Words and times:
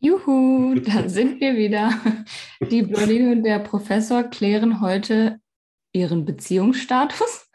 Juhu, 0.00 0.74
da 0.80 1.08
sind 1.08 1.40
wir 1.40 1.56
wieder. 1.56 1.92
Die 2.70 2.82
Blondine 2.82 3.32
und 3.32 3.44
der 3.44 3.58
Professor 3.58 4.24
klären 4.24 4.80
heute 4.80 5.38
ihren 5.92 6.24
Beziehungsstatus 6.24 7.48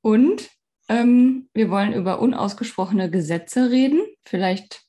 und 0.00 0.48
ähm, 0.88 1.48
wir 1.52 1.70
wollen 1.70 1.92
über 1.92 2.20
unausgesprochene 2.20 3.10
Gesetze 3.10 3.70
reden. 3.70 4.06
Vielleicht 4.24 4.86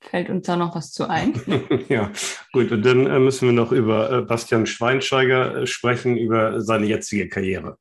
fällt 0.00 0.30
uns 0.30 0.46
da 0.46 0.56
noch 0.56 0.74
was 0.74 0.92
zu 0.92 1.08
ein. 1.08 1.34
ja, 1.88 2.12
gut. 2.52 2.70
Und 2.70 2.84
dann 2.84 3.06
äh, 3.06 3.18
müssen 3.18 3.48
wir 3.48 3.52
noch 3.52 3.72
über 3.72 4.10
äh, 4.10 4.22
Bastian 4.22 4.66
Schweinsteiger 4.66 5.62
äh, 5.62 5.66
sprechen, 5.66 6.16
über 6.16 6.60
seine 6.60 6.86
jetzige 6.86 7.28
Karriere. 7.28 7.78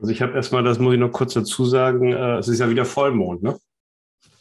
Also 0.00 0.12
ich 0.12 0.22
habe 0.22 0.34
erstmal, 0.34 0.62
das 0.62 0.78
muss 0.78 0.94
ich 0.94 1.00
noch 1.00 1.12
kurz 1.12 1.34
dazu 1.34 1.64
sagen, 1.64 2.12
äh, 2.12 2.38
es 2.38 2.48
ist 2.48 2.60
ja 2.60 2.68
wieder 2.68 2.84
Vollmond, 2.84 3.42
ne? 3.42 3.58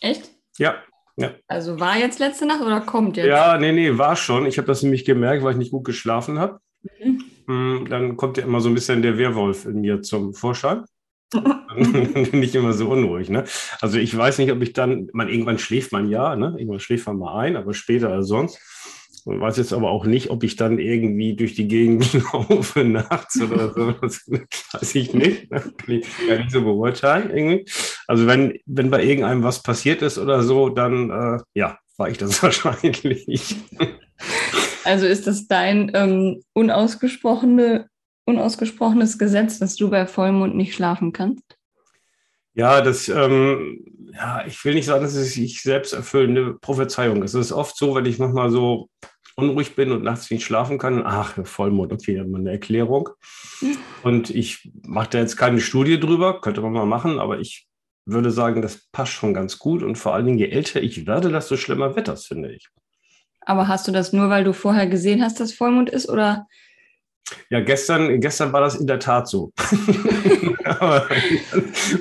Echt? 0.02 0.30
Ja. 0.58 0.76
ja. 1.16 1.32
Also 1.48 1.80
war 1.80 1.98
jetzt 1.98 2.20
letzte 2.20 2.46
Nacht 2.46 2.62
oder 2.62 2.82
kommt 2.82 3.18
jetzt? 3.18 3.28
Ja, 3.28 3.58
nee, 3.58 3.72
nee, 3.72 3.98
war 3.98 4.16
schon. 4.16 4.46
Ich 4.46 4.58
habe 4.58 4.68
das 4.68 4.84
nämlich 4.84 5.06
gemerkt, 5.06 5.44
weil 5.44 5.54
ich 5.54 5.58
nicht 5.58 5.72
gut 5.72 5.86
geschlafen 5.86 6.40
habe. 6.40 6.60
Mhm. 7.00 7.24
Mm, 7.48 7.86
dann 7.90 8.18
kommt 8.18 8.38
ja 8.38 8.44
immer 8.44 8.60
so 8.60 8.70
ein 8.70 8.76
bisschen 8.76 9.02
der 9.02 9.18
Werwolf 9.18 9.66
in 9.66 9.82
mir 9.82 10.02
zum 10.02 10.34
Vorschein. 10.34 10.84
dann 11.32 11.54
bin 12.32 12.44
ich 12.44 12.56
immer 12.56 12.74
so 12.74 12.90
unruhig. 12.90 13.30
Ne? 13.30 13.46
Also 13.82 13.98
ich 13.98 14.16
weiß 14.16 14.38
nicht, 14.40 14.52
ob 14.52 14.62
ich 14.62 14.74
dann, 14.74 15.10
man, 15.14 15.30
irgendwann 15.30 15.60
schläft 15.60 15.92
man 15.92 16.10
ja, 16.10 16.36
ne? 16.36 16.56
irgendwann 16.58 16.80
schläft 16.80 17.08
man 17.08 17.18
mal 17.18 17.40
ein, 17.40 17.56
aber 17.56 17.74
später 17.74 18.10
als 18.10 18.28
sonst. 18.28 18.60
Ich 19.28 19.40
weiß 19.40 19.58
jetzt 19.58 19.74
aber 19.74 19.90
auch 19.90 20.06
nicht, 20.06 20.30
ob 20.30 20.44
ich 20.44 20.56
dann 20.56 20.78
irgendwie 20.78 21.36
durch 21.36 21.56
die 21.56 21.68
Gegend 21.68 22.14
laufe 22.34 22.84
nachts 22.84 23.42
oder 23.42 23.74
so. 23.74 23.92
Das 24.02 24.22
weiß 24.74 24.96
ich 24.96 25.14
nicht. 25.14 25.52
Das 25.52 25.64
kann 25.64 25.96
ich 25.96 26.06
gar 26.28 26.38
nicht 26.38 26.52
so 26.52 26.62
beurteilen. 26.62 27.32
Irgendwie. 27.32 27.66
Also 28.08 28.28
wenn, 28.28 28.60
wenn 28.66 28.92
bei 28.92 29.04
irgendeinem 29.04 29.44
was 29.44 29.64
passiert 29.64 30.04
ist 30.04 30.20
oder 30.20 30.44
so, 30.44 30.70
dann 30.70 31.10
äh, 31.10 31.40
ja, 31.56 31.80
war 31.98 32.10
ich 32.10 32.20
das 32.20 32.42
wahrscheinlich. 32.44 33.56
Also 34.84 35.08
ist 35.08 35.26
das 35.26 35.48
dein 35.48 35.92
ähm, 35.96 36.42
unausgesprochene, 36.54 37.88
unausgesprochenes 38.26 39.18
Gesetz, 39.18 39.58
dass 39.58 39.76
du 39.76 39.90
bei 39.90 40.06
Vollmond 40.06 40.56
nicht 40.56 40.76
schlafen 40.76 41.14
kannst? 41.14 41.58
Ja, 42.56 42.82
das, 42.82 43.10
ähm, 43.10 43.86
ja, 44.14 44.46
ich 44.48 44.64
will 44.64 44.74
nicht 44.74 44.86
sagen, 44.86 45.04
dass 45.04 45.14
es 45.14 45.34
sich 45.34 45.62
selbst 45.62 45.94
erfüllende 45.94 46.54
Prophezeiung 46.54 47.22
ist. 47.22 47.34
Es 47.34 47.48
ist 47.48 47.52
oft 47.52 47.78
so, 47.78 47.96
wenn 47.96 48.06
ich 48.06 48.18
manchmal 48.18 48.50
so 48.50 48.90
unruhig 49.36 49.76
bin 49.76 49.92
und 49.92 50.04
nachts 50.04 50.32
nicht 50.32 50.46
schlafen 50.46 50.78
kann. 50.78 51.04
Ach, 51.06 51.38
Vollmond, 51.46 51.92
okay, 51.92 52.24
mal 52.24 52.40
eine 52.40 52.52
Erklärung. 52.52 53.10
Und 54.04 54.30
ich 54.30 54.72
mache 54.84 55.10
da 55.12 55.18
jetzt 55.20 55.36
keine 55.36 55.60
Studie 55.60 56.00
drüber, 56.00 56.40
könnte 56.40 56.62
man 56.62 56.72
mal 56.72 56.86
machen, 56.86 57.20
aber 57.20 57.40
ich 57.40 57.68
würde 58.06 58.32
sagen, 58.32 58.62
das 58.62 58.88
passt 58.92 59.12
schon 59.12 59.34
ganz 59.34 59.60
gut. 59.60 59.84
Und 59.84 59.98
vor 59.98 60.14
allen 60.14 60.26
Dingen, 60.26 60.38
je 60.38 60.48
älter 60.48 60.82
ich 60.82 61.06
werde, 61.06 61.30
desto 61.30 61.58
schlimmer 61.58 61.96
wird 61.96 62.08
das, 62.08 62.26
finde 62.26 62.54
ich. 62.54 62.70
Aber 63.42 63.68
hast 63.68 63.88
du 63.88 63.92
das 63.92 64.14
nur, 64.14 64.30
weil 64.30 64.46
du 64.46 64.54
vorher 64.54 64.88
gesehen 64.88 65.22
hast, 65.22 65.40
dass 65.40 65.54
Vollmond 65.54 65.90
ist 65.90 66.08
oder 66.08 66.48
ja, 67.50 67.60
gestern, 67.62 68.20
gestern 68.22 68.54
war 68.54 68.62
das 68.62 68.76
in 68.76 68.88
der 68.88 69.00
Tat 69.00 69.28
so. 69.28 69.52
aber, 70.64 71.08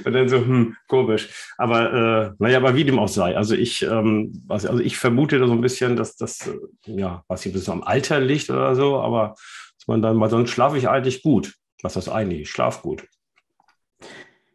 und 0.04 0.12
dann 0.12 0.28
so, 0.28 0.38
hm, 0.38 0.76
komisch. 0.86 1.28
Aber 1.56 1.92
äh, 1.92 2.34
naja, 2.38 2.58
aber 2.58 2.74
wie 2.74 2.84
dem 2.84 2.98
auch 2.98 3.08
sei. 3.08 3.36
Also 3.36 3.54
ich, 3.54 3.82
ähm, 3.82 4.32
was, 4.46 4.66
also 4.66 4.82
ich 4.82 4.98
vermute 4.98 5.38
da 5.38 5.46
so 5.46 5.52
ein 5.52 5.60
bisschen, 5.60 5.96
dass 5.96 6.16
das, 6.16 6.46
äh, 6.46 6.56
ja, 6.86 7.22
was 7.28 7.42
hier 7.42 7.52
bis 7.52 7.68
am 7.68 7.82
Alter 7.82 8.20
liegt 8.20 8.50
oder 8.50 8.74
so, 8.74 9.00
aber 9.00 9.34
dass 9.78 9.86
man 9.86 10.02
dann 10.02 10.16
mal, 10.16 10.30
sonst 10.30 10.50
schlafe 10.50 10.78
ich 10.78 10.88
eigentlich 10.88 11.22
gut. 11.22 11.54
Was 11.82 11.94
das 11.94 12.08
eigentlich? 12.08 12.42
Ich 12.42 12.50
schlafe 12.50 12.82
gut. 12.82 13.06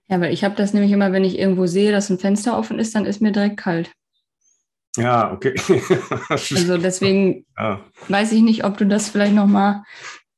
Ja, 0.07 0.19
weil 0.19 0.33
ich 0.33 0.43
habe 0.43 0.55
das 0.55 0.73
nämlich 0.73 0.91
immer, 0.91 1.11
wenn 1.11 1.23
ich 1.23 1.37
irgendwo 1.37 1.67
sehe, 1.67 1.91
dass 1.91 2.09
ein 2.09 2.17
Fenster 2.17 2.57
offen 2.57 2.79
ist, 2.79 2.95
dann 2.95 3.05
ist 3.05 3.21
mir 3.21 3.31
direkt 3.31 3.57
kalt. 3.57 3.91
Ja, 4.97 5.31
okay. 5.31 5.53
also 6.29 6.77
deswegen 6.77 7.45
ja. 7.57 7.85
weiß 8.07 8.31
ich 8.31 8.41
nicht, 8.41 8.63
ob 8.63 8.77
du 8.77 8.87
das 8.87 9.09
vielleicht 9.09 9.35
nochmal 9.35 9.83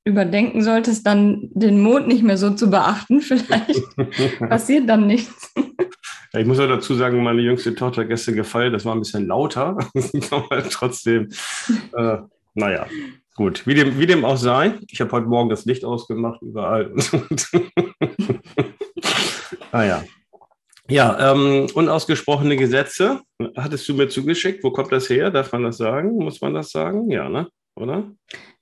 überdenken 0.03 0.63
solltest, 0.63 1.06
dann 1.06 1.50
den 1.53 1.81
Mond 1.81 2.07
nicht 2.07 2.23
mehr 2.23 2.38
so 2.38 2.51
zu 2.51 2.69
beachten. 2.69 3.22
Vielleicht 3.22 3.81
passiert 4.39 4.89
dann 4.89 5.07
nichts. 5.07 5.53
Ja, 6.34 6.39
ich 6.39 6.47
muss 6.47 6.59
auch 6.59 6.67
dazu 6.67 6.95
sagen, 6.95 7.22
meine 7.23 7.41
jüngste 7.41 7.75
Tochter 7.75 8.06
gestern 8.06 8.35
gefeiert, 8.35 8.73
das 8.73 8.85
war 8.85 8.95
ein 8.95 9.00
bisschen 9.00 9.28
lauter, 9.28 9.78
aber 10.31 10.63
trotzdem, 10.69 11.29
äh, 11.94 12.17
naja, 12.53 12.88
gut, 13.35 13.67
wie 13.67 13.73
dem, 13.73 14.00
wie 14.00 14.06
dem 14.06 14.23
auch 14.23 14.38
sei. 14.38 14.79
Ich 14.88 15.01
habe 15.01 15.11
heute 15.11 15.28
Morgen 15.28 15.50
das 15.50 15.66
Licht 15.66 15.84
ausgemacht 15.84 16.41
überall. 16.41 16.94
naja. 19.73 20.03
Ja, 20.90 21.31
ähm, 21.31 21.67
unausgesprochene 21.73 22.57
Gesetze 22.57 23.22
hattest 23.56 23.88
du 23.88 23.94
mir 23.94 24.09
zugeschickt. 24.09 24.63
Wo 24.63 24.72
kommt 24.72 24.91
das 24.91 25.09
her? 25.09 25.31
Darf 25.31 25.51
man 25.53 25.63
das 25.63 25.78
sagen? 25.78 26.17
Muss 26.17 26.41
man 26.41 26.53
das 26.53 26.69
sagen? 26.72 27.09
Ja, 27.09 27.29
ne? 27.29 27.47
Oder? 27.75 28.11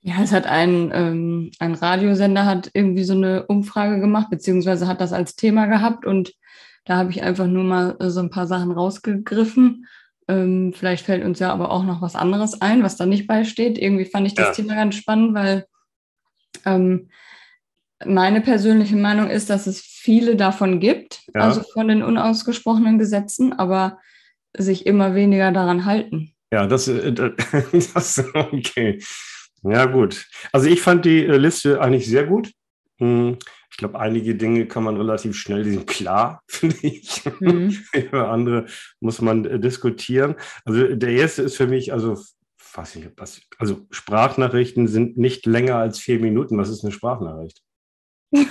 Ja, 0.00 0.14
es 0.22 0.32
hat 0.32 0.46
ein, 0.46 0.90
ähm, 0.94 1.50
ein 1.58 1.74
Radiosender 1.74 2.46
hat 2.46 2.70
irgendwie 2.74 3.04
so 3.04 3.14
eine 3.14 3.46
Umfrage 3.46 4.00
gemacht, 4.00 4.28
beziehungsweise 4.30 4.86
hat 4.86 5.00
das 5.00 5.12
als 5.12 5.36
Thema 5.36 5.66
gehabt 5.66 6.06
und 6.06 6.32
da 6.84 6.96
habe 6.96 7.10
ich 7.10 7.22
einfach 7.22 7.46
nur 7.46 7.64
mal 7.64 7.96
äh, 8.00 8.10
so 8.10 8.20
ein 8.20 8.30
paar 8.30 8.46
Sachen 8.46 8.72
rausgegriffen. 8.72 9.86
Ähm, 10.28 10.72
vielleicht 10.74 11.04
fällt 11.04 11.24
uns 11.24 11.38
ja 11.38 11.52
aber 11.52 11.70
auch 11.70 11.84
noch 11.84 12.02
was 12.02 12.16
anderes 12.16 12.60
ein, 12.62 12.82
was 12.82 12.96
da 12.96 13.04
nicht 13.04 13.26
beisteht. 13.26 13.78
Irgendwie 13.78 14.06
fand 14.06 14.26
ich 14.26 14.34
das 14.34 14.56
ja. 14.56 14.62
Thema 14.62 14.74
ganz 14.76 14.94
spannend, 14.94 15.34
weil 15.34 15.66
ähm, 16.64 17.10
meine 18.04 18.40
persönliche 18.40 18.96
Meinung 18.96 19.28
ist, 19.28 19.50
dass 19.50 19.66
es 19.66 19.80
viele 19.80 20.36
davon 20.36 20.80
gibt, 20.80 21.22
ja. 21.34 21.42
also 21.42 21.62
von 21.62 21.88
den 21.88 22.02
unausgesprochenen 22.02 22.98
Gesetzen, 22.98 23.52
aber 23.52 23.98
sich 24.56 24.86
immer 24.86 25.14
weniger 25.14 25.52
daran 25.52 25.84
halten. 25.84 26.34
Ja, 26.50 26.66
das, 26.66 26.88
äh, 26.88 27.12
das 27.94 28.24
okay. 28.34 29.00
Ja, 29.62 29.84
gut. 29.86 30.26
Also 30.52 30.68
ich 30.68 30.80
fand 30.80 31.04
die 31.04 31.24
äh, 31.24 31.36
Liste 31.36 31.80
eigentlich 31.80 32.08
sehr 32.08 32.26
gut. 32.26 32.52
Hm, 32.98 33.38
ich 33.70 33.76
glaube, 33.76 34.00
einige 34.00 34.34
Dinge 34.34 34.66
kann 34.66 34.82
man 34.82 34.96
relativ 34.96 35.36
schnell, 35.36 35.62
die 35.62 35.70
sind 35.72 35.86
klar, 35.86 36.42
finde 36.48 36.76
ich. 36.82 37.22
Mhm. 37.40 37.78
Über 37.94 38.30
andere 38.30 38.66
muss 39.00 39.20
man 39.20 39.44
äh, 39.44 39.60
diskutieren. 39.60 40.34
Also 40.64 40.94
der 40.94 41.10
erste 41.10 41.42
ist 41.42 41.56
für 41.56 41.66
mich, 41.66 41.92
also 41.92 42.20
was 42.74 42.96
ich, 42.96 43.08
was, 43.16 43.40
also 43.58 43.86
Sprachnachrichten 43.90 44.86
sind 44.86 45.16
nicht 45.18 45.46
länger 45.46 45.76
als 45.76 45.98
vier 45.98 46.20
Minuten. 46.20 46.58
Was 46.58 46.68
ist 46.68 46.84
eine 46.84 46.92
Sprachnachricht? 46.92 47.62
wie, 48.32 48.46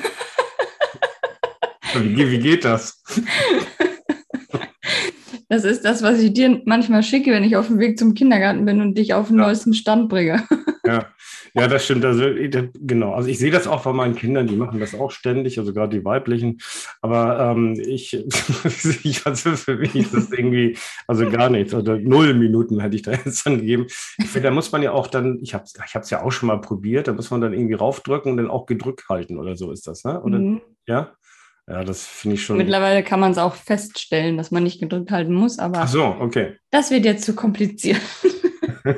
wie 2.31 2.39
geht 2.39 2.65
das? 2.65 3.01
Das 5.49 5.63
ist 5.63 5.83
das, 5.83 6.03
was 6.03 6.19
ich 6.19 6.31
dir 6.31 6.61
manchmal 6.65 7.01
schicke, 7.01 7.31
wenn 7.31 7.43
ich 7.43 7.57
auf 7.57 7.67
dem 7.67 7.79
Weg 7.79 7.97
zum 7.97 8.13
Kindergarten 8.13 8.65
bin 8.65 8.81
und 8.81 8.95
dich 8.95 9.15
auf 9.15 9.29
den 9.29 9.39
ja. 9.39 9.47
neuesten 9.47 9.73
Stand 9.73 10.07
bringe. 10.07 10.43
Ja. 10.85 11.05
ja, 11.53 11.67
das 11.67 11.85
stimmt. 11.85 12.03
Also, 12.03 12.23
genau. 12.73 13.13
Also 13.13 13.29
ich 13.29 13.37
sehe 13.37 13.51
das 13.51 13.67
auch 13.67 13.83
bei 13.83 13.93
meinen 13.93 14.15
Kindern, 14.15 14.47
die 14.47 14.55
machen 14.55 14.79
das 14.79 14.95
auch 14.95 15.11
ständig, 15.11 15.59
also 15.59 15.71
gerade 15.71 15.99
die 15.99 16.03
weiblichen. 16.03 16.57
Aber 17.01 17.51
ähm, 17.51 17.79
ich, 17.79 18.13
ich 19.03 19.25
also 19.27 19.51
für 19.51 19.75
mich 19.75 19.93
ist 19.93 20.15
das 20.15 20.31
irgendwie, 20.31 20.77
also 21.05 21.29
gar 21.29 21.51
nichts. 21.51 21.75
Oder 21.75 21.93
also 21.93 22.07
null 22.07 22.33
Minuten 22.33 22.79
hätte 22.79 22.95
ich 22.95 23.03
da 23.03 23.11
jetzt 23.25 23.45
dann 23.45 23.59
gegeben. 23.59 23.85
Ich 24.17 24.29
finde, 24.29 24.47
da 24.47 24.51
muss 24.51 24.71
man 24.71 24.81
ja 24.81 24.91
auch 24.93 25.05
dann, 25.05 25.37
ich 25.43 25.53
habe 25.53 25.65
es 25.65 25.75
ich 25.75 26.09
ja 26.09 26.23
auch 26.23 26.31
schon 26.31 26.47
mal 26.47 26.59
probiert, 26.59 27.07
da 27.07 27.13
muss 27.13 27.29
man 27.29 27.41
dann 27.41 27.53
irgendwie 27.53 27.75
raufdrücken 27.75 28.31
und 28.31 28.37
dann 28.37 28.49
auch 28.49 28.65
gedrückt 28.65 29.09
halten 29.09 29.37
oder 29.37 29.55
so 29.55 29.71
ist 29.71 29.85
das, 29.85 30.05
ne? 30.05 30.19
Oder, 30.23 30.39
mhm. 30.39 30.61
Ja? 30.87 31.11
Ja, 31.69 31.83
das 31.83 32.05
finde 32.05 32.35
ich 32.35 32.43
schon. 32.43 32.57
Mittlerweile 32.57 33.03
kann 33.03 33.19
man 33.19 33.31
es 33.31 33.37
auch 33.37 33.53
feststellen, 33.53 34.37
dass 34.37 34.49
man 34.49 34.63
nicht 34.63 34.79
gedrückt 34.79 35.11
halten 35.11 35.33
muss, 35.33 35.59
aber. 35.59 35.81
Ach 35.81 35.87
so, 35.87 36.03
okay. 36.19 36.57
Das 36.71 36.89
wird 36.89 37.05
jetzt 37.05 37.25
zu 37.25 37.35
kompliziert. 37.35 38.01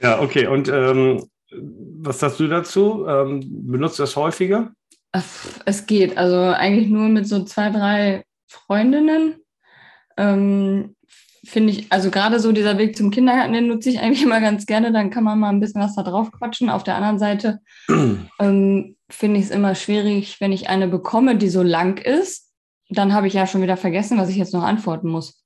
ja, 0.00 0.20
okay. 0.20 0.46
Und 0.46 0.68
ähm, 0.68 1.24
was 1.50 2.20
sagst 2.20 2.38
du 2.38 2.46
dazu? 2.46 3.04
Ähm, 3.08 3.40
benutzt 3.66 3.98
du 3.98 4.04
das 4.04 4.14
häufiger? 4.14 4.70
Es 5.64 5.86
geht. 5.86 6.16
Also 6.16 6.36
eigentlich 6.36 6.88
nur 6.88 7.08
mit 7.08 7.26
so 7.26 7.42
zwei, 7.42 7.70
drei 7.70 8.24
Freundinnen. 8.46 9.42
Ähm, 10.16 10.94
finde 11.44 11.72
ich, 11.72 11.86
also 11.90 12.10
gerade 12.10 12.38
so 12.38 12.52
dieser 12.52 12.78
Weg 12.78 12.96
zum 12.96 13.10
Kindergarten, 13.10 13.52
den 13.52 13.68
nutze 13.68 13.90
ich 13.90 14.00
eigentlich 14.00 14.22
immer 14.24 14.40
ganz 14.40 14.66
gerne. 14.66 14.92
Dann 14.92 15.10
kann 15.10 15.24
man 15.24 15.38
mal 15.38 15.50
ein 15.50 15.60
bisschen 15.60 15.80
was 15.80 15.94
da 15.94 16.02
drauf 16.02 16.30
quatschen. 16.32 16.70
Auf 16.70 16.84
der 16.84 16.96
anderen 16.96 17.18
Seite 17.18 17.60
ähm, 17.88 18.96
finde 19.08 19.40
ich 19.40 19.46
es 19.46 19.50
immer 19.50 19.74
schwierig, 19.74 20.40
wenn 20.40 20.52
ich 20.52 20.68
eine 20.68 20.88
bekomme, 20.88 21.36
die 21.36 21.48
so 21.48 21.62
lang 21.62 21.98
ist, 21.98 22.50
dann 22.88 23.12
habe 23.12 23.28
ich 23.28 23.34
ja 23.34 23.46
schon 23.46 23.62
wieder 23.62 23.76
vergessen, 23.76 24.18
was 24.18 24.28
ich 24.28 24.36
jetzt 24.36 24.52
noch 24.52 24.64
antworten 24.64 25.08
muss. 25.08 25.44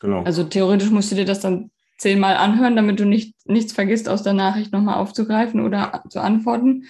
Genau. 0.00 0.22
Also 0.22 0.44
theoretisch 0.44 0.90
musst 0.90 1.10
du 1.10 1.16
dir 1.16 1.24
das 1.24 1.40
dann 1.40 1.70
zehnmal 1.98 2.36
anhören, 2.36 2.76
damit 2.76 3.00
du 3.00 3.04
nicht, 3.04 3.34
nichts 3.46 3.72
vergisst, 3.72 4.08
aus 4.08 4.22
der 4.22 4.32
Nachricht 4.32 4.72
nochmal 4.72 4.96
aufzugreifen 4.96 5.60
oder 5.60 6.04
zu 6.08 6.20
antworten. 6.20 6.84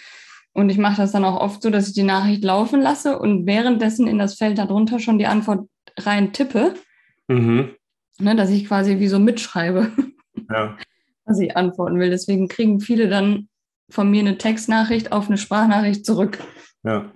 Und 0.53 0.71
ich 0.71 0.79
mache 0.79 0.97
das 0.97 1.13
dann 1.13 1.25
auch 1.25 1.41
oft 1.41 1.63
so, 1.63 1.71
dass 1.71 1.89
ich 1.89 1.95
die 1.95 2.03
Nachricht 2.03 2.45
laufen 2.45 2.81
lasse 2.81 3.19
und 3.19 3.47
währenddessen 3.47 4.07
in 4.07 4.19
das 4.19 4.35
Feld 4.35 4.59
darunter 4.59 4.99
schon 4.99 5.19
die 5.19 5.27
Antwort 5.27 5.69
rein 5.97 6.33
tippe. 6.33 6.75
Mhm. 7.29 7.71
Ne, 8.21 8.35
dass 8.35 8.51
ich 8.51 8.67
quasi 8.67 8.99
wie 8.99 9.09
so 9.09 9.19
mitschreibe, 9.19 9.93
ja. 10.51 10.77
was 11.25 11.39
ich 11.39 11.57
antworten 11.57 12.01
will. 12.01 12.11
Deswegen 12.11 12.49
kriegen 12.49 12.81
viele 12.81 13.09
dann 13.09 13.49
von 13.91 14.11
mir 14.11 14.21
eine 14.21 14.39
Textnachricht 14.39 15.13
auf 15.13 15.29
eine 15.29 15.39
Sprachnachricht 15.39 16.05
zurück. 16.05 16.39
Ja. 16.85 17.13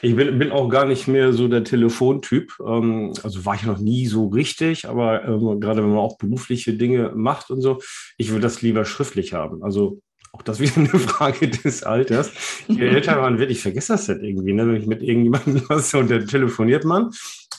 Ich 0.00 0.16
bin, 0.16 0.38
bin, 0.38 0.52
auch 0.52 0.70
gar 0.70 0.86
nicht 0.86 1.06
mehr 1.06 1.34
so 1.34 1.48
der 1.48 1.62
Telefontyp. 1.62 2.54
Ähm, 2.66 3.12
also 3.22 3.44
war 3.44 3.56
ich 3.56 3.64
noch 3.64 3.78
nie 3.78 4.06
so 4.06 4.28
richtig, 4.28 4.88
aber 4.88 5.24
ähm, 5.24 5.60
gerade 5.60 5.82
wenn 5.82 5.90
man 5.90 5.98
auch 5.98 6.16
berufliche 6.16 6.72
Dinge 6.72 7.12
macht 7.14 7.50
und 7.50 7.60
so, 7.60 7.80
ich 8.16 8.30
würde 8.30 8.40
das 8.40 8.62
lieber 8.62 8.86
schriftlich 8.86 9.34
haben. 9.34 9.62
Also 9.62 10.00
auch 10.32 10.42
das 10.42 10.60
wieder 10.60 10.76
eine 10.76 10.88
Frage 10.88 11.48
des 11.48 11.82
Alters. 11.82 12.32
Je 12.68 12.86
älter 12.86 13.20
man 13.20 13.38
wird, 13.38 13.50
ich 13.50 13.60
vergesse 13.60 13.92
das 13.92 14.08
halt 14.08 14.22
irgendwie, 14.22 14.54
ne? 14.54 14.66
wenn 14.66 14.80
ich 14.80 14.86
mit 14.86 15.02
irgendjemandem 15.02 15.62
was 15.68 15.92
und 15.92 16.10
dann 16.10 16.26
telefoniert 16.26 16.84
man 16.84 17.10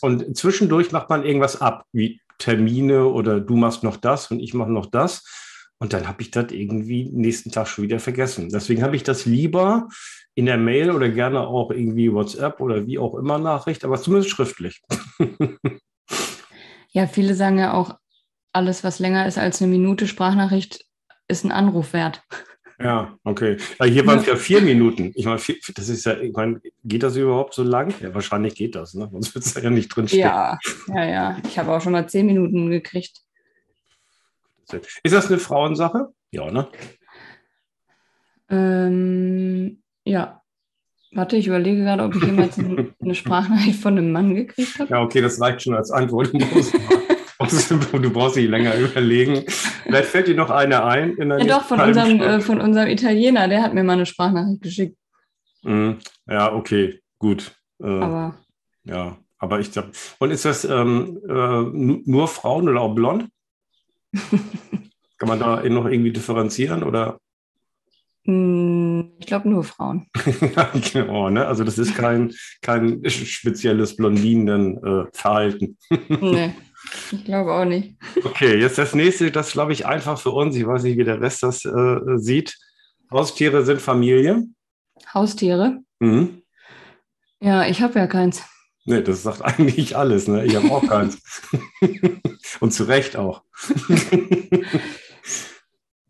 und 0.02 0.36
zwischendurch 0.36 0.92
macht 0.92 1.10
man 1.10 1.24
irgendwas 1.24 1.62
ab, 1.62 1.86
wie 1.92 2.20
Termine 2.38 3.06
oder 3.06 3.39
du 3.39 3.56
machst 3.56 3.84
noch 3.84 3.98
das 3.98 4.31
und 4.31 4.39
ich 4.39 4.54
mache 4.54 4.72
noch 4.72 4.86
das. 4.86 5.24
Und 5.80 5.94
dann 5.94 6.07
habe 6.07 6.22
ich 6.22 6.31
das 6.31 6.51
irgendwie 6.51 7.10
nächsten 7.12 7.51
Tag 7.51 7.68
schon 7.68 7.84
wieder 7.84 8.00
vergessen. 8.00 8.50
Deswegen 8.50 8.81
habe 8.81 8.95
ich 8.95 9.04
das 9.04 9.25
lieber 9.25 9.88
in 10.34 10.45
der 10.45 10.57
Mail 10.57 10.92
oder 10.92 11.10
gerne 11.10 11.42
auch 11.42 11.72
irgendwie 11.72 12.12
WhatsApp 12.12 12.60
oder 12.62 12.86
wie 12.88 13.00
auch 13.00 13.16
immer 13.16 13.38
Nachricht, 13.38 13.86
aber 13.86 14.01
zumindest 14.01 14.31
schriftlich. 14.31 14.81
ja, 16.92 17.07
viele 17.07 17.36
sagen 17.36 17.60
ja 17.60 17.74
auch, 17.74 17.98
alles, 18.54 18.83
was 18.83 19.00
länger 19.00 19.28
ist 19.28 19.38
als 19.38 19.62
eine 19.62 19.69
Minute 19.69 20.07
Sprachnachricht, 20.07 20.86
ist 21.28 21.44
ein 21.44 21.51
Anruf 21.51 21.94
wert. 21.94 22.24
Ja, 22.80 23.18
okay. 23.24 23.58
Hier 23.84 24.06
waren 24.06 24.20
es 24.20 24.28
ja 24.28 24.36
vier 24.36 24.62
Minuten. 24.62 25.12
Ich 25.16 25.26
meine, 25.26 25.42
das 25.76 25.90
ist 25.90 26.06
ja, 26.06 26.18
ich 26.20 26.34
meine, 26.34 26.62
geht 26.84 27.02
das 27.02 27.16
überhaupt 27.16 27.56
so 27.56 27.64
lang? 27.64 27.94
Ja, 28.02 28.14
wahrscheinlich 28.14 28.54
geht 28.54 28.76
das, 28.76 28.94
ne? 28.94 29.10
Sonst 29.12 29.34
wird 29.34 29.46
es 29.46 29.56
ja 29.56 29.70
nicht 29.70 29.90
drinstehen. 29.90 30.22
Ja, 30.22 30.60
ja, 30.94 31.06
ja. 31.06 31.38
Ich 31.48 31.58
habe 31.58 31.72
auch 31.72 31.82
schon 31.82 31.94
mal 31.94 32.08
zehn 32.08 32.28
Minuten 32.28 32.70
gekriegt. 32.70 33.22
Ist 35.02 35.14
das 35.14 35.28
eine 35.28 35.40
Frauensache? 35.40 36.10
Ja, 36.30 36.52
ne? 36.52 36.68
Ähm, 38.50 39.82
ja. 40.04 40.42
Warte, 41.14 41.38
ich 41.38 41.48
überlege 41.48 41.82
gerade, 41.82 42.04
ob 42.04 42.16
ich 42.16 42.24
jemals 42.24 42.60
eine 43.02 43.16
Sprachnachricht 43.16 43.80
von 43.80 43.98
einem 43.98 44.12
Mann 44.12 44.36
gekriegt 44.36 44.78
habe. 44.78 44.92
Ja, 44.92 45.02
okay, 45.02 45.22
das 45.22 45.42
reicht 45.42 45.64
schon 45.64 45.74
als 45.74 45.90
Antwort. 45.90 46.32
du 47.48 48.10
brauchst 48.10 48.36
nicht 48.36 48.50
länger 48.50 48.76
überlegen. 48.76 49.44
Vielleicht 49.48 50.10
fällt 50.10 50.28
dir 50.28 50.36
noch 50.36 50.50
eine 50.50 50.84
ein. 50.84 51.16
ja, 51.18 51.46
doch, 51.46 51.64
von 51.64 51.80
unserem, 51.80 52.22
äh, 52.22 52.40
von 52.40 52.62
unserem 52.62 52.88
Italiener, 52.88 53.48
der 53.48 53.64
hat 53.64 53.74
mir 53.74 53.84
mal 53.84 53.94
eine 53.94 54.06
Sprachnachricht 54.06 54.62
geschickt. 54.62 54.98
Mm, 55.64 55.94
ja, 56.28 56.54
okay, 56.54 57.02
gut. 57.20 57.52
Äh, 57.82 57.88
aber. 57.88 58.38
Ja, 58.84 59.18
aber 59.38 59.60
ich 59.60 59.72
glaube. 59.72 59.92
Und 60.20 60.32
ist 60.32 60.46
das 60.46 60.66
ähm, 60.66 61.20
äh, 61.28 61.62
nur 62.10 62.28
Frauen 62.28 62.70
oder 62.70 62.82
auch 62.82 62.96
blond? 62.96 63.28
Kann 65.18 65.30
man 65.30 65.40
da 65.40 65.64
noch 65.68 65.86
irgendwie 65.86 66.12
differenzieren 66.12 66.84
oder? 66.84 67.20
Hm, 68.28 69.14
ich 69.20 69.26
glaube 69.26 69.48
nur 69.48 69.64
Frauen. 69.64 70.08
genau, 70.94 71.30
ne? 71.30 71.48
Also 71.48 71.64
das 71.64 71.78
ist 71.78 71.96
kein, 71.96 72.34
kein 72.62 73.02
spezielles 73.10 73.96
Blondinen-Verhalten. 73.96 75.78
nee, 76.10 76.54
ich 77.14 77.24
glaube 77.24 77.54
auch 77.54 77.64
nicht. 77.64 77.96
Okay, 78.26 78.60
jetzt 78.60 78.78
das 78.78 78.94
nächste, 78.94 79.32
das 79.32 79.54
glaube 79.54 79.72
ich 79.72 79.86
einfach 79.86 80.20
für 80.20 80.32
uns. 80.32 80.58
Ich 80.58 80.68
weiß 80.68 80.84
nicht, 80.84 80.98
wie 80.98 81.06
der 81.06 81.22
Rest 81.22 81.42
das 81.42 81.64
äh, 81.64 82.00
sieht. 82.18 82.58
Haustiere 83.10 83.64
sind 83.64 83.82
Familie. 83.82 84.44
Haustiere? 85.14 85.78
Mhm. 86.00 86.42
Ja, 87.40 87.66
ich 87.66 87.82
habe 87.82 87.98
ja 87.98 88.08
keins. 88.08 88.44
Nee, 88.84 89.04
das 89.04 89.24
sagt 89.24 89.42
eigentlich 89.46 89.96
alles. 89.96 90.28
Ne? 90.28 90.46
Ich 90.46 90.54
habe 90.58 90.70
auch 90.70 90.86
keins. 90.86 91.22
Und 92.60 92.74
zu 92.74 92.84
Recht 92.84 93.16
auch. 93.16 93.44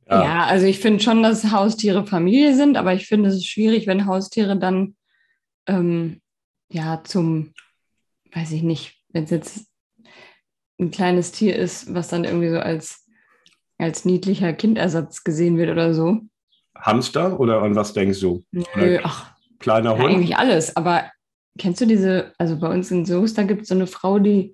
Ja. 0.09 0.24
ja. 0.24 0.45
also 0.45 0.65
ich 0.65 0.80
finde 0.80 1.04
schon, 1.04 1.24
dass 1.24 1.51
Haustiere 1.51 2.06
Familie 2.06 2.56
sind, 2.56 2.77
aber 2.77 2.94
ich 2.94 3.07
finde 3.07 3.30
es 3.30 3.45
schwierig, 3.45 3.88
wenn 3.88 4.06
Haustiere 4.06 4.57
dann 4.57 4.95
ähm, 5.68 6.21
ja 6.69 7.01
zum, 7.04 7.54
weiß 8.33 8.51
ich 8.51 8.63
nicht, 8.63 8.95
wenn 9.09 9.25
es 9.25 9.30
jetzt 9.30 9.68
ein 10.80 10.92
kleines 10.92 11.31
Tier 11.31 11.56
ist, 11.56 11.94
was 11.94 12.07
dann 12.07 12.24
irgendwie 12.24 12.50
so 12.50 12.59
als, 12.59 13.07
als 13.77 14.06
niedlicher 14.06 14.54
Kindersatz 14.54 15.24
gesehen 15.24 15.57
wird 15.57 15.71
oder 15.71 15.94
so. 15.94 16.21
Hamster 16.75 17.39
oder 17.39 17.62
an 17.62 17.75
was 17.75 17.94
denkst 17.94 18.19
du? 18.19 18.45
Nö, 18.51 19.00
ach, 19.04 19.31
kleiner 19.59 19.98
Hund? 19.98 20.09
Eigentlich 20.09 20.38
alles, 20.38 20.75
aber 20.75 21.09
kennst 21.57 21.81
du 21.81 21.86
diese, 21.86 22.33
also 22.38 22.59
bei 22.59 22.69
uns 22.69 22.92
in 22.92 23.06
Soest, 23.06 23.38
da 23.38 23.44
gibt 23.44 23.63
es 23.63 23.69
so 23.69 23.75
eine 23.75 23.88
Frau, 23.88 24.19
die 24.19 24.54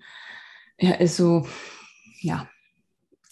ja, 0.79 0.93
ist 0.93 1.17
so, 1.17 1.45
ja, 2.21 2.47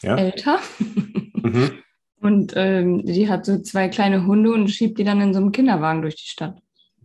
ja? 0.01 0.15
älter. 0.15 0.59
Mhm. 0.79 1.71
Und 2.21 2.53
ähm, 2.56 3.03
die 3.03 3.29
hat 3.29 3.45
so 3.45 3.59
zwei 3.62 3.89
kleine 3.89 4.25
Hunde 4.25 4.53
und 4.53 4.69
schiebt 4.69 5.00
die 5.00 5.03
dann 5.03 5.21
in 5.21 5.33
so 5.33 5.39
einem 5.39 5.51
Kinderwagen 5.51 6.01
durch 6.01 6.15
die 6.15 6.29
Stadt. 6.29 6.62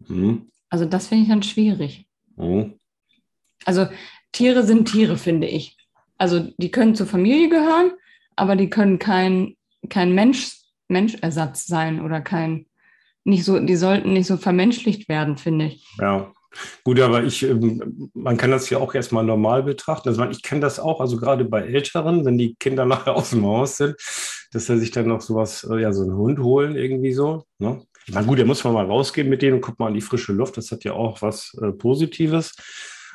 Mhm. 0.06 0.50
Also 0.68 0.84
das 0.84 1.08
finde 1.08 1.22
ich 1.24 1.30
dann 1.30 1.42
schwierig. 1.42 2.06
Mhm. 2.36 2.74
Also 3.64 3.86
Tiere 4.32 4.62
sind 4.62 4.90
Tiere, 4.92 5.16
finde 5.16 5.46
ich. 5.46 5.76
Also 6.18 6.48
die 6.58 6.70
können 6.70 6.94
zur 6.94 7.06
Familie 7.06 7.48
gehören, 7.48 7.92
aber 8.36 8.56
die 8.56 8.68
können 8.68 8.98
kein, 8.98 9.56
kein 9.88 10.14
Mensch, 10.14 10.58
Menschersatz 10.88 11.66
sein 11.66 12.02
oder 12.02 12.20
kein, 12.20 12.66
nicht 13.24 13.44
so, 13.44 13.58
die 13.58 13.76
sollten 13.76 14.12
nicht 14.12 14.26
so 14.26 14.36
vermenschlicht 14.36 15.08
werden, 15.08 15.36
finde 15.38 15.66
ich. 15.66 15.86
Ja, 15.98 16.30
Gut, 16.84 17.00
aber 17.00 17.24
ich, 17.24 17.42
ähm, 17.42 18.10
man 18.14 18.36
kann 18.36 18.50
das 18.50 18.70
ja 18.70 18.78
auch 18.78 18.94
erstmal 18.94 19.24
normal 19.24 19.62
betrachten. 19.62 20.08
Also 20.08 20.24
ich 20.26 20.42
kenne 20.42 20.60
das 20.60 20.78
auch, 20.78 21.00
also 21.00 21.16
gerade 21.16 21.44
bei 21.44 21.62
Älteren, 21.62 22.24
wenn 22.24 22.38
die 22.38 22.54
Kinder 22.54 22.86
nachher 22.86 23.14
aus 23.14 23.30
dem 23.30 23.44
Haus 23.44 23.76
sind, 23.76 23.96
dass 24.56 24.70
er 24.70 24.78
sich 24.78 24.90
dann 24.90 25.06
noch 25.06 25.20
sowas, 25.20 25.64
äh, 25.70 25.82
ja, 25.82 25.92
so 25.92 26.02
einen 26.02 26.16
Hund 26.16 26.38
holen, 26.38 26.76
irgendwie 26.76 27.12
so. 27.12 27.44
Ne? 27.58 27.82
Na 28.08 28.22
gut, 28.22 28.38
da 28.38 28.44
muss 28.46 28.64
man 28.64 28.72
mal 28.72 28.86
rausgehen 28.86 29.28
mit 29.28 29.42
denen 29.42 29.56
und 29.56 29.60
guckt 29.60 29.78
mal 29.78 29.88
an 29.88 29.94
die 29.94 30.00
frische 30.00 30.32
Luft. 30.32 30.56
Das 30.56 30.72
hat 30.72 30.82
ja 30.82 30.94
auch 30.94 31.20
was 31.20 31.54
äh, 31.60 31.72
Positives. 31.72 32.54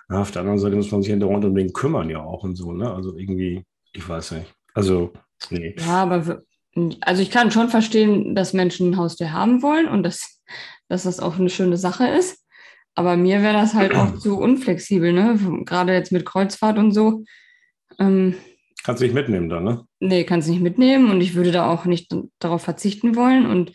Ja, 0.10 0.22
auf 0.22 0.30
der 0.30 0.42
anderen 0.42 0.60
Seite 0.60 0.76
muss 0.76 0.92
man 0.92 1.02
sich 1.02 1.10
hinterher 1.10 1.36
um 1.36 1.56
den 1.56 1.74
kümmern 1.74 2.12
ja 2.12 2.22
auch 2.22 2.44
und 2.44 2.56
so, 2.56 2.74
ne? 2.74 2.94
Also 2.94 3.18
irgendwie, 3.18 3.64
ich 3.92 4.08
weiß 4.08 4.34
nicht. 4.34 4.54
Also, 4.76 5.14
nee. 5.50 5.76
Ja, 5.80 6.04
aber 6.04 6.44
also 7.02 7.22
ich 7.24 7.32
kann 7.32 7.50
schon 7.50 7.70
verstehen, 7.70 8.36
dass 8.36 8.54
Menschen 8.54 8.92
ein 8.92 8.98
Haustier 8.98 9.34
haben 9.34 9.64
wollen 9.64 9.88
und 9.88 10.04
dass, 10.04 10.42
dass 10.90 11.04
das 11.04 11.20
auch 11.20 11.40
eine 11.40 11.50
schöne 11.50 11.78
Sache 11.78 12.08
ist. 12.08 12.46
Aber 12.94 13.18
mir 13.18 13.42
wäre 13.42 13.54
das 13.54 13.74
halt 13.74 13.96
auch 13.96 14.20
zu 14.20 14.38
unflexibel, 14.38 15.12
ne? 15.12 15.40
Gerade 15.66 15.94
jetzt 15.94 16.12
mit 16.12 16.26
Kreuzfahrt 16.26 16.78
und 16.78 16.92
so. 16.92 17.24
Ähm, 17.98 18.36
kannst 18.84 19.02
du 19.02 19.06
nicht 19.06 19.14
mitnehmen 19.14 19.50
dann, 19.50 19.64
ne? 19.64 19.86
Nee, 20.00 20.24
kannst 20.24 20.48
du 20.48 20.52
nicht 20.52 20.62
mitnehmen 20.62 21.10
und 21.10 21.22
ich 21.22 21.36
würde 21.36 21.52
da 21.52 21.70
auch 21.70 21.86
nicht 21.86 22.16
darauf 22.40 22.64
verzichten 22.64 23.16
wollen. 23.16 23.46
Und 23.46 23.74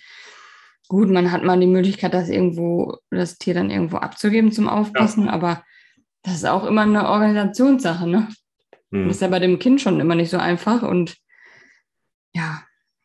gut, 0.88 1.11
man 1.11 1.32
hat 1.32 1.44
mal 1.44 1.58
die 1.58 1.67
Möglichkeit, 1.67 2.14
das 2.14 2.29
irgendwo, 2.29 2.99
das 3.11 3.38
Tier 3.38 3.55
dann 3.55 3.70
irgendwo 3.70 3.99
abzugeben 3.99 4.53
zum 4.53 4.69
Aufpassen, 4.69 5.26
ja. 5.26 5.33
aber 5.33 5.64
das 6.23 6.35
ist 6.35 6.47
auch 6.47 6.64
immer 6.64 6.83
eine 6.83 7.09
Organisationssache, 7.09 8.07
ne? 8.07 8.28
Hm. 8.90 9.07
Das 9.07 9.16
ist 9.16 9.23
ja 9.23 9.28
bei 9.28 9.38
dem 9.38 9.59
Kind 9.59 9.80
schon 9.80 10.00
immer 10.00 10.14
nicht 10.14 10.30
so 10.30 10.38
einfach 10.38 10.83
und 10.83 11.16
ja, 12.35 12.62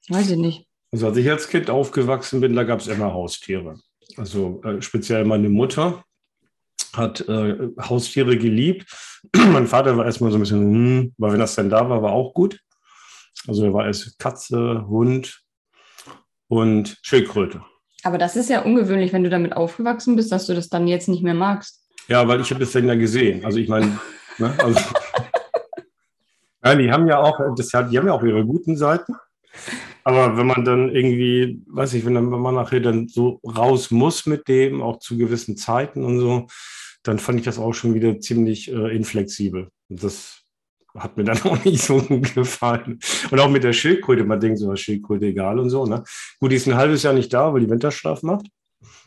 weiß 0.09 0.31
ich 0.31 0.37
nicht. 0.37 0.67
Also 0.91 1.07
als 1.07 1.17
ich 1.17 1.29
als 1.29 1.47
Kind 1.47 1.69
aufgewachsen 1.69 2.41
bin, 2.41 2.55
da 2.55 2.63
gab 2.63 2.79
es 2.79 2.87
immer 2.87 3.13
Haustiere. 3.13 3.79
Also 4.17 4.61
äh, 4.63 4.81
speziell 4.81 5.23
meine 5.25 5.49
Mutter 5.49 6.03
hat 6.93 7.27
äh, 7.27 7.69
Haustiere 7.79 8.37
geliebt. 8.37 8.91
mein 9.35 9.67
Vater 9.67 9.97
war 9.97 10.05
erstmal 10.05 10.31
so 10.31 10.37
ein 10.37 10.41
bisschen, 10.41 10.59
hm, 10.59 11.13
weil 11.17 11.33
wenn 11.33 11.39
das 11.39 11.55
denn 11.55 11.69
da 11.69 11.89
war, 11.89 12.01
war 12.01 12.11
auch 12.11 12.33
gut. 12.33 12.59
Also 13.47 13.65
er 13.65 13.73
war 13.73 13.85
erst 13.85 14.19
Katze, 14.19 14.85
Hund 14.87 15.41
und 16.47 16.97
Schildkröte. 17.01 17.63
Aber 18.03 18.17
das 18.17 18.35
ist 18.35 18.49
ja 18.49 18.61
ungewöhnlich, 18.61 19.13
wenn 19.13 19.23
du 19.23 19.29
damit 19.29 19.55
aufgewachsen 19.55 20.15
bist, 20.15 20.31
dass 20.31 20.47
du 20.47 20.53
das 20.53 20.69
dann 20.69 20.87
jetzt 20.87 21.07
nicht 21.07 21.23
mehr 21.23 21.33
magst. 21.33 21.85
Ja, 22.07 22.27
weil 22.27 22.41
ich 22.41 22.51
habe 22.51 22.63
es 22.63 22.71
dann 22.71 22.87
ja 22.87 22.95
gesehen. 22.95 23.45
Also 23.45 23.59
ich 23.59 23.67
meine, 23.67 23.99
ne, 24.37 24.53
also, 24.57 24.79
ja, 26.63 26.75
die 26.75 26.91
haben 26.91 27.07
ja 27.07 27.19
auch, 27.19 27.39
das, 27.55 27.69
die 27.69 27.97
haben 27.97 28.07
ja 28.07 28.13
auch 28.13 28.23
ihre 28.23 28.45
guten 28.45 28.75
Seiten. 28.75 29.15
Aber 30.03 30.35
wenn 30.37 30.47
man 30.47 30.65
dann 30.65 30.89
irgendwie, 30.89 31.61
weiß 31.67 31.93
ich, 31.93 32.05
wenn, 32.05 32.15
dann, 32.15 32.31
wenn 32.31 32.39
man 32.39 32.55
nachher 32.55 32.79
dann 32.79 33.07
so 33.07 33.39
raus 33.43 33.91
muss 33.91 34.25
mit 34.25 34.47
dem, 34.47 34.81
auch 34.81 34.97
zu 34.97 35.17
gewissen 35.17 35.57
Zeiten 35.57 36.03
und 36.03 36.19
so, 36.19 36.47
dann 37.03 37.19
fand 37.19 37.39
ich 37.39 37.45
das 37.45 37.59
auch 37.59 37.73
schon 37.73 37.93
wieder 37.93 38.19
ziemlich 38.19 38.71
äh, 38.71 38.95
inflexibel. 38.95 39.69
Und 39.89 40.03
das 40.03 40.41
hat 40.95 41.17
mir 41.17 41.23
dann 41.23 41.41
auch 41.43 41.63
nicht 41.63 41.83
so 41.83 42.01
gefallen. 42.01 42.99
Und 43.29 43.39
auch 43.39 43.49
mit 43.49 43.63
der 43.63 43.73
Schildkröte, 43.73 44.23
man 44.23 44.39
denkt 44.39 44.59
so, 44.59 44.75
Schildkröte 44.75 45.27
egal 45.27 45.59
und 45.59 45.69
so. 45.69 45.85
Ne? 45.85 46.03
Gut, 46.39 46.51
die 46.51 46.55
ist 46.55 46.67
ein 46.67 46.75
halbes 46.75 47.03
Jahr 47.03 47.13
nicht 47.13 47.33
da, 47.33 47.53
weil 47.53 47.61
die 47.61 47.69
Winterschlaf 47.69 48.23
macht. 48.23 48.47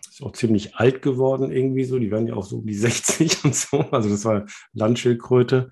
Ist 0.09 0.23
auch 0.23 0.33
ziemlich 0.33 0.77
alt 0.77 1.03
geworden 1.03 1.51
irgendwie 1.51 1.85
so. 1.85 1.99
Die 1.99 2.11
werden 2.11 2.29
ja 2.29 2.35
auch 2.35 2.45
so 2.45 2.59
um 2.59 2.67
die 2.67 2.75
60 2.75 3.45
und 3.45 3.55
so. 3.55 3.81
Also 3.91 4.09
das 4.09 4.25
war 4.25 4.47
Landschildkröte. 4.73 5.71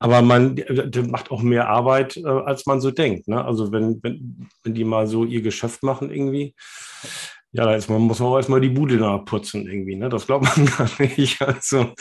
Aber 0.00 0.22
man 0.22 0.60
macht 1.08 1.30
auch 1.30 1.40
mehr 1.40 1.68
Arbeit, 1.68 2.16
äh, 2.16 2.26
als 2.26 2.66
man 2.66 2.80
so 2.80 2.90
denkt. 2.90 3.28
Ne? 3.28 3.42
Also 3.42 3.72
wenn, 3.72 4.02
wenn, 4.02 4.48
wenn 4.62 4.74
die 4.74 4.84
mal 4.84 5.06
so 5.06 5.24
ihr 5.24 5.40
Geschäft 5.40 5.82
machen 5.82 6.10
irgendwie, 6.10 6.54
ja, 7.54 7.64
da 7.64 7.74
ist 7.76 7.88
man, 7.88 8.02
muss 8.02 8.18
man 8.18 8.30
auch 8.30 8.36
erstmal 8.36 8.60
die 8.60 8.68
Bude 8.68 8.98
da 8.98 9.16
putzen 9.18 9.66
irgendwie. 9.68 9.94
Ne? 9.94 10.08
Das 10.08 10.26
glaubt 10.26 10.44
man 10.56 10.66
gar 10.66 10.90
nicht. 10.98 11.40
Also 11.40 11.92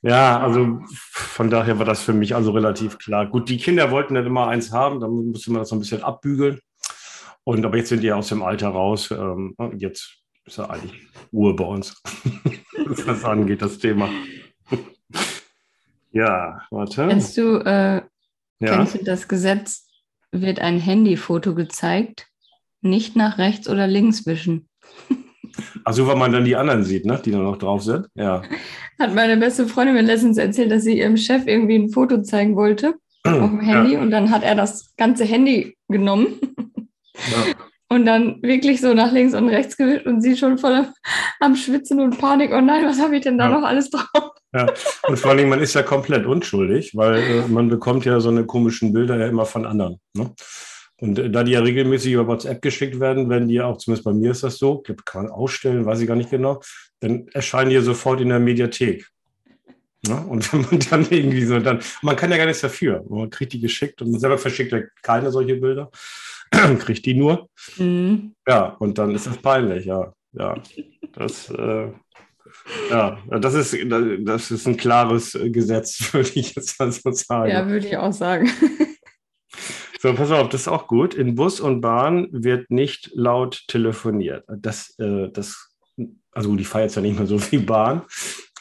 ja, 0.00 0.40
also 0.40 0.80
von 1.12 1.50
daher 1.50 1.78
war 1.78 1.84
das 1.84 2.02
für 2.02 2.14
mich 2.14 2.34
also 2.34 2.52
relativ 2.52 2.98
klar. 2.98 3.26
Gut, 3.26 3.50
die 3.50 3.58
Kinder 3.58 3.90
wollten 3.90 4.14
dann 4.14 4.24
immer 4.26 4.48
eins 4.48 4.72
haben, 4.72 5.00
dann 5.00 5.10
musste 5.10 5.52
man 5.52 5.60
das 5.60 5.68
so 5.68 5.76
ein 5.76 5.78
bisschen 5.78 6.02
abbügeln. 6.02 6.58
Und 7.44 7.64
aber 7.66 7.76
jetzt 7.76 7.90
sind 7.90 8.02
die 8.02 8.12
aus 8.12 8.28
dem 8.28 8.42
Alter 8.42 8.68
raus. 8.68 9.10
Ähm, 9.10 9.54
jetzt 9.76 10.22
ist 10.46 10.56
ja 10.56 10.70
eigentlich 10.70 11.02
Ruhe 11.34 11.52
bei 11.54 11.64
uns. 11.64 12.02
was 12.86 13.04
das 13.04 13.24
angeht, 13.24 13.60
das 13.60 13.78
Thema. 13.78 14.08
Ja, 16.12 16.62
warte. 16.70 17.08
Kennst 17.08 17.36
du, 17.36 17.58
äh, 17.58 17.96
Ja. 17.96 18.76
kennst 18.76 18.94
du 18.94 19.04
das 19.04 19.28
Gesetz, 19.28 19.86
wird 20.32 20.60
ein 20.60 20.78
Handyfoto 20.78 21.54
gezeigt, 21.54 22.28
nicht 22.80 23.16
nach 23.16 23.36
rechts 23.36 23.68
oder 23.68 23.86
links 23.86 24.24
wischen? 24.24 24.68
Also, 25.84 26.06
weil 26.06 26.16
man 26.16 26.32
dann 26.32 26.44
die 26.44 26.56
anderen 26.56 26.82
sieht, 26.82 27.04
ne? 27.04 27.20
die 27.24 27.30
da 27.30 27.38
noch 27.38 27.58
drauf 27.58 27.82
sind. 27.82 28.08
Ja. 28.14 28.42
Hat 28.98 29.14
meine 29.14 29.36
beste 29.36 29.66
Freundin 29.66 29.94
mir 29.94 30.02
letztens 30.02 30.38
erzählt, 30.38 30.70
dass 30.70 30.84
sie 30.84 30.98
ihrem 30.98 31.16
Chef 31.16 31.46
irgendwie 31.46 31.76
ein 31.76 31.90
Foto 31.90 32.22
zeigen 32.22 32.56
wollte 32.56 32.94
auf 33.24 33.50
dem 33.50 33.60
Handy 33.60 33.96
und 33.96 34.10
dann 34.10 34.30
hat 34.30 34.42
er 34.42 34.54
das 34.54 34.94
ganze 34.96 35.24
Handy 35.24 35.76
genommen 35.88 36.38
ja. 37.14 37.54
und 37.88 38.04
dann 38.06 38.40
wirklich 38.42 38.80
so 38.80 38.94
nach 38.94 39.12
links 39.12 39.34
und 39.34 39.48
rechts 39.48 39.76
gewischt 39.76 40.06
und 40.06 40.20
sie 40.20 40.36
schon 40.36 40.58
voll 40.58 40.74
am, 40.74 40.86
am 41.40 41.56
Schwitzen 41.56 42.00
und 42.00 42.18
Panik. 42.18 42.50
Oh 42.52 42.60
nein, 42.60 42.84
was 42.86 43.00
habe 43.00 43.16
ich 43.16 43.22
denn 43.22 43.38
da 43.38 43.50
Ja. 43.50 43.58
noch 43.58 43.66
alles 43.66 43.90
drauf? 43.90 44.30
Ja, 44.54 44.66
und 45.08 45.18
vor 45.18 45.30
allen 45.30 45.38
Dingen, 45.38 45.50
man 45.50 45.60
ist 45.60 45.74
ja 45.74 45.82
komplett 45.82 46.26
unschuldig, 46.26 46.92
weil 46.94 47.16
äh, 47.18 47.48
man 47.48 47.68
bekommt 47.68 48.04
ja 48.04 48.20
so 48.20 48.28
eine 48.28 48.46
komischen 48.46 48.92
Bilder 48.92 49.18
ja 49.18 49.26
immer 49.26 49.46
von 49.46 49.66
anderen. 49.66 49.98
Ne? 50.16 50.32
Und 51.00 51.18
äh, 51.18 51.30
da 51.30 51.42
die 51.42 51.52
ja 51.52 51.60
regelmäßig 51.60 52.12
über 52.12 52.26
WhatsApp 52.26 52.62
geschickt 52.62 53.00
werden, 53.00 53.28
wenn 53.28 53.48
die 53.48 53.54
ja 53.54 53.66
auch, 53.66 53.78
zumindest 53.78 54.04
bei 54.04 54.12
mir 54.12 54.30
ist 54.30 54.42
das 54.42 54.58
so, 54.58 54.82
kann 55.04 55.24
man 55.24 55.32
ausstellen, 55.32 55.86
weiß 55.86 56.00
ich 56.00 56.06
gar 56.06 56.16
nicht 56.16 56.30
genau, 56.30 56.60
dann 57.00 57.28
erscheinen 57.28 57.70
die 57.70 57.76
ja 57.76 57.82
sofort 57.82 58.20
in 58.20 58.28
der 58.28 58.38
Mediathek. 58.38 59.06
Ne? 60.06 60.24
Und 60.28 60.52
wenn 60.52 60.62
man 60.62 60.78
dann 60.90 61.06
irgendwie 61.10 61.44
so, 61.44 61.58
dann, 61.58 61.80
man 62.02 62.16
kann 62.16 62.30
ja 62.30 62.36
gar 62.36 62.46
nichts 62.46 62.62
dafür. 62.62 63.04
Man 63.08 63.30
kriegt 63.30 63.52
die 63.52 63.60
geschickt 63.60 64.00
und 64.02 64.10
man 64.10 64.20
selber 64.20 64.38
verschickt 64.38 64.72
ja 64.72 64.80
keine 65.02 65.30
solche 65.30 65.56
Bilder, 65.56 65.90
kriegt 66.78 67.04
die 67.06 67.14
nur. 67.14 67.48
Mhm. 67.76 68.34
Ja, 68.46 68.76
und 68.78 68.98
dann 68.98 69.14
ist 69.14 69.26
das 69.26 69.36
peinlich, 69.38 69.86
ja. 69.86 70.12
Ja, 70.36 70.56
das, 71.12 71.48
äh, 71.50 71.92
ja, 72.90 73.18
das 73.28 73.54
ist, 73.54 73.76
das 73.88 74.50
ist 74.50 74.66
ein 74.66 74.76
klares 74.76 75.34
äh, 75.36 75.50
Gesetz, 75.50 76.08
würde 76.12 76.30
ich 76.34 76.54
jetzt 76.54 76.78
mal 76.78 76.90
so 76.90 77.12
sagen. 77.12 77.50
Ja, 77.50 77.68
würde 77.68 77.86
ich 77.86 77.96
auch 77.96 78.12
sagen. 78.12 78.50
So, 80.04 80.12
pass 80.12 80.30
auf, 80.32 80.50
das 80.50 80.60
ist 80.60 80.68
auch 80.68 80.86
gut. 80.86 81.14
In 81.14 81.34
Bus 81.34 81.60
und 81.60 81.80
Bahn 81.80 82.28
wird 82.30 82.70
nicht 82.70 83.12
laut 83.14 83.64
telefoniert. 83.68 84.44
Das, 84.48 84.94
äh, 84.98 85.30
das, 85.30 85.74
also 86.30 86.50
gut, 86.50 86.60
ich 86.60 86.68
fahre 86.68 86.84
jetzt 86.84 86.96
ja 86.96 87.00
nicht 87.00 87.16
mehr 87.16 87.26
so 87.26 87.38
viel 87.38 87.62
Bahn, 87.62 88.02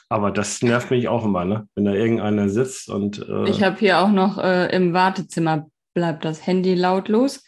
aber 0.08 0.32
das 0.32 0.62
nervt 0.62 0.90
mich 0.90 1.10
auch 1.10 1.26
immer, 1.26 1.44
ne? 1.44 1.68
Wenn 1.76 1.84
da 1.84 1.92
irgendeiner 1.92 2.48
sitzt 2.48 2.88
und 2.88 3.28
äh, 3.28 3.50
Ich 3.50 3.62
habe 3.62 3.78
hier 3.78 4.00
auch 4.00 4.12
noch 4.14 4.38
äh, 4.38 4.74
im 4.74 4.94
Wartezimmer 4.94 5.68
bleibt 5.94 6.24
das 6.24 6.48
Handy 6.48 6.76
lautlos 6.76 7.44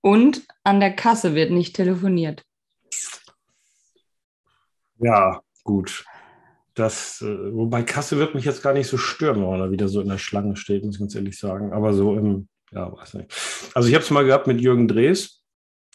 und 0.00 0.42
an 0.64 0.80
der 0.80 0.96
Kasse 0.96 1.36
wird 1.36 1.52
nicht 1.52 1.76
telefoniert. 1.76 2.42
ja, 4.98 5.40
gut. 5.62 6.04
Das, 6.74 7.22
äh, 7.22 7.54
wobei 7.54 7.84
Kasse 7.84 8.18
wird 8.18 8.34
mich 8.34 8.44
jetzt 8.44 8.64
gar 8.64 8.72
nicht 8.72 8.88
so 8.88 8.98
stören, 8.98 9.40
wenn 9.40 9.50
man 9.50 9.60
da 9.60 9.70
wieder 9.70 9.86
so 9.86 10.00
in 10.00 10.08
der 10.08 10.18
Schlange 10.18 10.56
steht, 10.56 10.84
muss 10.84 10.96
ich 10.96 11.00
ganz 11.00 11.14
ehrlich 11.14 11.38
sagen. 11.38 11.72
Aber 11.72 11.92
so 11.92 12.16
im, 12.16 12.48
ja, 12.72 12.92
weiß 12.92 13.14
nicht. 13.14 13.32
Also 13.74 13.88
ich 13.88 13.94
habe 13.94 14.04
es 14.04 14.10
mal 14.10 14.24
gehabt 14.24 14.46
mit 14.46 14.60
Jürgen 14.60 14.88
Drees, 14.88 15.42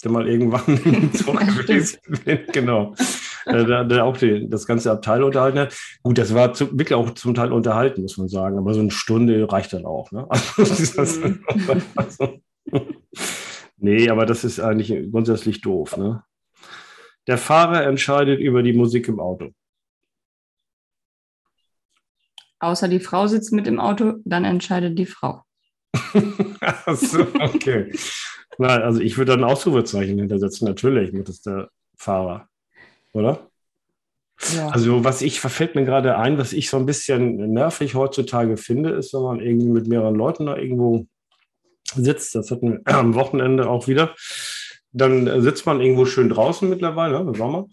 der 0.03 0.11
mal 0.11 0.27
irgendwann 0.27 0.65
im 0.83 1.11
gewesen 1.11 1.99
bin. 2.25 2.39
Genau. 2.51 2.95
Äh, 3.45 3.65
Der, 3.65 3.83
der 3.85 4.05
auch 4.05 4.17
die, 4.17 4.47
das 4.49 4.65
ganze 4.65 4.91
Abteil 4.91 5.23
unterhalten 5.23 5.59
hat. 5.59 5.75
Gut, 6.03 6.17
das 6.17 6.33
war 6.33 6.53
zu, 6.53 6.71
wirklich 6.71 6.93
auch 6.93 7.11
zum 7.11 7.33
Teil 7.33 7.51
unterhalten, 7.51 8.01
muss 8.01 8.17
man 8.17 8.27
sagen. 8.27 8.57
Aber 8.57 8.73
so 8.73 8.79
eine 8.81 8.91
Stunde 8.91 9.51
reicht 9.51 9.73
dann 9.73 9.85
auch. 9.85 10.11
Ne? 10.11 10.27
Also, 10.57 11.21
Mhm. 11.21 11.43
also, 11.95 12.39
nee, 13.77 14.09
aber 14.09 14.25
das 14.25 14.43
ist 14.43 14.59
eigentlich 14.59 15.11
grundsätzlich 15.11 15.61
doof. 15.61 15.97
Ne? 15.97 16.23
Der 17.27 17.37
Fahrer 17.37 17.83
entscheidet 17.85 18.39
über 18.39 18.63
die 18.63 18.73
Musik 18.73 19.07
im 19.07 19.19
Auto. 19.19 19.49
Außer 22.59 22.87
die 22.87 22.99
Frau 22.99 23.25
sitzt 23.25 23.51
mit 23.53 23.67
im 23.67 23.79
Auto, 23.79 24.13
dann 24.23 24.45
entscheidet 24.45 24.97
die 24.99 25.07
Frau. 25.07 25.43
So, 26.93 27.27
okay. 27.39 27.91
Nein, 28.57 28.81
also 28.81 28.99
ich 28.99 29.17
würde 29.17 29.31
dann 29.31 29.43
ein 29.43 29.49
Ausrufezeichen 29.49 30.17
hintersetzen, 30.17 30.67
natürlich, 30.67 31.11
mit 31.13 31.27
das 31.27 31.41
der 31.41 31.69
Fahrer. 31.97 32.47
Oder? 33.13 33.47
Ja. 34.55 34.69
Also, 34.69 35.03
was 35.03 35.21
ich, 35.21 35.39
verfällt 35.39 35.75
mir 35.75 35.85
gerade 35.85 36.17
ein, 36.17 36.37
was 36.37 36.53
ich 36.53 36.69
so 36.69 36.77
ein 36.77 36.85
bisschen 36.85 37.53
nervig 37.53 37.95
heutzutage 37.95 38.57
finde, 38.57 38.91
ist, 38.91 39.13
wenn 39.13 39.21
man 39.21 39.39
irgendwie 39.39 39.69
mit 39.69 39.87
mehreren 39.87 40.15
Leuten 40.15 40.47
da 40.47 40.57
irgendwo 40.57 41.05
sitzt, 41.93 42.35
das 42.35 42.51
hatten 42.51 42.71
wir 42.71 42.81
am 42.95 43.13
Wochenende 43.15 43.69
auch 43.69 43.87
wieder, 43.87 44.15
dann 44.91 45.41
sitzt 45.41 45.65
man 45.65 45.79
irgendwo 45.79 46.05
schön 46.05 46.29
draußen 46.29 46.69
mittlerweile, 46.69 47.23
ne, 47.23 47.29
im 47.29 47.35
Sommer, 47.35 47.67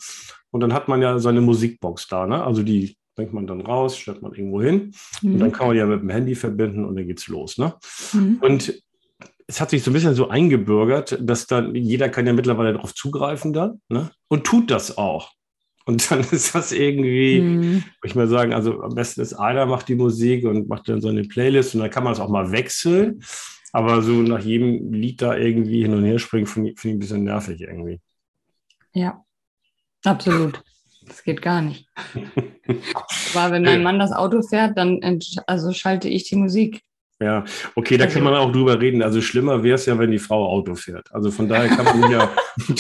und 0.51 0.61
dann 0.61 0.73
hat 0.73 0.89
man 0.89 1.03
ja 1.03 1.19
seine 1.19 1.41
Musikbox 1.41 2.07
da, 2.09 2.27
ne? 2.27 2.43
Also 2.43 2.63
die 2.63 2.98
bringt 3.19 3.33
man 3.33 3.49
dann 3.49 3.61
raus, 3.61 3.99
stellt 3.99 4.23
man 4.23 4.33
irgendwo 4.33 4.63
hin, 4.63 4.93
und 5.25 5.39
dann 5.41 5.49
Mhm. 5.49 5.53
kann 5.53 5.67
man 5.67 5.75
die 5.75 5.81
ja 5.81 5.87
mit 5.87 6.01
dem 6.03 6.09
Handy 6.11 6.37
verbinden 6.37 6.85
und 6.85 6.95
dann 6.95 7.05
geht's 7.07 7.27
los, 7.27 7.59
ne? 7.59 7.75
Mhm. 8.13 8.39
Und 8.41 8.81
es 9.49 9.61
hat 9.61 9.71
sich 9.71 9.83
so 9.83 9.91
ein 9.91 9.95
bisschen 9.95 10.15
so 10.15 10.29
eingebürgert, 10.29 11.19
dass 11.21 11.47
dann 11.49 11.75
jeder 11.75 12.09
kann 12.11 12.27
ja 12.29 12.33
mittlerweile 12.33 12.75
darauf 12.75 12.95
zugreifen 12.95 13.53
dann 13.53 13.81
ne? 13.89 14.11
und 14.29 14.45
tut 14.45 14.71
das 14.71 14.97
auch. 14.99 15.33
Und 15.85 16.09
dann 16.11 16.21
ist 16.31 16.55
das 16.55 16.71
irgendwie, 16.71 17.41
Mhm. 17.41 17.73
würde 17.73 17.85
ich 18.05 18.15
mal 18.15 18.29
sagen, 18.29 18.53
also 18.53 18.81
am 18.83 18.95
besten 18.95 19.21
ist 19.23 19.33
einer 19.35 19.67
macht 19.67 19.89
die 19.89 19.97
Musik 19.97 20.45
und 20.45 20.69
macht 20.69 20.89
dann 20.89 21.01
so 21.01 21.09
eine 21.09 21.25
Playlist 21.25 21.75
und 21.75 21.81
dann 21.81 21.91
kann 21.91 22.05
man 22.05 22.13
es 22.13 22.21
auch 22.21 22.29
mal 22.29 22.53
wechseln. 22.53 23.21
Aber 23.73 24.01
so 24.03 24.13
nach 24.23 24.41
jedem 24.41 24.93
Lied 24.93 25.21
da 25.23 25.37
irgendwie 25.37 25.83
hin 25.83 25.93
und 25.95 26.05
her 26.05 26.19
springen, 26.21 26.47
finde 26.47 26.71
ich, 26.71 26.79
finde 26.81 26.93
ich 26.93 26.97
ein 26.97 27.01
bisschen 27.01 27.25
nervig 27.25 27.61
irgendwie. 27.61 28.01
Ja, 28.95 29.23
absolut. 30.05 30.63
Das 31.09 31.23
geht 31.23 31.43
gar 31.43 31.63
nicht. 31.63 31.89
Aber 33.35 33.53
wenn 33.53 33.63
mein 33.63 33.83
Mann 33.83 33.99
das 33.99 34.13
Auto 34.13 34.43
fährt, 34.43 34.77
dann 34.77 35.01
also 35.47 35.73
schalte 35.73 36.09
ich 36.09 36.25
die 36.25 36.37
Musik. 36.37 36.83
Ja, 37.21 37.45
okay, 37.75 37.97
da 37.97 38.07
kann 38.07 38.19
Also- 38.19 38.31
man 38.31 38.35
auch 38.35 38.53
drüber 38.53 38.81
reden. 38.81 39.03
Also 39.03 39.21
schlimmer 39.21 39.63
wäre 39.65 39.75
es 39.75 39.87
ja, 39.87 39.99
wenn 39.99 40.13
die 40.13 40.21
Frau 40.21 40.47
Auto 40.47 40.77
fährt. 40.77 41.13
Also 41.13 41.33
von 41.33 41.49
daher 41.49 41.69
kann 41.69 41.85
man 41.85 42.03
sich 42.03 42.11
ja, 42.13 42.31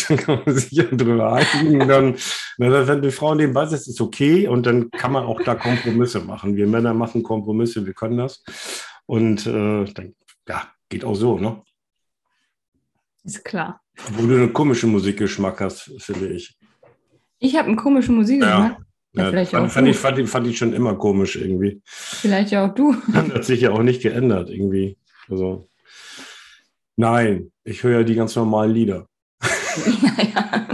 dann 0.08 0.16
kann 0.16 0.42
man 0.44 0.54
sich 0.54 0.70
ja 0.70 0.84
drüber 0.84 1.32
einigen. 1.32 1.88
Dann, 1.88 2.16
na, 2.56 2.86
wenn 2.86 3.02
die 3.02 3.10
Frau 3.10 3.34
nebenbei 3.34 3.66
sitzt, 3.66 3.88
ist 3.88 4.00
okay 4.00 4.46
und 4.46 4.64
dann 4.64 4.90
kann 4.92 5.10
man 5.12 5.24
auch 5.24 5.40
da 5.42 5.56
Kompromisse 5.56 6.20
machen. 6.20 6.54
Wir 6.54 6.68
Männer 6.68 6.94
machen 6.94 7.22
Kompromisse, 7.24 7.84
wir 7.84 7.94
können 7.94 8.18
das. 8.18 8.44
Und 9.06 9.44
äh, 9.46 9.84
dann, 9.92 10.14
ja, 10.46 10.68
geht 10.88 11.04
auch 11.04 11.16
so, 11.16 11.38
ne? 11.38 11.62
Ist 13.24 13.44
klar. 13.44 13.80
Obwohl 14.08 14.28
du 14.28 14.34
einen 14.36 14.52
komischen 14.52 14.90
Musikgeschmack 14.92 15.60
hast, 15.60 15.90
finde 15.98 16.28
ich. 16.28 16.56
Ich 17.38 17.56
habe 17.56 17.68
einen 17.68 17.76
komischen 17.76 18.16
Musikgeschmack. 18.16 18.78
Ja, 19.14 19.22
Ja, 19.24 19.30
vielleicht 19.30 19.50
fand, 19.52 19.66
auch 19.66 19.72
fand, 19.72 19.88
ich, 19.88 19.96
fand, 19.96 20.18
ich, 20.18 20.28
fand 20.28 20.46
ich 20.46 20.58
schon 20.58 20.72
immer 20.72 20.96
komisch 20.96 21.36
irgendwie. 21.36 21.80
Vielleicht 21.84 22.50
ja 22.50 22.66
auch 22.66 22.74
du. 22.74 22.94
Hat 23.12 23.44
sich 23.44 23.60
ja 23.60 23.70
auch 23.70 23.82
nicht 23.82 24.02
geändert 24.02 24.50
irgendwie. 24.50 24.98
Also, 25.28 25.68
nein, 26.96 27.52
ich 27.64 27.82
höre 27.82 28.00
ja 28.00 28.02
die 28.04 28.14
ganz 28.14 28.34
normalen 28.36 28.72
Lieder. 28.72 29.06
ja, 29.86 30.24
ja. 30.24 30.68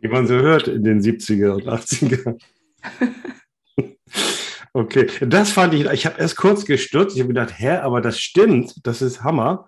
wie 0.00 0.08
man 0.08 0.26
so 0.26 0.34
hört 0.34 0.68
in 0.68 0.84
den 0.84 1.00
70er 1.00 1.50
und 1.50 1.66
80er. 1.66 2.38
Okay, 4.72 5.08
das 5.26 5.50
fand 5.50 5.74
ich, 5.74 5.86
ich 5.86 6.06
habe 6.06 6.20
erst 6.20 6.36
kurz 6.36 6.64
gestürzt, 6.64 7.16
ich 7.16 7.22
habe 7.22 7.34
gedacht, 7.34 7.54
hä, 7.58 7.78
aber 7.78 8.00
das 8.00 8.20
stimmt, 8.20 8.74
das 8.86 9.02
ist 9.02 9.24
Hammer. 9.24 9.66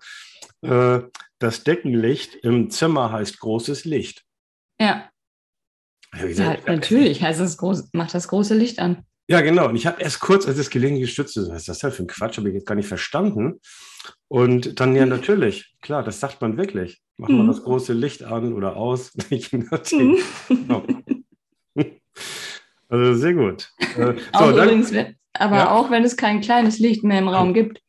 Äh, 0.61 1.01
Das 1.39 1.63
Deckenlicht 1.63 2.35
im 2.35 2.69
Zimmer 2.69 3.11
heißt 3.11 3.39
großes 3.39 3.83
Licht. 3.83 4.23
Ja. 4.81 5.09
Hab 6.13 6.19
ja 6.21 6.27
gesagt, 6.27 6.67
natürlich 6.67 7.21
heißt 7.23 7.39
das 7.39 7.57
groß, 7.57 7.89
macht 7.93 8.13
das 8.13 8.27
große 8.27 8.53
Licht 8.53 8.79
an. 8.79 9.05
Ja, 9.29 9.39
genau. 9.39 9.69
Und 9.69 9.77
ich 9.77 9.87
habe 9.87 10.01
erst 10.01 10.19
kurz, 10.19 10.45
als 10.45 10.57
es 10.57 10.69
gelegentlich 10.69 11.07
gestützt 11.07 11.37
ist, 11.37 11.47
was 11.49 11.59
ist 11.59 11.69
das 11.69 11.79
denn 11.79 11.91
für 11.93 12.03
ein 12.03 12.07
Quatsch, 12.07 12.37
habe 12.37 12.49
ich 12.49 12.55
jetzt 12.55 12.65
gar 12.67 12.75
nicht 12.75 12.87
verstanden. 12.89 13.61
Und 14.27 14.79
dann, 14.81 14.93
ja, 14.95 15.05
natürlich, 15.05 15.73
klar, 15.81 16.03
das 16.03 16.19
sagt 16.19 16.41
man 16.41 16.57
wirklich. 16.57 17.01
Machen 17.17 17.37
wir 17.37 17.43
Mhm. 17.43 17.47
das 17.47 17.63
große 17.63 17.93
Licht 17.93 18.23
an 18.23 18.51
oder 18.53 18.75
aus. 18.75 19.13
Nachdem. 19.51 20.17
Genau. 20.49 20.83
Also 22.89 23.13
sehr 23.15 23.33
gut. 23.33 23.71
Äh, 23.95 24.15
so, 24.37 24.49
übrigens, 24.49 24.91
wenn, 24.91 25.15
aber 25.31 25.55
Ja. 25.55 25.71
auch 25.71 25.89
wenn 25.91 26.03
es 26.03 26.17
kein 26.17 26.41
kleines 26.41 26.77
Licht 26.77 27.05
mehr 27.05 27.19
im 27.19 27.29
Raum 27.29 27.53
gibt. 27.53 27.81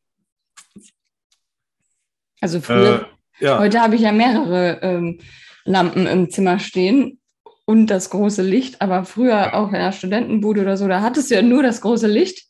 Also 2.41 2.61
früher, 2.61 3.09
äh, 3.41 3.45
ja, 3.45 3.59
heute 3.59 3.81
habe 3.81 3.97
ich 3.97 4.03
ja 4.03 4.13
mehrere 4.13 4.79
ähm, 4.83 5.19
Lampen 5.65 6.07
im 6.07 6.31
Zimmer 6.31 6.59
stehen 6.59 7.21
und 7.65 7.87
das 7.89 8.11
große 8.11 8.43
Licht, 8.43 8.81
aber 8.83 9.05
früher 9.05 9.55
auch 9.55 9.69
in 9.69 9.75
der 9.75 9.93
Studentenbude 9.93 10.63
oder 10.63 10.77
so, 10.77 10.89
da 10.89 11.01
hattest 11.01 11.31
du 11.31 11.35
ja 11.37 11.43
nur 11.43 11.63
das 11.63 11.81
große 11.81 12.07
Licht 12.09 12.47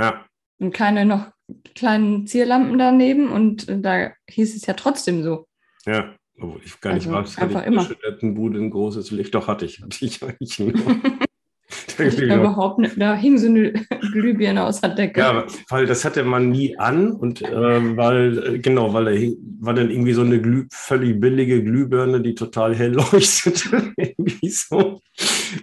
ja, 0.00 0.26
und 0.58 0.72
keine 0.72 1.04
noch 1.04 1.30
kleinen 1.74 2.26
Zierlampen 2.26 2.78
daneben 2.78 3.30
und 3.30 3.68
äh, 3.68 3.80
da 3.80 4.10
hieß 4.28 4.56
es 4.56 4.66
ja 4.66 4.74
trotzdem 4.74 5.22
so. 5.22 5.46
ja. 5.86 6.14
Obwohl 6.38 6.60
ich 6.62 6.78
gar 6.82 6.92
nicht 6.92 7.06
Also 7.06 7.18
weiß, 7.18 7.38
hatte 7.38 7.46
ich 7.46 7.52
in 7.52 7.58
der 7.60 7.66
immer. 7.66 7.82
Studentenbude 7.82 8.58
ein 8.58 8.70
großes 8.70 9.10
Licht. 9.10 9.34
Doch, 9.34 9.48
hatte 9.48 9.64
ich. 9.64 9.80
Hatte 9.80 9.96
ich 10.04 10.22
eigentlich 10.22 10.58
nur. 10.58 10.74
Ich 11.98 12.16
da 12.16 12.36
überhaupt 12.36 12.78
nicht, 12.78 13.00
da 13.00 13.14
hing 13.14 13.38
so 13.38 13.46
eine 13.46 13.72
Glühbirne 14.12 14.64
aus 14.64 14.80
der 14.80 14.90
Decke. 14.90 15.20
Ja, 15.20 15.46
weil 15.68 15.86
das 15.86 16.04
hatte 16.04 16.24
man 16.24 16.50
nie 16.50 16.78
an 16.78 17.12
und 17.12 17.42
äh, 17.42 17.96
weil, 17.96 18.54
äh, 18.54 18.58
genau, 18.58 18.92
weil 18.92 19.04
da 19.06 19.10
hing, 19.10 19.36
war 19.60 19.74
dann 19.74 19.90
irgendwie 19.90 20.12
so 20.12 20.20
eine 20.20 20.40
Glüh, 20.40 20.66
völlig 20.70 21.20
billige 21.20 21.62
Glühbirne, 21.62 22.20
die 22.20 22.34
total 22.34 22.74
hell 22.76 22.92
leuchtete. 23.12 23.92
irgendwie 23.96 24.48
so. 24.48 25.00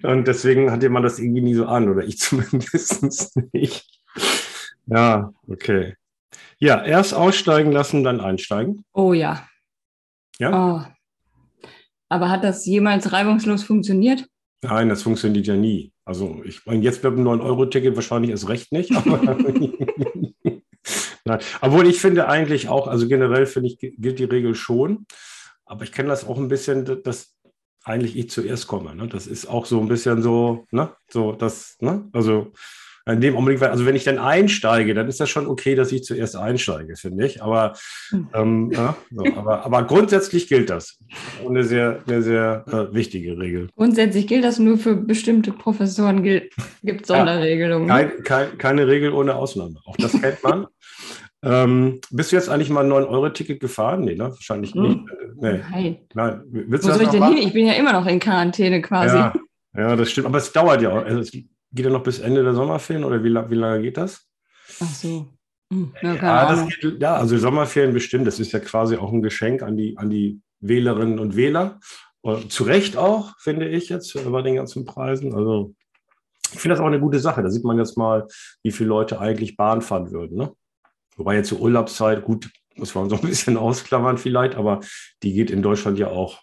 Und 0.02 0.28
deswegen 0.28 0.72
hatte 0.72 0.90
man 0.90 1.04
das 1.04 1.20
irgendwie 1.20 1.42
nie 1.42 1.54
so 1.54 1.66
an, 1.66 1.90
oder 1.90 2.04
ich 2.04 2.18
zumindest 2.20 3.38
nicht. 3.54 3.86
Ja, 4.88 5.32
okay. 5.48 5.96
Ja, 6.60 6.84
erst 6.84 7.14
aussteigen 7.14 7.72
lassen, 7.72 8.04
dann 8.04 8.20
einsteigen. 8.20 8.84
Oh 8.94 9.14
ja. 9.14 9.48
Ja. 10.40 10.88
Oh. 10.88 11.68
Aber 12.10 12.30
hat 12.30 12.44
das 12.44 12.66
jemals 12.66 13.12
reibungslos 13.12 13.64
funktioniert? 13.64 14.28
Nein, 14.62 14.90
das 14.90 15.04
funktioniert 15.04 15.48
ja 15.48 15.56
nie. 15.56 15.93
Also 16.06 16.42
ich 16.44 16.66
meine, 16.66 16.84
jetzt 16.84 17.04
mit 17.04 17.14
einem 17.14 17.28
9-Euro-Ticket 17.28 17.96
wahrscheinlich 17.96 18.32
erst 18.32 18.50
recht 18.50 18.72
nicht. 18.72 18.92
Aber 18.96 19.20
Nein. 21.26 21.40
Obwohl 21.62 21.88
ich 21.88 22.00
finde 22.00 22.28
eigentlich 22.28 22.68
auch, 22.68 22.88
also 22.88 23.08
generell 23.08 23.46
finde 23.46 23.70
ich, 23.70 23.78
gilt 23.80 24.20
die 24.20 24.26
Regel 24.26 24.56
schon. 24.56 25.06
Aber 25.66 25.84
ich 25.84 25.94
kenne 25.94 26.10
das 26.10 26.28
auch 26.28 26.38
ein 26.38 26.50
bisschen, 26.50 27.02
dass 27.04 27.36
eigentlich 27.84 28.18
ich 28.18 28.30
zuerst 28.30 28.68
komme. 28.68 28.96
Ne? 28.96 29.08
Das 29.08 29.28
ist 29.28 29.46
auch 29.46 29.66
so 29.66 29.80
ein 29.80 29.88
bisschen 29.88 30.22
so, 30.22 30.66
ne? 30.72 30.94
So, 31.10 31.32
das, 31.32 31.78
ne? 31.80 32.10
Also 32.12 32.52
in 33.06 33.20
dem 33.20 33.36
Augenblick, 33.36 33.62
also 33.62 33.86
wenn 33.86 33.96
ich 33.96 34.06
dann 34.06 34.18
einsteige, 34.18 34.94
dann 34.94 35.08
ist 35.08 35.20
das 35.20 35.30
schon 35.30 35.48
okay, 35.48 35.76
dass 35.76 35.92
ich 35.92 36.04
zuerst 36.04 36.38
einsteige, 36.38 36.96
finde 36.96 37.26
ich. 37.26 37.44
Aber, 37.44 37.74
hm. 38.10 38.28
ähm, 38.34 38.72
ja, 38.72 38.96
so, 39.12 39.26
aber, 39.36 39.66
aber 39.66 39.84
grundsätzlich 39.84 40.48
gilt 40.48 40.70
das. 40.70 41.00
Eine 41.46 41.66
sehr, 41.66 42.02
eine 42.08 42.22
sehr 42.22 42.64
äh, 42.68 42.94
wichtige 42.94 43.38
Regel. 43.38 43.68
Grundsätzlich 43.76 44.28
gilt 44.28 44.46
das 44.46 44.58
nur 44.58 44.78
für 44.78 44.96
bestimmte 44.96 45.52
Professoren, 45.52 46.24
gibt 46.24 47.02
es 47.02 47.08
Sonderregelungen. 47.08 47.90
Ja, 47.90 48.04
kein, 48.04 48.24
kein, 48.24 48.58
keine 48.58 48.88
Regel 48.88 49.12
ohne 49.12 49.36
Ausnahme. 49.36 49.80
Auch 49.86 49.98
das 49.98 50.14
kennt 50.20 50.44
man. 50.44 50.68
Ähm, 51.46 52.00
bist 52.10 52.32
du 52.32 52.38
jetzt 52.38 52.48
eigentlich 52.48 52.70
mal 52.70 52.86
ein 52.86 52.90
9-Euro-Ticket 52.90 53.60
gefahren? 53.60 54.06
Nee, 54.06 54.16
ne? 54.16 54.30
Wahrscheinlich 54.30 54.74
hm. 54.74 54.82
nicht. 54.82 55.00
Nee. 55.42 55.60
Nein. 55.70 55.98
Nein. 56.14 56.42
Willst 56.50 56.88
Wo 56.88 56.92
soll 56.94 57.02
ich 57.02 57.10
denn 57.10 57.22
hin? 57.22 57.38
Ich 57.38 57.52
bin 57.52 57.66
ja 57.66 57.74
immer 57.74 57.92
noch 57.92 58.08
in 58.08 58.20
Quarantäne 58.22 58.82
quasi. 58.82 59.18
Ja, 59.18 59.34
ja, 59.76 59.96
das 59.98 60.10
stimmt. 60.10 60.28
Aber 60.28 60.38
es 60.38 60.54
dauert 60.54 60.82
ja 60.82 60.92
auch. 60.92 61.04
Also 61.04 61.20
es 61.20 61.32
geht 61.74 61.86
ja 61.86 61.92
noch 61.92 62.04
bis 62.04 62.20
Ende 62.20 62.44
der 62.44 62.54
Sommerferien 62.54 63.04
oder 63.04 63.24
wie, 63.24 63.34
wie 63.34 63.56
lange 63.56 63.82
geht 63.82 63.98
das? 63.98 64.28
Ach 64.80 64.94
so. 64.94 65.28
Hm, 65.72 65.94
ja, 66.02 66.16
ja, 66.16 66.66
geht, 66.66 67.02
ja, 67.02 67.16
also 67.16 67.38
Sommerferien 67.38 67.94
bestimmt. 67.94 68.28
Das 68.28 68.40
ist 68.40 68.52
ja 68.52 68.60
quasi 68.60 68.98
auch 68.98 69.12
ein 69.12 69.22
Geschenk 69.22 69.64
an 69.64 69.76
die, 69.76 69.98
an 69.98 70.10
die 70.10 70.42
Wählerinnen 70.60 71.20
und 71.20 71.36
Wähler. 71.36 71.80
Und 72.22 72.52
zu 72.52 72.64
Recht 72.64 72.96
auch, 72.96 73.38
finde 73.40 73.68
ich 73.68 73.90
jetzt, 73.90 74.14
bei 74.14 74.42
den 74.42 74.56
ganzen 74.56 74.86
Preisen. 74.86 75.34
Also 75.34 75.74
ich 76.54 76.60
finde 76.60 76.76
das 76.76 76.82
auch 76.82 76.88
eine 76.88 77.00
gute 77.00 77.20
Sache. 77.20 77.42
Da 77.42 77.50
sieht 77.50 77.66
man 77.66 77.78
jetzt 77.78 77.98
mal, 77.98 78.28
wie 78.62 78.72
viele 78.72 78.90
Leute 78.90 79.20
eigentlich 79.20 79.58
Bahn 79.58 79.82
fahren 79.82 80.12
würden. 80.12 80.38
Ne? 80.38 80.54
Wobei 81.18 81.36
jetzt 81.36 81.50
zur 81.50 81.60
Urlaubszeit, 81.60 82.24
gut, 82.24 82.50
muss 82.76 82.96
man 82.96 83.10
so 83.10 83.16
ein 83.16 83.22
bisschen 83.22 83.58
ausklammern 83.58 84.18
vielleicht, 84.18 84.56
aber 84.56 84.80
die 85.22 85.34
geht 85.34 85.52
in 85.52 85.62
Deutschland 85.62 85.98
ja 85.98 86.08
auch, 86.08 86.42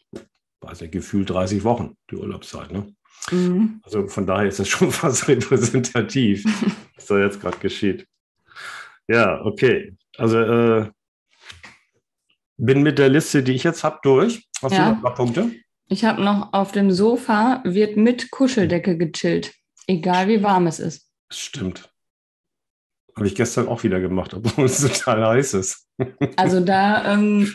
weiß 0.61 0.83
nicht, 0.83 0.93
gefühlt 0.93 1.31
30 1.31 1.65
Wochen, 1.65 1.97
die 2.11 2.17
Urlaubszeit. 2.17 2.73
Ne? 2.73 2.93
Mhm. 3.31 3.81
Also 3.85 4.09
von 4.09 4.27
daher 4.27 4.49
ist 4.49 4.59
das 4.59 4.69
schon 4.69 4.91
fast 4.93 5.29
repräsentativ, 5.29 6.45
was 6.97 7.07
da 7.07 7.19
jetzt 7.19 7.41
gerade 7.41 7.59
geschieht. 7.59 8.07
Ja, 9.09 9.45
okay. 9.45 9.97
Also 10.17 10.39
äh, 10.39 10.91
bin 12.57 12.83
mit 12.83 12.99
der 12.99 13.09
Liste, 13.09 13.43
die 13.43 13.53
ich 13.53 13.65
jetzt 13.65 13.85
habe, 13.85 13.99
durch. 14.03 14.49
Hast 14.63 14.73
ja. 14.73 14.79
du 14.79 14.91
noch 14.91 14.97
ein 14.97 15.03
paar 15.03 15.15
Punkte? 15.15 15.51
Ich 15.89 16.05
habe 16.05 16.23
noch 16.23 16.53
auf 16.53 16.73
dem 16.73 16.93
Sofa 16.93 17.63
wird 17.65 17.97
mit 17.97 18.31
Kuscheldecke 18.31 18.97
gechillt, 18.97 19.55
egal 19.89 20.29
wie 20.29 20.43
warm 20.43 20.69
es 20.69 20.79
ist. 20.79 21.11
Das 21.29 21.39
stimmt. 21.39 21.91
Habe 23.17 23.27
ich 23.27 23.35
gestern 23.35 23.67
auch 23.67 23.83
wieder 23.83 23.99
gemacht, 23.99 24.35
obwohl 24.35 24.67
es 24.67 24.81
total 24.87 25.27
heiß 25.27 25.55
ist. 25.55 25.89
Also 26.37 26.61
da 26.61 27.13
ähm, 27.13 27.53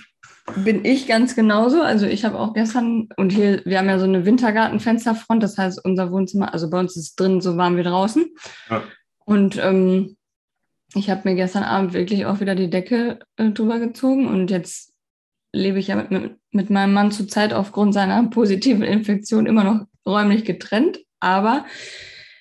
bin 0.57 0.85
ich 0.85 1.07
ganz 1.07 1.35
genauso. 1.35 1.81
Also 1.81 2.05
ich 2.05 2.23
habe 2.23 2.39
auch 2.39 2.53
gestern, 2.53 3.09
und 3.17 3.31
hier, 3.31 3.61
wir 3.65 3.79
haben 3.79 3.89
ja 3.89 3.99
so 3.99 4.05
eine 4.05 4.25
Wintergartenfensterfront, 4.25 5.41
das 5.41 5.57
heißt, 5.57 5.83
unser 5.83 6.11
Wohnzimmer, 6.11 6.53
also 6.53 6.69
bei 6.69 6.79
uns 6.79 6.95
ist 6.95 7.19
drin 7.19 7.41
so 7.41 7.57
warm 7.57 7.77
wie 7.77 7.83
draußen. 7.83 8.25
Ja. 8.69 8.83
Und 9.25 9.57
ähm, 9.57 10.17
ich 10.93 11.09
habe 11.09 11.27
mir 11.27 11.35
gestern 11.35 11.63
Abend 11.63 11.93
wirklich 11.93 12.25
auch 12.25 12.39
wieder 12.39 12.55
die 12.55 12.69
Decke 12.69 13.19
äh, 13.37 13.49
drüber 13.49 13.79
gezogen 13.79 14.27
und 14.27 14.51
jetzt 14.51 14.93
lebe 15.51 15.79
ich 15.79 15.87
ja 15.87 15.95
mit, 15.95 16.11
mit, 16.11 16.37
mit 16.51 16.69
meinem 16.69 16.93
Mann 16.93 17.11
zurzeit 17.11 17.53
aufgrund 17.53 17.93
seiner 17.93 18.21
positiven 18.29 18.83
Infektion 18.83 19.45
immer 19.45 19.63
noch 19.63 19.85
räumlich 20.05 20.45
getrennt. 20.45 20.99
Aber 21.19 21.65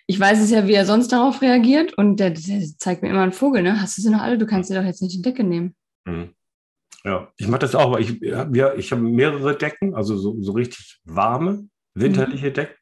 ich 0.07 0.21
weiß 0.21 0.43
es 0.43 0.51
ja, 0.51 0.67
wie 0.67 0.75
er 0.75 0.85
sonst 0.85 1.09
darauf 1.09 1.41
reagiert 1.41 1.97
und 1.97 2.21
der, 2.21 2.31
der 2.31 2.63
zeigt 2.79 3.03
mir 3.03 3.11
immer 3.11 3.23
einen 3.23 3.33
Vogel, 3.33 3.63
ne? 3.63 3.81
Hast 3.81 3.97
du 3.97 4.03
sie 4.03 4.11
noch 4.11 4.21
alle? 4.21 4.37
Du 4.37 4.47
kannst 4.47 4.69
dir 4.69 4.75
doch 4.75 4.85
jetzt 4.85 5.01
nicht 5.01 5.17
die 5.17 5.23
Decke 5.23 5.45
nehmen. 5.45 5.75
Mhm. 6.05 6.35
Ja, 7.05 7.29
ich 7.37 7.49
mache 7.49 7.61
das 7.61 7.75
auch, 7.75 7.87
aber 7.87 8.01
ich 8.01 8.21
habe 8.33 8.57
ja, 8.57 8.75
ich 8.75 8.91
hab 8.91 8.99
mehrere 8.99 9.57
Decken, 9.57 9.95
also 9.95 10.17
so, 10.17 10.41
so 10.41 10.53
richtig 10.53 11.01
warme, 11.05 11.69
winterliche 11.95 12.49
mhm. 12.49 12.55
Decken. 12.55 12.75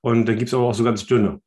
Und 0.00 0.26
dann 0.26 0.36
gibt 0.36 0.48
es 0.48 0.54
aber 0.54 0.64
auch 0.64 0.74
so 0.74 0.84
ganz 0.84 1.06
dünne. 1.06 1.40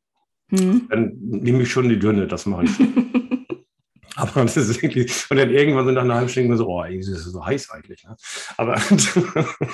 Mhm. 0.50 0.86
Dann 0.90 1.12
nehme 1.18 1.62
ich 1.62 1.70
schon 1.70 1.88
die 1.88 1.98
dünne, 1.98 2.26
das 2.26 2.44
mache 2.44 2.64
ich. 2.64 2.70
aber 4.16 4.42
das 4.42 4.56
ist 4.56 4.82
wirklich, 4.82 5.30
und 5.30 5.38
dann 5.38 5.50
irgendwann 5.50 5.86
sind 5.86 5.94
nach 5.94 6.02
einer 6.02 6.16
halben 6.16 6.28
Stunde 6.28 6.56
so, 6.56 6.68
oh, 6.68 6.84
ist 6.84 7.08
es 7.08 7.24
so 7.24 7.44
heiß 7.44 7.70
eigentlich. 7.70 8.04
Ne? 8.04 8.14
Aber 8.58 8.80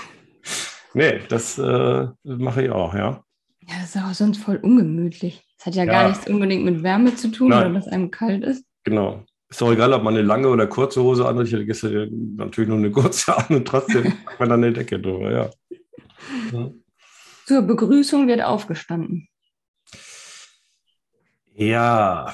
nee, 0.94 1.20
das 1.28 1.58
äh, 1.58 2.06
mache 2.22 2.64
ich 2.64 2.70
auch, 2.70 2.94
ja. 2.94 3.24
Ja, 3.68 3.74
das 3.80 3.94
ist 3.94 4.02
auch 4.02 4.14
sonst 4.14 4.38
voll 4.38 4.56
ungemütlich. 4.56 5.44
Das 5.58 5.66
hat 5.66 5.74
ja, 5.74 5.84
ja. 5.84 5.92
gar 5.92 6.08
nichts 6.08 6.28
unbedingt 6.28 6.64
mit 6.64 6.82
Wärme 6.82 7.14
zu 7.14 7.30
tun 7.30 7.50
Nein. 7.50 7.70
oder 7.70 7.74
dass 7.74 7.88
einem 7.88 8.10
kalt 8.10 8.44
ist. 8.44 8.64
Genau. 8.84 9.24
Ist 9.52 9.60
doch 9.60 9.70
egal, 9.70 9.92
ob 9.92 10.02
man 10.02 10.14
eine 10.14 10.26
lange 10.26 10.48
oder 10.48 10.66
kurze 10.66 11.02
Hose 11.02 11.28
anhat. 11.28 11.46
Ich 11.46 11.52
hätte 11.52 12.08
natürlich 12.10 12.70
nur 12.70 12.78
eine 12.78 12.90
kurze 12.90 13.36
an 13.36 13.54
und 13.54 13.68
trotzdem 13.68 14.14
hat 14.24 14.40
man 14.40 14.48
dann 14.48 14.64
eine 14.64 14.72
Decke 14.72 14.98
drüber, 14.98 15.30
ja. 15.30 15.50
ja. 16.52 16.70
Zur 17.44 17.60
Begrüßung 17.60 18.26
wird 18.28 18.40
aufgestanden. 18.40 19.28
Ja, 21.54 22.32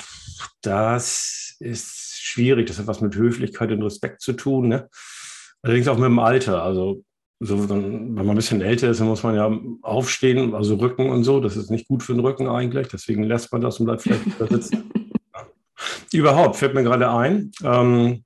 das 0.62 1.56
ist 1.58 2.20
schwierig. 2.20 2.68
Das 2.68 2.78
hat 2.78 2.86
was 2.86 3.00
mit 3.00 3.16
Höflichkeit 3.16 3.72
und 3.72 3.82
Respekt 3.82 4.20
zu 4.20 4.34
tun. 4.34 4.68
Ne? 4.68 4.88
Allerdings 5.62 5.88
auch 5.88 5.98
mit 5.98 6.06
dem 6.06 6.20
Alter. 6.20 6.62
Also 6.62 7.02
so, 7.40 7.66
dann, 7.66 8.14
wenn 8.14 8.26
man 8.26 8.30
ein 8.30 8.36
bisschen 8.36 8.60
älter 8.60 8.90
ist, 8.90 9.00
dann 9.00 9.08
muss 9.08 9.24
man 9.24 9.34
ja 9.34 9.50
aufstehen, 9.82 10.54
also 10.54 10.76
Rücken 10.76 11.10
und 11.10 11.24
so. 11.24 11.40
Das 11.40 11.56
ist 11.56 11.72
nicht 11.72 11.88
gut 11.88 12.04
für 12.04 12.12
den 12.12 12.20
Rücken 12.20 12.46
eigentlich. 12.46 12.86
Deswegen 12.86 13.24
lässt 13.24 13.50
man 13.50 13.60
das 13.60 13.80
und 13.80 13.86
bleibt 13.86 14.02
vielleicht 14.02 14.22
da 14.38 14.46
sitzen. 14.46 14.88
Überhaupt 16.12 16.56
fällt 16.56 16.74
mir 16.74 16.82
gerade 16.82 17.10
ein, 17.10 17.52
ähm, 17.62 18.24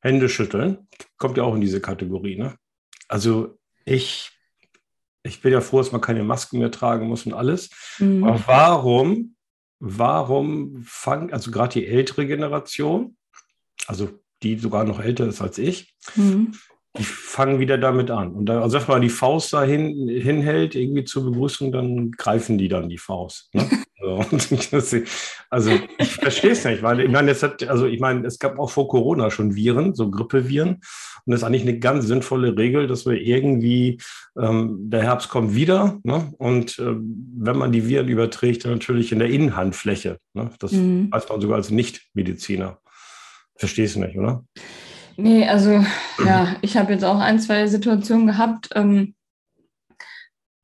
Hände 0.00 0.28
schütteln 0.28 0.88
kommt 1.22 1.36
ja 1.36 1.44
auch 1.44 1.54
in 1.54 1.60
diese 1.60 1.80
Kategorie. 1.80 2.36
Ne? 2.36 2.56
Also 3.06 3.56
ich, 3.84 4.32
ich 5.22 5.40
bin 5.40 5.52
ja 5.52 5.60
froh, 5.60 5.78
dass 5.78 5.92
man 5.92 6.00
keine 6.00 6.24
Masken 6.24 6.58
mehr 6.58 6.72
tragen 6.72 7.06
muss 7.06 7.26
und 7.26 7.32
alles. 7.32 7.70
Mhm. 8.00 8.24
Aber 8.24 8.42
warum, 8.46 9.36
warum 9.78 10.82
fangen, 10.84 11.32
also 11.32 11.52
gerade 11.52 11.74
die 11.74 11.86
ältere 11.86 12.26
Generation, 12.26 13.16
also 13.86 14.10
die 14.42 14.58
sogar 14.58 14.84
noch 14.84 14.98
älter 14.98 15.28
ist 15.28 15.40
als 15.40 15.58
ich, 15.58 15.94
mhm 16.16 16.52
die 16.98 17.04
fangen 17.04 17.58
wieder 17.58 17.78
damit 17.78 18.10
an. 18.10 18.32
Und 18.32 18.46
da, 18.46 18.60
also 18.60 18.78
wenn 18.78 18.86
man 18.86 19.00
die 19.00 19.08
Faust 19.08 19.52
da 19.52 19.62
hin, 19.62 20.08
hinhält, 20.08 20.74
irgendwie 20.74 21.04
zur 21.04 21.24
Begrüßung, 21.24 21.72
dann 21.72 22.10
greifen 22.10 22.58
die 22.58 22.68
dann 22.68 22.88
die 22.88 22.98
Faust. 22.98 23.48
Ne? 23.54 23.66
also 25.50 25.70
ich 25.98 26.14
verstehe 26.14 26.50
es 26.50 26.64
nicht, 26.64 26.82
weil 26.82 27.00
ich 27.00 27.10
meine, 27.10 27.30
es 27.30 27.42
hat, 27.42 27.62
also 27.68 27.86
ich 27.86 28.00
meine, 28.00 28.26
es 28.26 28.38
gab 28.38 28.58
auch 28.58 28.70
vor 28.70 28.88
Corona 28.88 29.30
schon 29.30 29.54
Viren, 29.54 29.94
so 29.94 30.10
Grippeviren. 30.10 30.80
Und 31.24 31.30
das 31.30 31.40
ist 31.40 31.44
eigentlich 31.44 31.62
eine 31.62 31.78
ganz 31.78 32.06
sinnvolle 32.06 32.56
Regel, 32.56 32.88
dass 32.88 33.06
wir 33.06 33.20
irgendwie, 33.20 33.98
ähm, 34.36 34.90
der 34.90 35.02
Herbst 35.02 35.28
kommt 35.28 35.54
wieder, 35.54 36.00
ne? 36.02 36.32
und 36.38 36.78
äh, 36.78 36.94
wenn 36.96 37.56
man 37.56 37.70
die 37.70 37.86
Viren 37.88 38.08
überträgt, 38.08 38.64
dann 38.64 38.72
natürlich 38.72 39.12
in 39.12 39.20
der 39.20 39.30
Innenhandfläche. 39.30 40.18
Ne? 40.34 40.50
Das 40.58 40.72
mhm. 40.72 41.12
weiß 41.12 41.28
man 41.28 41.40
sogar 41.40 41.56
als 41.56 41.70
Nichtmediziner. 41.70 42.78
Verstehst 43.56 43.94
du 43.94 44.00
nicht, 44.00 44.18
oder? 44.18 44.44
Nee, 45.16 45.46
also 45.46 45.84
ja, 46.24 46.56
ich 46.62 46.76
habe 46.76 46.92
jetzt 46.92 47.04
auch 47.04 47.18
ein, 47.18 47.38
zwei 47.38 47.66
Situationen 47.66 48.26
gehabt. 48.26 48.70
Ähm, 48.74 49.14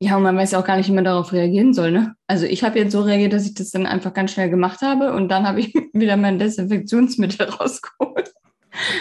ja, 0.01 0.15
und 0.15 0.23
man 0.23 0.37
weiß 0.37 0.51
ja 0.51 0.59
auch 0.59 0.65
gar 0.65 0.77
nicht, 0.77 0.87
wie 0.87 0.93
man 0.93 1.03
darauf 1.03 1.33
reagieren 1.33 1.73
soll. 1.73 1.91
Ne? 1.91 2.15
Also 2.25 2.45
ich 2.45 2.63
habe 2.63 2.79
jetzt 2.79 2.93
so 2.93 3.01
reagiert, 3.01 3.33
dass 3.33 3.45
ich 3.45 3.53
das 3.53 3.71
dann 3.71 3.85
einfach 3.85 4.13
ganz 4.13 4.31
schnell 4.31 4.49
gemacht 4.49 4.81
habe 4.81 5.11
und 5.13 5.27
dann 5.27 5.45
habe 5.45 5.59
ich 5.59 5.73
wieder 5.93 6.15
mein 6.15 6.39
Desinfektionsmittel 6.39 7.49
rausgeholt. 7.49 8.33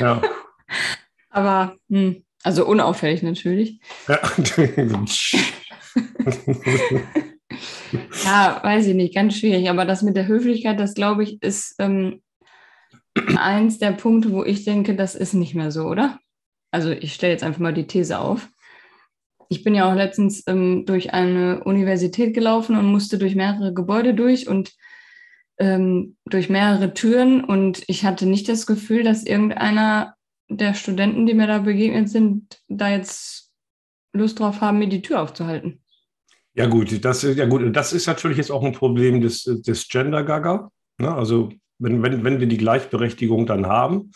Ja. 0.00 0.20
Aber, 1.30 1.76
hm, 1.88 2.24
also 2.42 2.66
unauffällig 2.66 3.22
natürlich. 3.22 3.80
Ja. 4.08 4.18
ja, 8.24 8.60
weiß 8.62 8.86
ich 8.86 8.94
nicht, 8.94 9.14
ganz 9.14 9.36
schwierig. 9.36 9.70
Aber 9.70 9.84
das 9.84 10.02
mit 10.02 10.16
der 10.16 10.26
Höflichkeit, 10.26 10.80
das 10.80 10.94
glaube 10.94 11.22
ich, 11.22 11.40
ist 11.42 11.76
ähm, 11.78 12.22
eins 13.36 13.78
der 13.78 13.92
Punkte, 13.92 14.32
wo 14.32 14.42
ich 14.42 14.64
denke, 14.64 14.96
das 14.96 15.14
ist 15.14 15.34
nicht 15.34 15.54
mehr 15.54 15.70
so, 15.70 15.84
oder? 15.84 16.18
Also 16.72 16.90
ich 16.90 17.14
stelle 17.14 17.32
jetzt 17.32 17.44
einfach 17.44 17.60
mal 17.60 17.74
die 17.74 17.86
These 17.86 18.18
auf. 18.18 18.48
Ich 19.48 19.64
bin 19.64 19.74
ja 19.74 19.90
auch 19.90 19.94
letztens 19.94 20.44
ähm, 20.46 20.84
durch 20.86 21.14
eine 21.14 21.64
Universität 21.64 22.34
gelaufen 22.34 22.76
und 22.76 22.86
musste 22.86 23.18
durch 23.18 23.34
mehrere 23.34 23.72
Gebäude 23.72 24.14
durch 24.14 24.46
und 24.46 24.72
ähm, 25.58 26.16
durch 26.26 26.48
mehrere 26.48 26.94
Türen 26.94 27.42
und 27.42 27.82
ich 27.88 28.04
hatte 28.04 28.26
nicht 28.26 28.48
das 28.48 28.66
Gefühl, 28.66 29.02
dass 29.02 29.24
irgendeiner 29.24 30.14
der 30.48 30.74
Studenten, 30.74 31.26
die 31.26 31.34
mir 31.34 31.46
da 31.46 31.58
begegnet 31.58 32.08
sind, 32.08 32.60
da 32.68 32.90
jetzt 32.90 33.50
Lust 34.12 34.38
drauf 34.38 34.60
haben, 34.60 34.78
mir 34.78 34.88
die 34.88 35.02
Tür 35.02 35.22
aufzuhalten. 35.22 35.82
Ja, 36.54 36.66
gut, 36.66 37.04
das 37.04 37.22
ist, 37.24 37.36
ja 37.36 37.46
gut, 37.46 37.62
das 37.76 37.92
ist 37.92 38.06
natürlich 38.06 38.38
jetzt 38.38 38.50
auch 38.50 38.64
ein 38.64 38.72
Problem 38.72 39.20
des, 39.20 39.44
des 39.44 39.88
Gender-Gaga. 39.88 40.70
Ne? 40.98 41.14
Also, 41.14 41.50
wenn, 41.78 42.02
wenn, 42.02 42.24
wenn 42.24 42.40
wir 42.40 42.48
die 42.48 42.56
Gleichberechtigung 42.56 43.46
dann 43.46 43.66
haben, 43.66 44.10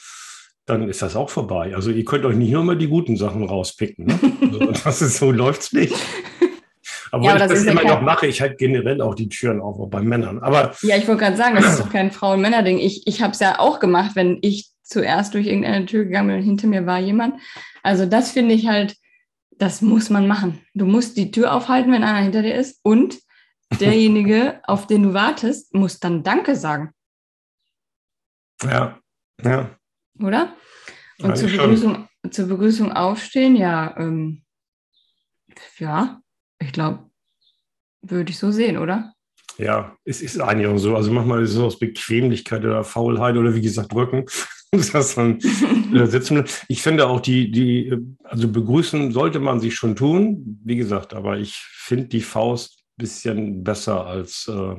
dann 0.67 0.89
ist 0.89 1.03
das 1.03 1.17
auch 1.17 1.31
vorbei. 1.31 1.75
Also, 1.75 1.91
ihr 1.91 2.05
könnt 2.05 2.25
euch 2.25 2.37
nicht 2.37 2.53
nur 2.53 2.65
mal 2.65 2.77
die 2.77 2.89
guten 2.89 3.17
Sachen 3.17 3.45
rauspicken. 3.45 4.07
Ne? 4.07 4.19
Also, 4.43 4.73
das 4.85 5.03
ist 5.03 5.19
so, 5.19 5.31
läuft 5.31 5.63
es 5.63 5.73
nicht. 5.73 5.95
Aber, 7.13 7.25
ja, 7.25 7.35
aber 7.35 7.45
ich 7.45 7.51
das, 7.51 7.65
das 7.65 7.71
immer 7.71 7.85
noch 7.85 8.01
mache, 8.01 8.27
ich 8.27 8.41
halt 8.41 8.57
generell 8.57 9.03
auch 9.03 9.15
die 9.15 9.29
Türen 9.29 9.61
auf, 9.61 9.79
auch 9.79 9.91
bei 9.91 10.01
Männern. 10.01 10.39
Aber 10.39 10.75
ja, 10.81 10.97
ich 10.97 11.07
wollte 11.07 11.25
gerade 11.25 11.37
sagen, 11.37 11.57
das 11.57 11.75
ist 11.75 11.81
doch 11.81 11.91
kein 11.91 12.11
Frauen-Männer-Ding. 12.11 12.79
Ich, 12.79 13.07
ich 13.07 13.21
habe 13.21 13.33
es 13.33 13.41
ja 13.41 13.59
auch 13.59 13.81
gemacht, 13.81 14.13
wenn 14.15 14.39
ich 14.41 14.71
zuerst 14.83 15.35
durch 15.35 15.47
irgendeine 15.47 15.85
Tür 15.85 16.05
gegangen 16.05 16.29
bin 16.29 16.37
und 16.39 16.43
hinter 16.43 16.69
mir 16.69 16.87
war 16.87 16.99
jemand. 16.99 17.35
Also 17.83 18.07
das 18.07 18.31
finde 18.31 18.55
ich 18.55 18.67
halt, 18.67 18.97
das 19.51 19.83
muss 19.83 20.11
man 20.11 20.27
machen. 20.27 20.61
Du 20.75 20.87
musst 20.87 21.17
die 21.17 21.31
Tür 21.31 21.55
aufhalten, 21.55 21.93
wenn 21.93 22.03
einer 22.03 22.23
hinter 22.23 22.43
dir 22.43 22.55
ist 22.55 22.81
und 22.83 23.19
derjenige, 23.81 24.61
auf 24.65 24.87
den 24.87 25.03
du 25.03 25.15
wartest, 25.15 25.75
muss 25.75 26.01
dann 26.01 26.23
Danke 26.23 26.57
sagen. 26.57 26.93
Ja, 28.63 28.99
ja. 29.43 29.71
Oder? 30.25 30.55
Und 31.19 31.37
zur 31.37 31.49
Begrüßung, 31.49 32.09
zur 32.31 32.47
Begrüßung 32.47 32.93
aufstehen, 32.93 33.57
ja, 33.57 33.95
ähm, 33.99 34.43
ja, 35.79 36.21
ich 36.59 36.73
glaube, 36.73 37.11
würde 38.03 38.31
ich 38.31 38.39
so 38.39 38.51
sehen, 38.51 38.79
oder? 38.79 39.15
Ja, 39.59 39.97
es 40.05 40.23
ist 40.23 40.41
eigentlich 40.41 40.67
auch 40.67 40.79
so. 40.79 40.97
Also 40.97 41.13
manchmal 41.13 41.43
ist 41.43 41.53
es 41.53 41.59
aus 41.59 41.79
Bequemlichkeit 41.79 42.65
oder 42.65 42.85
Faulheit 42.85 43.37
oder 43.37 43.55
wie 43.55 43.61
gesagt 43.61 43.95
Rücken. 43.95 44.27
das 44.73 45.15
dann 45.15 45.39
sitzen. 46.07 46.45
Ich 46.69 46.83
finde 46.83 47.07
auch 47.07 47.21
die, 47.21 47.51
die, 47.51 47.95
also 48.25 48.49
begrüßen 48.49 49.13
sollte 49.13 49.39
man 49.39 49.61
sich 49.61 49.75
schon 49.75 49.97
tun, 49.97 50.61
wie 50.65 50.77
gesagt, 50.77 51.13
aber 51.13 51.39
ich 51.39 51.55
finde 51.55 52.07
die 52.07 52.23
Faust 52.23 52.79
ein 52.79 53.03
bisschen 53.03 53.65
besser 53.65 54.07
als 54.07 54.49
äh, 54.49 54.77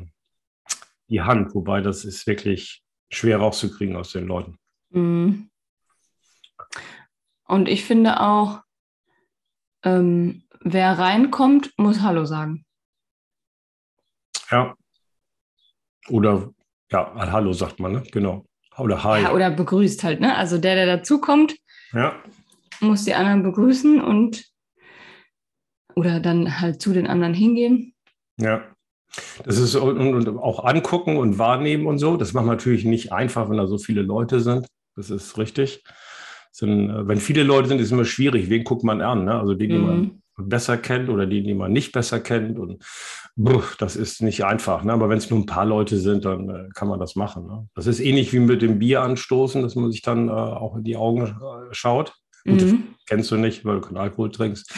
die 1.09 1.21
Hand, 1.21 1.53
wobei 1.53 1.81
das 1.81 2.05
ist 2.05 2.25
wirklich 2.25 2.83
schwer 3.11 3.37
rauszukriegen 3.37 3.95
aus 3.95 4.11
den 4.11 4.25
Leuten. 4.25 4.57
Mhm. 4.93 5.49
Und 7.45 7.67
ich 7.67 7.83
finde 7.83 8.21
auch, 8.21 8.61
ähm, 9.83 10.43
wer 10.61 10.97
reinkommt, 10.97 11.73
muss 11.77 12.01
Hallo 12.01 12.25
sagen. 12.25 12.65
Ja. 14.49 14.75
Oder 16.09 16.49
ja, 16.91 17.13
Hallo 17.15 17.53
sagt 17.53 17.79
man, 17.79 17.91
ne? 17.91 18.03
Genau. 18.11 18.45
Oder 18.77 19.03
Hi. 19.03 19.23
Ja, 19.23 19.33
oder 19.33 19.51
begrüßt 19.51 20.03
halt, 20.03 20.19
ne? 20.19 20.35
Also 20.35 20.57
der, 20.57 20.75
der 20.75 20.85
dazukommt, 20.85 21.55
ja. 21.91 22.15
muss 22.79 23.05
die 23.05 23.13
anderen 23.13 23.43
begrüßen 23.43 24.01
und 24.01 24.45
oder 25.95 26.19
dann 26.19 26.59
halt 26.59 26.81
zu 26.81 26.93
den 26.93 27.07
anderen 27.07 27.33
hingehen. 27.33 27.93
Ja. 28.37 28.63
Das 29.43 29.59
ist 29.59 29.75
und, 29.75 29.99
und 29.99 30.27
auch 30.39 30.65
angucken 30.65 31.17
und 31.17 31.37
wahrnehmen 31.37 31.85
und 31.85 31.99
so. 31.99 32.17
Das 32.17 32.33
macht 32.33 32.45
man 32.45 32.55
natürlich 32.55 32.83
nicht 32.83 33.11
einfach, 33.11 33.49
wenn 33.49 33.57
da 33.57 33.67
so 33.67 33.77
viele 33.77 34.01
Leute 34.01 34.39
sind. 34.39 34.65
Das 34.95 35.09
ist 35.09 35.37
richtig. 35.37 35.83
Sind, 36.51 36.89
äh, 36.89 37.07
wenn 37.07 37.19
viele 37.19 37.43
Leute 37.43 37.67
sind, 37.67 37.79
ist 37.79 37.87
es 37.87 37.91
immer 37.91 38.05
schwierig. 38.05 38.49
Wen 38.49 38.63
guckt 38.63 38.83
man 38.83 39.01
an? 39.01 39.25
Ne? 39.25 39.39
Also 39.39 39.53
den, 39.53 39.69
mhm. 39.69 39.73
den 39.73 39.85
man 39.85 40.21
besser 40.37 40.77
kennt 40.77 41.09
oder 41.09 41.25
die, 41.25 41.43
die 41.43 41.53
man 41.53 41.71
nicht 41.71 41.91
besser 41.91 42.19
kennt. 42.19 42.59
Und 42.59 42.83
buh, 43.35 43.63
das 43.79 43.95
ist 43.95 44.21
nicht 44.21 44.45
einfach. 44.45 44.83
Ne? 44.83 44.93
Aber 44.93 45.09
wenn 45.09 45.17
es 45.17 45.29
nur 45.29 45.39
ein 45.39 45.45
paar 45.45 45.65
Leute 45.65 45.97
sind, 45.97 46.25
dann 46.25 46.49
äh, 46.49 46.69
kann 46.73 46.87
man 46.87 46.99
das 46.99 47.15
machen. 47.15 47.47
Ne? 47.47 47.67
Das 47.75 47.87
ist 47.87 47.99
ähnlich 47.99 48.33
wie 48.33 48.39
mit 48.39 48.61
dem 48.61 48.79
Bier 48.79 49.01
anstoßen, 49.01 49.61
dass 49.61 49.75
man 49.75 49.91
sich 49.91 50.01
dann 50.01 50.29
äh, 50.29 50.31
auch 50.31 50.75
in 50.75 50.83
die 50.83 50.97
Augen 50.97 51.23
äh, 51.23 51.73
schaut. 51.73 52.13
Gut, 52.45 52.61
mhm. 52.61 52.83
kennst 53.07 53.31
du 53.31 53.37
nicht, 53.37 53.63
weil 53.63 53.75
du 53.75 53.81
keinen 53.81 53.97
Alkohol 53.97 54.29
trinkst. 54.29 54.73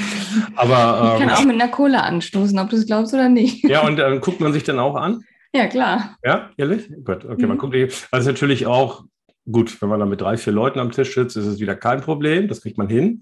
Aber, 0.56 1.14
ich 1.20 1.20
kann 1.20 1.30
ähm, 1.30 1.36
auch 1.36 1.46
mit 1.46 1.62
einer 1.62 1.72
Cola 1.72 2.02
anstoßen, 2.02 2.58
ob 2.60 2.70
du 2.70 2.76
es 2.76 2.86
glaubst 2.86 3.14
oder 3.14 3.28
nicht. 3.28 3.64
Ja, 3.64 3.82
und 3.82 4.00
äh, 4.00 4.20
guckt 4.20 4.40
man 4.40 4.54
sich 4.54 4.64
dann 4.64 4.80
auch 4.80 4.96
an? 4.96 5.24
Ja, 5.56 5.68
klar. 5.68 6.18
Ja, 6.22 6.50
ehrlich? 6.58 6.90
Gut, 7.06 7.24
okay, 7.24 7.44
mhm. 7.44 7.48
man 7.48 7.58
guckt. 7.58 7.78
Also 8.12 8.30
natürlich 8.30 8.66
auch, 8.66 9.06
gut, 9.50 9.82
wenn 9.82 9.90
man 9.90 10.00
dann 10.00 10.10
mit 10.10 10.22
drei, 10.22 10.38
vier 10.38 10.54
Leuten 10.54 10.80
am 10.80 10.92
Tisch 10.92 11.14
sitzt, 11.16 11.38
ist 11.38 11.46
es 11.46 11.60
wieder 11.60 11.76
kein 11.76 12.02
Problem, 12.02 12.48
das 12.48 12.62
kriegt 12.62 12.78
man 12.78 12.90
hin 12.90 13.22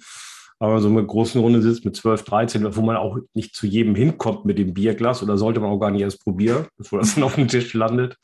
aber 0.63 0.79
so 0.79 0.88
eine 0.88 1.05
großen 1.05 1.41
Runde 1.41 1.62
sitzt 1.62 1.83
mit 1.83 1.93
12, 1.93 2.23
13, 2.23 2.75
wo 2.77 2.81
man 2.81 2.95
auch 2.95 3.17
nicht 3.33 3.53
zu 3.53 3.67
jedem 3.67 3.95
hinkommt 3.95 4.45
mit 4.45 4.57
dem 4.57 4.73
Bierglas 4.73 5.21
oder 5.21 5.38
sollte 5.38 5.59
man 5.59 5.69
auch 5.69 5.79
gar 5.79 5.91
nicht 5.91 6.03
erst 6.03 6.23
probieren, 6.23 6.67
bevor 6.77 6.99
das 6.99 7.15
dann 7.15 7.25
auf 7.25 7.36
dem 7.36 7.49
Tisch 7.49 7.73
landet. 7.73 8.15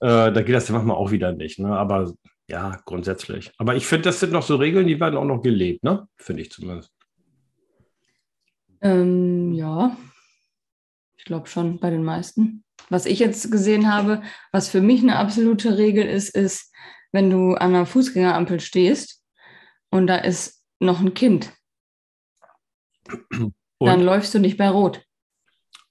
Äh, 0.00 0.30
da 0.30 0.42
geht 0.42 0.54
das 0.54 0.66
dann 0.66 0.76
manchmal 0.76 0.96
auch 0.96 1.10
wieder 1.10 1.32
nicht. 1.32 1.58
Ne? 1.58 1.74
Aber 1.74 2.12
ja, 2.48 2.78
grundsätzlich. 2.84 3.50
Aber 3.56 3.74
ich 3.74 3.86
finde, 3.86 4.02
das 4.02 4.20
sind 4.20 4.30
noch 4.30 4.42
so 4.42 4.56
Regeln, 4.56 4.86
die 4.86 5.00
werden 5.00 5.16
auch 5.16 5.24
noch 5.24 5.40
gelebt, 5.40 5.82
ne? 5.82 6.06
Finde 6.16 6.42
ich 6.42 6.50
zumindest. 6.50 6.92
Ähm, 8.82 9.54
ja, 9.54 9.96
ich 11.16 11.24
glaube 11.24 11.46
schon 11.46 11.80
bei 11.80 11.88
den 11.88 12.04
meisten. 12.04 12.62
Was 12.90 13.06
ich 13.06 13.18
jetzt 13.18 13.50
gesehen 13.50 13.90
habe, 13.90 14.20
was 14.52 14.68
für 14.68 14.82
mich 14.82 15.00
eine 15.00 15.16
absolute 15.16 15.78
Regel 15.78 16.04
ist, 16.04 16.36
ist, 16.36 16.74
wenn 17.14 17.30
du 17.30 17.54
an 17.54 17.74
einer 17.74 17.86
Fußgängerampel 17.86 18.58
stehst 18.58 19.22
und 19.90 20.08
da 20.08 20.16
ist 20.16 20.64
noch 20.80 21.00
ein 21.00 21.14
Kind. 21.14 21.52
Und? 23.28 23.54
Dann 23.78 24.02
läufst 24.02 24.34
du 24.34 24.40
nicht 24.40 24.58
bei 24.58 24.68
Rot. 24.68 25.00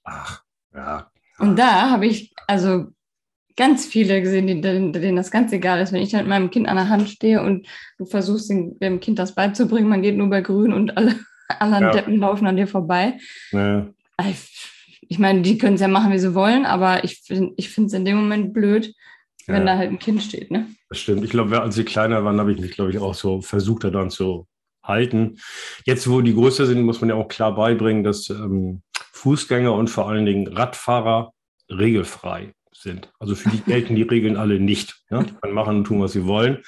Ach, 0.04 0.42
ja. 0.74 1.10
Und 1.38 1.58
da 1.58 1.90
habe 1.90 2.06
ich 2.06 2.34
also 2.46 2.88
ganz 3.56 3.86
viele 3.86 4.20
gesehen, 4.20 4.46
denen, 4.60 4.92
denen, 4.92 5.16
das 5.16 5.30
ganz 5.30 5.50
egal 5.52 5.80
ist. 5.80 5.92
Wenn 5.92 6.02
ich 6.02 6.14
halt 6.14 6.24
mit 6.24 6.30
meinem 6.30 6.50
Kind 6.50 6.68
an 6.68 6.76
der 6.76 6.90
Hand 6.90 7.08
stehe 7.08 7.42
und 7.42 7.66
du 7.96 8.04
versuchst 8.04 8.50
dem, 8.50 8.78
dem 8.78 9.00
Kind 9.00 9.18
das 9.18 9.34
beizubringen, 9.34 9.88
man 9.88 10.02
geht 10.02 10.18
nur 10.18 10.28
bei 10.28 10.42
Grün 10.42 10.74
und 10.74 10.98
alle 10.98 11.18
anderen 11.58 11.84
ja. 11.84 11.90
Deppen 11.92 12.18
laufen 12.18 12.46
an 12.46 12.58
dir 12.58 12.66
vorbei. 12.66 13.18
Ja. 13.50 13.88
Ich 15.00 15.18
meine, 15.18 15.40
die 15.40 15.56
können 15.56 15.76
es 15.76 15.80
ja 15.80 15.88
machen, 15.88 16.12
wie 16.12 16.18
sie 16.18 16.34
wollen, 16.34 16.66
aber 16.66 17.02
ich, 17.02 17.22
ich 17.56 17.70
finde 17.70 17.86
es 17.86 17.94
in 17.94 18.04
dem 18.04 18.16
Moment 18.16 18.52
blöd, 18.52 18.94
wenn 19.46 19.66
ja. 19.66 19.74
da 19.74 19.78
halt 19.78 19.90
ein 19.90 19.98
Kind 19.98 20.22
steht. 20.22 20.50
Ne? 20.50 20.68
Das 20.88 20.98
stimmt. 20.98 21.24
Ich 21.24 21.30
glaube, 21.30 21.60
als 21.60 21.74
sie 21.74 21.84
kleiner 21.84 22.24
waren, 22.24 22.38
habe 22.38 22.52
ich 22.52 22.60
mich, 22.60 22.72
glaube 22.72 22.90
ich, 22.90 22.98
auch 22.98 23.14
so 23.14 23.40
versucht, 23.40 23.84
da 23.84 23.90
dann 23.90 24.10
zu 24.10 24.46
halten. 24.82 25.38
Jetzt, 25.84 26.08
wo 26.08 26.20
die 26.20 26.34
größer 26.34 26.66
sind, 26.66 26.82
muss 26.82 27.00
man 27.00 27.10
ja 27.10 27.16
auch 27.16 27.28
klar 27.28 27.54
beibringen, 27.54 28.04
dass 28.04 28.28
ähm, 28.30 28.82
Fußgänger 29.12 29.72
und 29.72 29.88
vor 29.88 30.08
allen 30.08 30.26
Dingen 30.26 30.46
Radfahrer 30.48 31.32
regelfrei 31.70 32.52
sind. 32.72 33.12
Also 33.18 33.34
für 33.34 33.48
die 33.50 33.60
gelten 33.66 33.96
die 33.96 34.02
Regeln 34.02 34.36
alle 34.36 34.60
nicht. 34.60 35.02
Ja? 35.10 35.22
Die 35.22 35.32
können 35.32 35.54
machen 35.54 35.78
und 35.78 35.84
tun, 35.84 36.00
was 36.00 36.12
sie 36.12 36.26
wollen. 36.26 36.62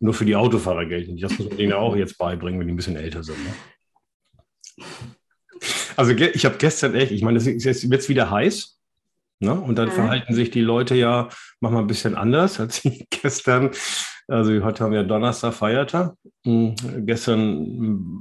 Nur 0.00 0.14
für 0.14 0.24
die 0.24 0.36
Autofahrer 0.36 0.86
gelten 0.86 1.16
die. 1.16 1.22
Das 1.22 1.38
muss 1.38 1.48
man 1.48 1.56
denen 1.56 1.70
ja 1.70 1.76
auch 1.76 1.96
jetzt 1.96 2.18
beibringen, 2.18 2.58
wenn 2.60 2.66
die 2.66 2.72
ein 2.72 2.76
bisschen 2.76 2.96
älter 2.96 3.22
sind. 3.22 3.38
Ne? 3.38 4.84
Also 5.96 6.12
ich 6.12 6.44
habe 6.44 6.56
gestern 6.58 6.94
echt, 6.94 7.12
ich 7.12 7.22
meine, 7.22 7.38
es 7.38 7.46
ist 7.46 7.82
jetzt 7.84 8.08
wieder 8.08 8.30
heiß. 8.30 8.80
Ne? 9.42 9.52
Und 9.52 9.76
dann 9.76 9.88
mhm. 9.88 9.92
verhalten 9.92 10.34
sich 10.34 10.50
die 10.50 10.60
Leute 10.60 10.94
ja 10.94 11.28
manchmal 11.60 11.82
ein 11.82 11.88
bisschen 11.88 12.14
anders 12.14 12.60
als 12.60 12.76
sie 12.76 13.06
gestern. 13.22 13.70
Also 14.28 14.52
heute 14.62 14.84
haben 14.84 14.92
wir 14.92 15.02
Donnerstag, 15.02 15.52
Feiertag. 15.52 16.14
Hm, 16.44 16.76
gestern 16.98 17.66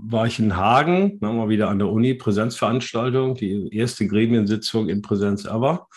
war 0.09 0.25
ich 0.25 0.39
in 0.39 0.55
Hagen, 0.57 1.19
ne, 1.21 1.31
mal 1.31 1.47
wieder 1.47 1.69
an 1.69 1.77
der 1.77 1.89
Uni, 1.89 2.15
Präsenzveranstaltung, 2.15 3.35
die 3.35 3.69
erste 3.71 4.07
Gremiensitzung 4.07 4.89
in 4.89 5.03
Präsenz 5.03 5.45
ever. 5.45 5.87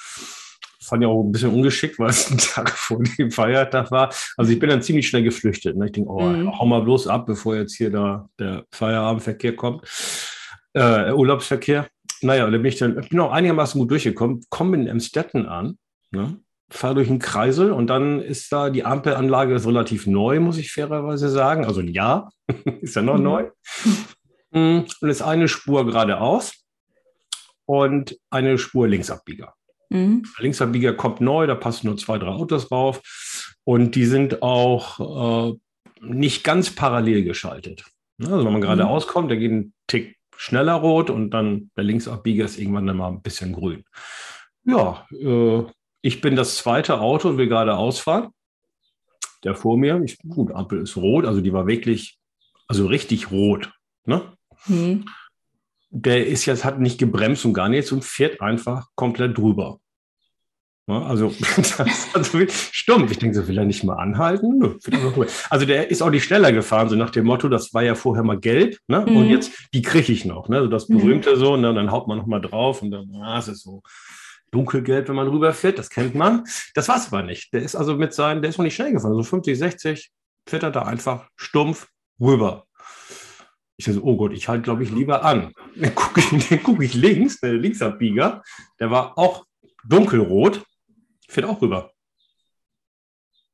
Fand 0.83 1.03
ich 1.03 1.09
auch 1.09 1.23
ein 1.23 1.33
bisschen 1.33 1.55
ungeschickt, 1.55 1.99
weil 1.99 2.11
es 2.11 2.31
ein 2.31 2.39
Tag 2.55 2.71
vor 2.71 3.03
dem 3.03 3.31
Feiertag 3.31 3.91
war. 3.91 4.13
Also 4.37 4.53
ich 4.53 4.59
bin 4.59 4.69
dann 4.69 4.83
ziemlich 4.83 5.09
schnell 5.09 5.23
geflüchtet. 5.23 5.77
Ne? 5.77 5.87
Ich 5.87 5.93
denke, 5.93 6.11
oh, 6.11 6.21
mhm. 6.21 6.59
hau 6.59 6.67
mal 6.67 6.83
bloß 6.83 7.09
ab, 7.09 7.25
bevor 7.25 7.57
jetzt 7.57 7.75
hier 7.75 7.91
da 7.91 8.29
der 8.39 8.67
Feierabendverkehr 8.73 9.57
kommt, 9.57 9.89
äh, 10.75 11.13
Urlaubsverkehr. 11.13 11.89
Naja, 12.25 12.51
dann 12.51 12.63
bin 12.63 12.67
ich 12.67 12.79
dann, 12.79 12.99
ich 12.99 13.11
bin 13.11 13.21
auch 13.21 13.33
einigermaßen 13.33 13.79
gut 13.79 13.91
durchgekommen, 13.91 14.45
komme 14.49 14.77
in 14.77 14.87
Emstetten 14.87 15.47
an, 15.47 15.79
ne? 16.11 16.39
fahre 16.71 16.95
durch 16.95 17.09
einen 17.09 17.19
Kreisel 17.19 17.71
und 17.71 17.87
dann 17.89 18.21
ist 18.21 18.51
da 18.51 18.71
die 18.71 18.85
Ampelanlage 18.85 19.55
ist 19.55 19.67
relativ 19.67 20.07
neu, 20.07 20.41
muss 20.41 20.59
ich 20.59 20.73
fairerweise 20.73 21.29
sagen. 21.29 21.65
Also 21.65 21.81
ein 21.81 21.89
Jahr 21.89 22.33
ist 22.81 22.97
ja 22.97 23.03
noch 23.03 23.19
mhm. 23.19 23.23
neu. 23.23 23.51
Mm, 24.51 24.81
und 25.01 25.09
ist 25.09 25.23
eine 25.23 25.49
Spur 25.49 25.87
geradeaus 25.87 26.65
und 27.67 28.19
eine 28.31 28.59
Spur 28.59 28.89
Linksabbieger. 28.89 29.55
Mhm. 29.91 30.25
Linksabbieger 30.39 30.95
kommt 30.95 31.21
neu, 31.21 31.47
da 31.47 31.55
passen 31.55 31.87
nur 31.87 31.97
zwei, 31.97 32.19
drei 32.19 32.29
Autos 32.29 32.69
drauf 32.69 33.03
und 33.65 33.95
die 33.95 34.07
sind 34.07 34.43
auch 34.43 35.51
äh, 35.51 35.59
nicht 36.01 36.45
ganz 36.45 36.71
parallel 36.71 37.25
geschaltet. 37.25 37.85
Also 38.21 38.45
wenn 38.45 38.53
man 38.53 38.63
geradeaus 38.63 39.07
mhm. 39.07 39.11
kommt, 39.11 39.31
der 39.31 39.39
geht 39.39 39.53
ein 39.53 39.75
Tick 39.87 40.17
schneller 40.45 40.75
rot 40.75 41.09
und 41.09 41.31
dann 41.31 41.71
der 41.77 41.85
Linksabbieger 41.85 42.45
ist 42.45 42.59
irgendwann 42.59 42.87
dann 42.87 42.99
mal 42.99 43.09
ein 43.09 43.23
bisschen 43.23 43.53
grün. 43.55 43.85
Ja, 44.65 45.07
äh, 45.11 45.63
ich 46.03 46.21
bin 46.21 46.37
das 46.37 46.59
zweite 46.59 47.01
Auto 47.01 47.31
und 47.31 47.39
will 47.39 47.49
gerade 47.49 47.77
ausfahren. 47.77 48.29
Der 49.43 49.55
vor 49.55 49.79
mir, 49.79 50.01
ich, 50.05 50.19
gut, 50.19 50.53
Ampel 50.53 50.83
ist 50.83 50.97
rot, 50.97 51.25
also 51.25 51.41
die 51.41 51.53
war 51.53 51.67
wirklich, 51.67 52.19
also 52.69 52.87
richtig 52.87 53.31
rot. 53.31 53.73
Ne? 54.05 54.37
Mhm. 54.67 55.07
Der 55.91 56.27
ist 56.27 56.45
jetzt, 56.45 56.65
hat 56.65 56.79
nicht 56.79 56.99
gebremst 56.99 57.45
und 57.45 57.55
gar 57.55 57.69
nichts 57.69 57.91
und 57.93 58.05
fährt 58.05 58.41
einfach 58.41 58.89
komplett 58.97 59.39
drüber. 59.39 59.81
Also, 60.87 61.33
das 61.57 61.81
also 62.13 62.47
stumpf. 62.49 63.11
Ich 63.11 63.19
denke, 63.19 63.35
so 63.35 63.49
will 63.49 63.57
er 63.57 63.65
nicht 63.65 63.85
mal 63.85 63.95
anhalten. 63.95 64.79
Also, 65.49 65.65
der 65.65 65.91
ist 65.91 66.03
auch 66.03 66.11
nicht 66.11 66.25
schneller 66.25 66.53
gefahren, 66.53 66.89
so 66.91 66.97
nach 66.97 67.11
dem 67.11 67.25
Motto, 67.25 67.49
das 67.49 67.73
war 67.73 67.83
ja 67.83 67.95
vorher 67.95 68.23
mal 68.23 68.39
gelb, 68.39 68.77
ne? 68.87 69.01
Mhm. 69.01 69.17
Und 69.17 69.31
jetzt, 69.31 69.53
die 69.73 69.81
kriege 69.81 70.13
ich 70.13 70.27
noch, 70.27 70.49
ne? 70.49 70.61
So 70.61 70.69
das 70.69 70.89
mhm. 70.89 70.99
berühmte 70.99 71.37
mhm. 71.37 71.37
so, 71.37 71.55
und 71.55 71.63
dann, 71.63 71.91
haut 71.91 72.07
man 72.07 72.19
noch 72.19 72.27
mal 72.27 72.41
drauf 72.41 72.83
und 72.83 72.91
dann, 72.91 73.11
ah, 73.23 73.39
es 73.39 73.49
ist 73.49 73.63
so 73.63 73.83
dunkelgelb, 74.51 75.09
wenn 75.09 75.17
man 75.17 75.29
rüberfährt, 75.29 75.79
das 75.79 75.89
kennt 75.89 76.15
man. 76.15 76.45
Das 76.75 76.89
war 76.89 76.97
es 76.97 77.07
aber 77.07 77.23
nicht. 77.23 77.53
Der 77.55 77.63
ist 77.63 77.75
also 77.75 77.97
mit 77.97 78.13
seinen, 78.13 78.43
der 78.43 78.51
ist 78.51 78.59
noch 78.59 78.65
nicht 78.65 78.75
schnell 78.75 78.93
gefahren, 78.93 79.15
so 79.15 79.23
50, 79.23 79.59
60, 79.59 80.11
fährt 80.47 80.63
er 80.63 80.71
da 80.71 80.83
einfach 80.83 81.29
stumpf 81.37 81.89
rüber. 82.21 82.67
Ich 83.77 83.87
so, 83.87 84.01
oh 84.03 84.17
Gott, 84.17 84.33
ich 84.33 84.49
halte, 84.49 84.63
glaube 84.63 84.85
ich, 84.85 84.91
lieber 84.91 85.25
an. 85.25 85.53
Dann 85.75 85.95
gucke 85.95 86.21
ich, 86.21 86.63
guck 86.63 86.83
ich 86.83 86.95
links, 86.95 87.41
der 87.41 87.55
Linksabbieger, 87.55 88.43
der 88.79 88.91
war 88.91 89.19
auch 89.19 89.47
dunkelrot, 89.89 90.63
fährt 91.35 91.47
auch 91.47 91.61
rüber. 91.61 91.93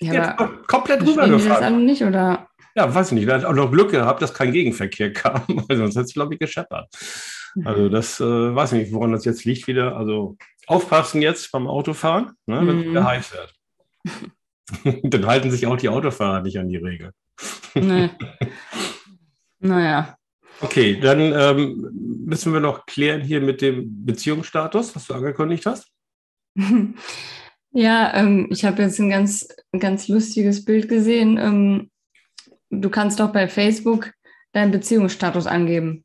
Ja, 0.01 0.33
komplett 0.67 1.03
rübergefahren. 1.03 1.85
nicht, 1.85 2.03
oder? 2.03 2.49
Ja, 2.75 2.95
weiß 2.95 3.09
ich 3.09 3.13
nicht. 3.13 3.29
Er 3.29 3.35
hat 3.35 3.45
auch 3.45 3.53
noch 3.53 3.71
Glück 3.71 3.91
gehabt, 3.91 4.23
dass 4.23 4.33
kein 4.33 4.53
Gegenverkehr 4.53 5.13
kam, 5.13 5.43
weil 5.47 5.77
sonst 5.77 5.97
hätte 5.97 6.07
es, 6.07 6.15
glaube 6.15 6.35
ich, 6.35 6.41
gescheppert. 6.41 6.89
Also 7.65 7.89
das 7.89 8.21
äh, 8.21 8.25
weiß 8.25 8.73
ich 8.73 8.79
nicht, 8.79 8.93
woran 8.93 9.13
das 9.13 9.25
jetzt 9.25 9.45
liegt 9.45 9.67
wieder. 9.67 9.97
Also 9.97 10.37
aufpassen 10.67 11.21
jetzt 11.21 11.51
beim 11.51 11.67
Autofahren, 11.67 12.33
ne, 12.47 12.65
wenn 12.65 12.79
es 12.79 12.87
wieder 12.87 13.01
mhm. 13.01 13.07
heiß 13.07 13.33
wird. 13.33 15.03
Dann 15.03 15.27
halten 15.27 15.51
sich 15.51 15.67
auch 15.67 15.77
die 15.77 15.89
Autofahrer 15.89 16.43
nicht 16.43 16.59
an 16.59 16.69
die 16.69 16.77
Regel. 16.77 17.11
Nee. 17.75 18.11
naja. 19.59 20.17
Okay, 20.61 21.01
dann 21.01 21.33
ähm, 21.33 21.91
müssen 22.27 22.53
wir 22.53 22.61
noch 22.61 22.85
klären 22.85 23.23
hier 23.23 23.41
mit 23.41 23.63
dem 23.63 24.05
Beziehungsstatus, 24.05 24.95
was 24.95 25.07
du 25.07 25.15
angekündigt 25.15 25.65
hast. 25.67 25.91
Ja, 27.73 28.15
ähm, 28.15 28.49
ich 28.51 28.65
habe 28.65 28.83
jetzt 28.83 28.99
ein 28.99 29.11
ganz, 29.11 29.49
ganz 29.79 30.09
lustiges 30.09 30.65
Bild 30.65 30.89
gesehen. 30.89 31.39
Ähm, 31.39 31.91
du 32.71 32.91
kannst 32.91 33.21
doch 33.21 33.33
bei 33.33 33.49
Facebook 33.49 34.13
deinen 34.53 34.73
Beziehungsstatus 34.73 35.47
angeben. 35.47 36.05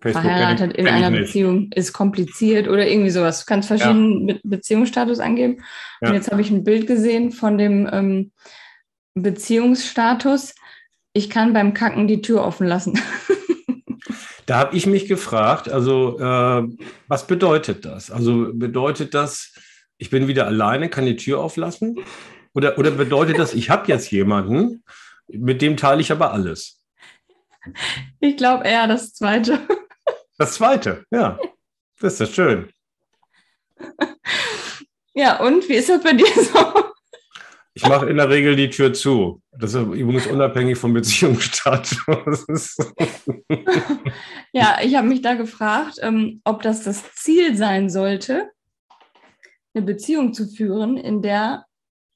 Facebook 0.00 0.22
Verheiratet 0.22 0.72
in 0.74 0.88
einer 0.88 1.10
Beziehung 1.10 1.70
ist 1.74 1.92
kompliziert 1.92 2.68
oder 2.68 2.86
irgendwie 2.86 3.10
sowas. 3.10 3.40
Du 3.40 3.46
kannst 3.46 3.68
verschiedene 3.68 4.34
ja. 4.34 4.38
Beziehungsstatus 4.42 5.20
angeben. 5.20 5.62
Ja. 6.00 6.08
Und 6.08 6.14
jetzt 6.14 6.30
habe 6.30 6.40
ich 6.40 6.50
ein 6.50 6.64
Bild 6.64 6.86
gesehen 6.86 7.32
von 7.32 7.56
dem 7.56 7.88
ähm, 7.90 8.32
Beziehungsstatus. 9.14 10.54
Ich 11.12 11.30
kann 11.30 11.52
beim 11.52 11.72
Kacken 11.72 12.08
die 12.08 12.20
Tür 12.20 12.44
offen 12.44 12.66
lassen. 12.66 13.00
da 14.46 14.58
habe 14.58 14.76
ich 14.76 14.86
mich 14.86 15.06
gefragt, 15.06 15.68
also 15.68 16.18
äh, 16.18 16.68
was 17.08 17.26
bedeutet 17.26 17.84
das? 17.84 18.10
Also 18.10 18.50
bedeutet 18.52 19.14
das, 19.14 19.54
ich 19.98 20.10
bin 20.10 20.28
wieder 20.28 20.46
alleine, 20.46 20.88
kann 20.88 21.06
die 21.06 21.16
Tür 21.16 21.40
auflassen? 21.40 21.96
Oder, 22.54 22.78
oder 22.78 22.90
bedeutet 22.90 23.38
das, 23.38 23.54
ich 23.54 23.70
habe 23.70 23.88
jetzt 23.88 24.10
jemanden, 24.10 24.82
mit 25.28 25.62
dem 25.62 25.76
teile 25.76 26.00
ich 26.00 26.12
aber 26.12 26.32
alles? 26.32 26.82
Ich 28.20 28.36
glaube 28.36 28.64
eher 28.64 28.86
das 28.86 29.12
Zweite. 29.14 29.60
Das 30.38 30.52
Zweite, 30.52 31.04
ja. 31.10 31.38
Das 31.98 32.12
ist 32.12 32.20
das 32.20 32.34
schön. 32.34 32.68
Ja, 35.14 35.40
und 35.40 35.66
wie 35.68 35.74
ist 35.74 35.88
das 35.88 36.02
bei 36.02 36.12
dir 36.12 36.26
so? 36.26 36.92
Ich 37.72 37.86
mache 37.86 38.08
in 38.08 38.16
der 38.16 38.28
Regel 38.28 38.56
die 38.56 38.70
Tür 38.70 38.92
zu. 38.92 39.42
Das 39.52 39.74
ist 39.74 39.80
übrigens 39.80 40.26
unabhängig 40.26 40.78
vom 40.78 40.92
Beziehungsstatus. 40.92 42.76
ja, 44.52 44.78
ich 44.82 44.94
habe 44.94 45.06
mich 45.06 45.22
da 45.22 45.34
gefragt, 45.34 45.98
ähm, 46.02 46.40
ob 46.44 46.62
das 46.62 46.84
das 46.84 47.14
Ziel 47.14 47.56
sein 47.56 47.90
sollte, 47.90 48.50
eine 49.76 49.84
Beziehung 49.84 50.32
zu 50.32 50.46
führen, 50.48 50.96
in 50.96 51.22
der 51.22 51.66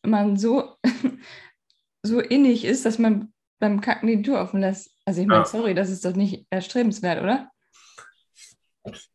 man 0.03 0.37
so, 0.37 0.77
so 2.03 2.21
innig 2.21 2.65
ist, 2.65 2.87
dass 2.87 2.99
man 2.99 3.33
beim 3.61 3.81
Kacken 3.81 4.09
die 4.09 4.23
Tür 4.23 4.41
offen 4.41 4.61
lässt. 4.61 4.91
Also 5.05 5.21
ich 5.21 5.27
meine, 5.27 5.43
ja. 5.43 5.47
sorry, 5.47 5.75
das 5.75 5.91
ist 5.91 6.05
doch 6.05 6.15
nicht 6.15 6.47
erstrebenswert, 6.51 7.23
oder? 7.23 7.51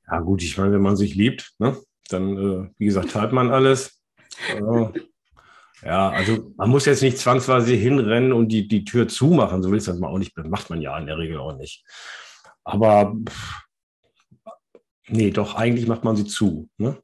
Ja 0.09 0.19
gut, 0.19 0.43
ich 0.43 0.57
meine, 0.57 0.73
wenn 0.73 0.81
man 0.81 0.95
sich 0.95 1.15
liebt, 1.15 1.53
ne, 1.57 1.75
dann, 2.09 2.37
äh, 2.37 2.69
wie 2.77 2.85
gesagt, 2.85 3.11
teilt 3.11 3.31
man 3.31 3.49
alles. 3.49 3.99
Äh, 4.49 4.99
ja, 5.81 6.09
also 6.09 6.53
man 6.55 6.69
muss 6.69 6.85
jetzt 6.85 7.01
nicht 7.01 7.17
zwangsweise 7.17 7.73
hinrennen 7.73 8.31
und 8.31 8.49
die, 8.49 8.67
die 8.67 8.85
Tür 8.85 9.07
zumachen, 9.07 9.63
so 9.63 9.71
will 9.71 9.79
es 9.79 9.85
das 9.85 9.97
mal 9.97 10.09
auch 10.09 10.19
nicht, 10.19 10.37
macht 10.37 10.69
man 10.69 10.81
ja 10.81 10.97
in 10.99 11.07
der 11.07 11.17
Regel 11.17 11.39
auch 11.39 11.57
nicht. 11.57 11.83
Aber 12.63 13.15
nee, 15.07 15.31
doch, 15.31 15.55
eigentlich 15.55 15.87
macht 15.87 16.03
man 16.03 16.15
sie 16.15 16.25
zu. 16.25 16.69
Ne? 16.77 17.01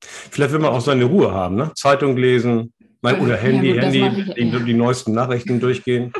Vielleicht 0.00 0.52
will 0.52 0.60
man 0.60 0.72
auch 0.72 0.80
seine 0.80 1.04
Ruhe 1.04 1.32
haben, 1.32 1.56
ne? 1.56 1.72
Zeitung 1.74 2.16
lesen, 2.16 2.72
mein, 3.02 3.20
oder 3.20 3.36
Handy, 3.36 3.68
ja, 3.68 3.74
gut, 3.74 3.82
Handy, 3.82 4.34
die, 4.34 4.64
die, 4.64 4.74
neuesten 4.74 5.12
Nachrichten 5.12 5.58
durchgehen. 5.60 6.12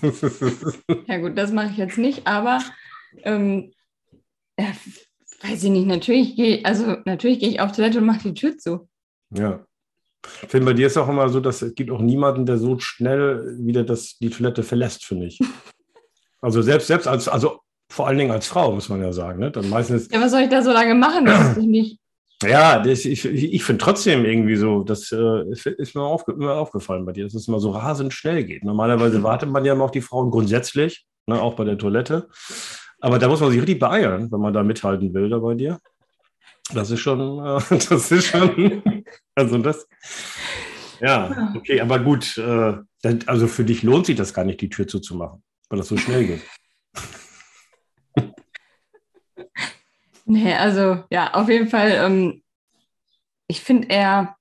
ja 1.06 1.18
gut, 1.18 1.38
das 1.38 1.52
mache 1.52 1.70
ich 1.70 1.76
jetzt 1.76 1.98
nicht, 1.98 2.26
aber 2.26 2.60
ähm, 3.22 3.72
ja, 4.58 4.66
weiß 5.42 5.64
ich 5.64 5.70
nicht, 5.70 5.86
natürlich 5.86 6.36
gehe 6.36 6.64
also 6.64 6.96
natürlich 7.04 7.40
gehe 7.40 7.50
ich 7.50 7.60
auf 7.60 7.72
Toilette 7.72 7.98
und 7.98 8.06
mache 8.06 8.28
die 8.28 8.34
Tür 8.34 8.58
zu. 8.58 8.88
Ja. 9.30 9.64
Ich 10.42 10.48
finde, 10.48 10.66
bei 10.66 10.72
dir 10.72 10.88
ist 10.88 10.96
auch 10.96 11.08
immer 11.08 11.28
so, 11.28 11.38
dass 11.38 11.62
es 11.62 11.74
gibt 11.76 11.90
auch 11.92 12.00
niemanden, 12.00 12.46
der 12.46 12.58
so 12.58 12.78
schnell 12.80 13.56
wieder 13.60 13.84
das, 13.84 14.18
die 14.18 14.30
Toilette 14.30 14.62
verlässt, 14.62 15.04
finde 15.04 15.26
ich. 15.26 15.38
Also 16.42 16.60
selbst, 16.62 16.86
selbst 16.86 17.08
als, 17.08 17.28
also 17.28 17.60
vor 17.88 18.06
allen 18.06 18.18
Dingen 18.18 18.30
als 18.30 18.46
Frau, 18.46 18.70
muss 18.70 18.88
man 18.88 19.02
ja 19.02 19.12
sagen. 19.12 19.40
Ne? 19.40 19.50
Dann 19.50 19.68
meistens, 19.68 20.08
ja, 20.12 20.20
was 20.20 20.30
soll 20.30 20.42
ich 20.42 20.48
da 20.48 20.62
so 20.62 20.70
lange 20.70 20.94
machen? 20.94 21.24
Das 21.24 21.56
ich 21.56 21.66
nicht. 21.66 21.98
Ja, 22.42 22.80
das, 22.80 23.06
ich, 23.06 23.24
ich 23.24 23.64
finde 23.64 23.82
trotzdem 23.82 24.26
irgendwie 24.26 24.56
so, 24.56 24.82
das 24.82 25.10
äh, 25.10 25.50
ist 25.50 25.94
mir, 25.94 26.02
aufge, 26.02 26.32
immer 26.32 26.54
aufgefallen 26.54 27.06
bei 27.06 27.12
dir, 27.12 27.24
dass 27.24 27.34
es 27.34 27.48
immer 27.48 27.60
so 27.60 27.70
rasend 27.70 28.12
schnell 28.12 28.44
geht. 28.44 28.62
Normalerweise 28.62 29.22
wartet 29.22 29.50
man 29.50 29.64
ja 29.64 29.72
immer 29.72 29.84
auf 29.84 29.90
die 29.90 30.02
Frauen 30.02 30.30
grundsätzlich, 30.30 31.06
ne, 31.26 31.40
auch 31.40 31.54
bei 31.54 31.64
der 31.64 31.78
Toilette. 31.78 32.28
Aber 33.00 33.18
da 33.18 33.28
muss 33.28 33.40
man 33.40 33.50
sich 33.50 33.60
richtig 33.60 33.78
beeilen, 33.78 34.30
wenn 34.30 34.40
man 34.40 34.52
da 34.52 34.62
mithalten 34.62 35.14
will 35.14 35.30
da 35.30 35.38
bei 35.38 35.54
dir. 35.54 35.78
Das 36.74 36.90
ist 36.90 37.00
schon, 37.00 37.38
äh, 37.38 37.60
das 37.88 38.12
ist 38.12 38.26
schon, 38.26 38.82
also 39.34 39.56
das, 39.58 39.86
ja, 41.00 41.54
okay, 41.56 41.80
aber 41.80 42.00
gut, 42.00 42.36
äh, 42.36 42.74
also 43.26 43.46
für 43.46 43.64
dich 43.64 43.82
lohnt 43.82 44.06
sich 44.06 44.16
das 44.16 44.34
gar 44.34 44.44
nicht, 44.44 44.60
die 44.60 44.68
Tür 44.68 44.86
zuzumachen, 44.86 45.42
weil 45.70 45.78
das 45.78 45.88
so 45.88 45.96
schnell 45.96 46.26
geht. 46.26 46.42
Nee, 50.26 50.54
also 50.54 51.04
ja, 51.10 51.32
auf 51.34 51.48
jeden 51.48 51.68
Fall, 51.68 51.92
ähm, 51.92 52.42
ich 53.46 53.60
finde 53.60 53.88
eher. 53.88 54.36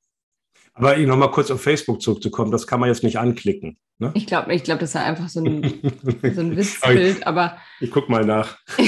Aber 0.74 0.98
nochmal 0.98 1.32
kurz 1.32 1.52
auf 1.52 1.62
Facebook 1.62 2.02
zurückzukommen, 2.02 2.52
das 2.52 2.68
kann 2.68 2.80
man 2.80 2.90
jetzt 2.90 3.04
nicht 3.04 3.20
anklicken. 3.20 3.78
Ne? 4.00 4.12
Ich 4.16 4.26
glaube, 4.26 4.54
ich 4.54 4.64
glaub, 4.64 4.80
das 4.80 4.90
ist 4.90 4.96
einfach 4.98 5.30
so 5.30 5.42
ein, 5.42 5.80
so 6.34 6.42
ein 6.42 6.58
Witzbild, 6.58 7.26
aber. 7.26 7.58
Ich 7.80 7.92
guck 7.92 8.10
mal 8.10 8.26
nach. 8.26 8.58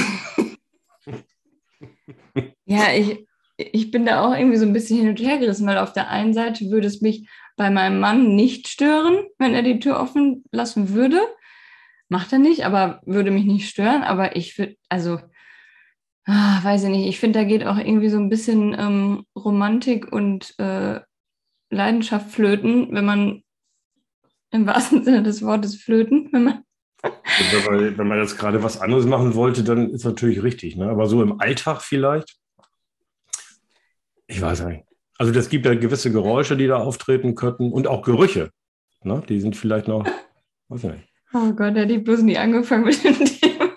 ja, 2.66 2.92
ich, 2.92 3.26
ich 3.56 3.90
bin 3.92 4.04
da 4.04 4.20
auch 4.20 4.36
irgendwie 4.36 4.58
so 4.58 4.66
ein 4.66 4.72
bisschen 4.72 4.98
hin 4.98 5.08
und 5.08 5.20
her 5.20 5.38
gerissen, 5.38 5.66
weil 5.66 5.78
auf 5.78 5.92
der 5.92 6.10
einen 6.10 6.34
Seite 6.34 6.68
würde 6.68 6.88
es 6.88 7.00
mich 7.00 7.28
bei 7.56 7.70
meinem 7.70 8.00
Mann 8.00 8.34
nicht 8.34 8.68
stören, 8.68 9.24
wenn 9.38 9.54
er 9.54 9.62
die 9.62 9.78
Tür 9.78 10.00
offen 10.00 10.44
lassen 10.50 10.94
würde. 10.94 11.20
Macht 12.08 12.32
er 12.32 12.38
nicht, 12.38 12.66
aber 12.66 13.00
würde 13.06 13.30
mich 13.30 13.44
nicht 13.44 13.68
stören. 13.68 14.02
Aber 14.02 14.36
ich 14.36 14.58
würde, 14.58 14.76
also 14.88 15.20
ah, 16.28 16.62
weiß 16.62 16.84
ich 16.84 16.90
nicht, 16.90 17.08
ich 17.08 17.18
finde, 17.18 17.40
da 17.40 17.44
geht 17.44 17.66
auch 17.66 17.78
irgendwie 17.78 18.10
so 18.10 18.18
ein 18.18 18.28
bisschen 18.28 18.76
ähm, 18.78 19.24
Romantik 19.34 20.12
und 20.12 20.54
äh, 20.58 21.00
Leidenschaft 21.70 22.30
flöten, 22.30 22.88
wenn 22.92 23.04
man 23.04 23.42
im 24.50 24.66
wahrsten 24.66 25.04
Sinne 25.04 25.22
des 25.22 25.42
Wortes 25.42 25.76
flöten, 25.76 26.28
wenn 26.32 26.44
man 26.44 26.62
wenn 27.02 27.64
man, 27.64 27.98
wenn 27.98 28.08
man 28.08 28.18
jetzt 28.18 28.38
gerade 28.38 28.62
was 28.62 28.80
anderes 28.80 29.06
machen 29.06 29.34
wollte, 29.34 29.62
dann 29.62 29.90
ist 29.90 30.04
natürlich 30.04 30.42
richtig. 30.42 30.76
Ne? 30.76 30.88
Aber 30.88 31.06
so 31.06 31.22
im 31.22 31.40
Alltag 31.40 31.82
vielleicht? 31.82 32.36
Ich 34.26 34.40
weiß 34.40 34.64
nicht. 34.66 34.84
Also 35.16 35.32
das 35.32 35.48
gibt 35.48 35.64
ja 35.64 35.74
gewisse 35.74 36.10
Geräusche, 36.10 36.56
die 36.56 36.66
da 36.66 36.78
auftreten 36.78 37.36
könnten 37.36 37.72
und 37.72 37.86
auch 37.86 38.02
Gerüche. 38.02 38.50
Ne? 39.04 39.22
Die 39.28 39.40
sind 39.40 39.56
vielleicht 39.56 39.86
noch, 39.86 40.04
weiß 40.68 40.84
ich 40.84 40.90
nicht. 40.90 41.08
Oh 41.32 41.52
Gott, 41.52 41.74
hätte 41.76 41.92
ich 41.92 42.02
bloß 42.02 42.22
nie 42.22 42.36
angefangen 42.36 42.84
mit 42.84 43.04
dem 43.04 43.14
Thema. 43.24 43.70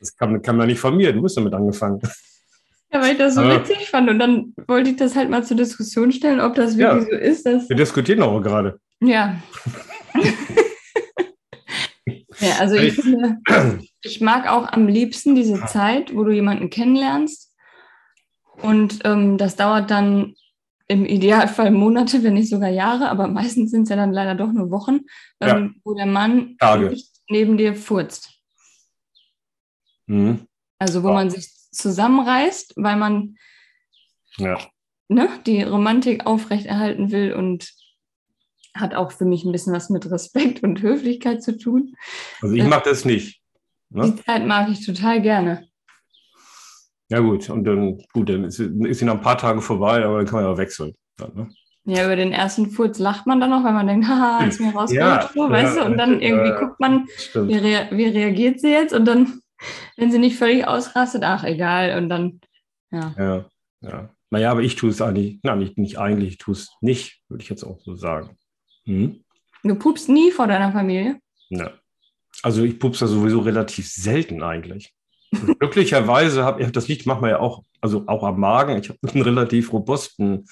Das 0.00 0.16
kam, 0.16 0.40
kam 0.42 0.60
ja 0.60 0.66
nicht 0.66 0.80
von 0.80 0.96
mir, 0.96 1.12
du 1.12 1.22
bist 1.22 1.36
damit 1.36 1.54
angefangen. 1.54 2.00
Ja, 2.92 3.02
weil 3.02 3.12
ich 3.12 3.18
das 3.18 3.34
so 3.34 3.42
Aber, 3.42 3.60
witzig 3.60 3.90
fand 3.90 4.08
und 4.08 4.18
dann 4.18 4.54
wollte 4.66 4.90
ich 4.90 4.96
das 4.96 5.14
halt 5.14 5.28
mal 5.28 5.44
zur 5.44 5.56
Diskussion 5.56 6.10
stellen, 6.10 6.40
ob 6.40 6.54
das 6.54 6.78
wirklich 6.78 7.08
ja, 7.08 7.18
so 7.18 7.22
ist. 7.22 7.44
Dass 7.44 7.68
wir 7.68 7.76
diskutieren 7.76 8.22
auch 8.22 8.40
gerade. 8.40 8.80
Ja. 9.00 9.42
ja, 12.38 12.54
also 12.58 12.76
ich, 12.76 12.94
finde, 12.94 13.38
ich 14.02 14.20
mag 14.20 14.48
auch 14.48 14.72
am 14.72 14.88
liebsten 14.88 15.34
diese 15.34 15.64
Zeit, 15.66 16.14
wo 16.14 16.24
du 16.24 16.32
jemanden 16.32 16.70
kennenlernst 16.70 17.52
und 18.62 19.00
ähm, 19.04 19.36
das 19.36 19.56
dauert 19.56 19.90
dann 19.90 20.34
im 20.88 21.04
Idealfall 21.04 21.70
Monate, 21.70 22.22
wenn 22.22 22.34
nicht 22.34 22.48
sogar 22.48 22.70
Jahre, 22.70 23.10
aber 23.10 23.28
meistens 23.28 23.70
sind 23.70 23.82
es 23.82 23.90
ja 23.90 23.96
dann 23.96 24.12
leider 24.12 24.34
doch 24.34 24.50
nur 24.50 24.70
Wochen, 24.70 25.00
ähm, 25.40 25.48
ja. 25.48 25.70
wo 25.84 25.94
der 25.94 26.06
Mann 26.06 26.56
neben 27.28 27.58
dir 27.58 27.74
furzt. 27.74 28.37
Mhm. 30.08 30.46
Also 30.78 31.02
wo 31.02 31.08
wow. 31.08 31.14
man 31.14 31.30
sich 31.30 31.50
zusammenreißt, 31.70 32.74
weil 32.76 32.96
man 32.96 33.36
ja. 34.36 34.58
ne, 35.08 35.28
die 35.46 35.62
Romantik 35.62 36.26
aufrechterhalten 36.26 37.10
will 37.10 37.32
und 37.32 37.72
hat 38.74 38.94
auch 38.94 39.12
für 39.12 39.24
mich 39.24 39.44
ein 39.44 39.52
bisschen 39.52 39.72
was 39.72 39.90
mit 39.90 40.10
Respekt 40.10 40.62
und 40.62 40.82
Höflichkeit 40.82 41.42
zu 41.42 41.56
tun. 41.56 41.94
Also 42.42 42.54
ich 42.54 42.64
mache 42.64 42.88
das 42.88 43.04
nicht. 43.04 43.40
Ne? 43.90 44.12
Die 44.12 44.22
Zeit 44.24 44.46
mag 44.46 44.68
ich 44.70 44.84
total 44.84 45.22
gerne. 45.22 45.68
Ja 47.10 47.20
gut, 47.20 47.48
und 47.48 47.64
dann, 47.64 48.02
gut, 48.12 48.28
dann 48.28 48.44
ist, 48.44 48.60
ist 48.60 48.98
sie 48.98 49.04
nach 49.04 49.14
ein 49.14 49.22
paar 49.22 49.38
Tagen 49.38 49.62
vorbei, 49.62 50.04
aber 50.04 50.18
dann 50.18 50.26
kann 50.26 50.42
man 50.42 50.52
ja 50.52 50.58
wechseln. 50.58 50.94
Dann, 51.16 51.34
ne? 51.34 51.48
Ja, 51.84 52.04
über 52.04 52.16
den 52.16 52.32
ersten 52.32 52.70
Furz 52.70 52.98
lacht 52.98 53.26
man 53.26 53.40
dann 53.40 53.48
noch, 53.48 53.64
weil 53.64 53.72
man 53.72 53.86
denkt, 53.86 54.06
haha, 54.08 54.44
ist 54.44 54.60
mir 54.60 54.74
rausgerutscht, 54.74 55.34
ja, 55.34 55.50
weißt 55.50 55.76
ja, 55.76 55.84
du? 55.84 55.90
Und 55.90 55.96
dann 55.96 56.20
irgendwie 56.20 56.50
äh, 56.50 56.58
guckt 56.58 56.78
man, 56.80 57.06
wie, 57.34 57.56
rea 57.56 57.88
wie, 57.90 58.06
reagiert 58.06 58.60
sie 58.60 58.70
jetzt? 58.70 58.92
Und 58.92 59.06
dann, 59.06 59.40
wenn 59.96 60.10
sie 60.10 60.18
nicht 60.18 60.36
völlig 60.36 60.66
ausrastet, 60.66 61.22
ach, 61.24 61.44
egal. 61.44 61.98
Und 61.98 62.08
dann, 62.08 62.40
ja. 62.90 63.14
Ja, 63.18 63.44
ja. 63.80 64.10
Naja, 64.30 64.50
aber 64.50 64.60
ich 64.60 64.76
tue 64.76 64.90
es 64.90 65.00
eigentlich, 65.00 65.38
na, 65.42 65.56
nicht, 65.56 65.78
nicht 65.78 65.98
eigentlich, 65.98 66.32
ich 66.32 66.38
tue 66.38 66.52
es 66.52 66.70
nicht, 66.80 67.22
würde 67.28 67.42
ich 67.42 67.48
jetzt 67.48 67.64
auch 67.64 67.80
so 67.80 67.94
sagen. 67.94 68.36
Hm? 68.84 69.24
Du 69.64 69.74
pupst 69.74 70.08
nie 70.08 70.30
vor 70.30 70.46
deiner 70.46 70.72
Familie? 70.72 71.18
Ja. 71.48 71.72
Also 72.42 72.62
ich 72.62 72.78
pupse 72.78 73.06
sowieso 73.06 73.40
relativ 73.40 73.88
selten 73.90 74.42
eigentlich. 74.42 74.92
Glücklicherweise 75.58 76.44
habe 76.44 76.62
ich, 76.62 76.70
das 76.72 76.88
liegt 76.88 77.06
manchmal 77.06 77.30
ja 77.30 77.40
auch, 77.40 77.64
also 77.80 78.04
auch 78.06 78.22
am 78.22 78.38
Magen. 78.38 78.78
Ich 78.78 78.88
habe 78.90 78.98
einen 79.12 79.22
relativ 79.22 79.72
robusten 79.72 80.46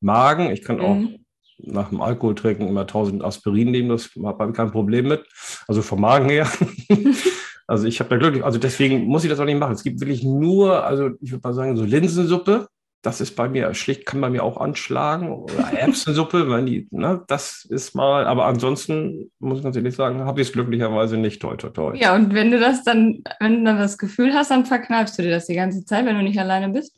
Magen. 0.00 0.50
Ich 0.50 0.62
kann 0.62 0.80
auch 0.80 0.94
mhm. 0.94 1.24
nach 1.58 1.88
dem 1.88 2.00
Alkohol 2.00 2.36
trinken 2.36 2.68
immer 2.68 2.82
1000 2.82 3.24
Aspirin 3.24 3.72
nehmen, 3.72 3.88
das 3.88 4.10
habe 4.22 4.50
ich 4.50 4.56
kein 4.56 4.70
Problem 4.70 5.08
mit. 5.08 5.26
Also 5.66 5.82
vom 5.82 6.00
Magen 6.00 6.28
her. 6.28 6.50
also 7.66 7.86
ich 7.86 8.00
habe 8.00 8.10
da 8.10 8.16
glücklich, 8.16 8.44
also 8.44 8.58
deswegen 8.58 9.04
muss 9.04 9.24
ich 9.24 9.30
das 9.30 9.40
auch 9.40 9.44
nicht 9.44 9.58
machen. 9.58 9.74
Es 9.74 9.82
gibt 9.82 10.00
wirklich 10.00 10.22
nur, 10.22 10.84
also 10.84 11.10
ich 11.20 11.32
würde 11.32 11.46
mal 11.46 11.54
sagen, 11.54 11.76
so 11.76 11.84
Linsensuppe 11.84 12.68
das 13.06 13.20
ist 13.20 13.36
bei 13.36 13.48
mir 13.48 13.72
schlicht, 13.72 14.04
kann 14.04 14.20
bei 14.20 14.30
mir 14.30 14.42
auch 14.42 14.56
anschlagen. 14.56 15.30
Oder 15.30 15.72
Erbsensuppe, 15.72 16.50
wenn 16.50 16.66
die, 16.66 16.88
ne, 16.90 17.22
das 17.28 17.64
ist 17.64 17.94
mal, 17.94 18.26
aber 18.26 18.46
ansonsten 18.46 19.30
muss 19.38 19.58
ich 19.58 19.64
ganz 19.64 19.76
ehrlich 19.76 19.94
sagen, 19.94 20.24
habe 20.24 20.40
ich 20.40 20.48
es 20.48 20.52
glücklicherweise 20.52 21.16
nicht 21.16 21.40
toi, 21.40 21.56
toi, 21.56 21.70
toi. 21.70 21.96
Ja, 21.96 22.16
und 22.16 22.34
wenn 22.34 22.50
du 22.50 22.58
das 22.58 22.82
dann, 22.82 23.22
wenn 23.38 23.60
du 23.60 23.64
dann 23.64 23.78
das 23.78 23.96
Gefühl 23.96 24.34
hast, 24.34 24.50
dann 24.50 24.66
verkneifst 24.66 25.16
du 25.18 25.22
dir 25.22 25.30
das 25.30 25.46
die 25.46 25.54
ganze 25.54 25.84
Zeit, 25.84 26.04
wenn 26.04 26.16
du 26.16 26.22
nicht 26.22 26.38
alleine 26.40 26.68
bist? 26.68 26.96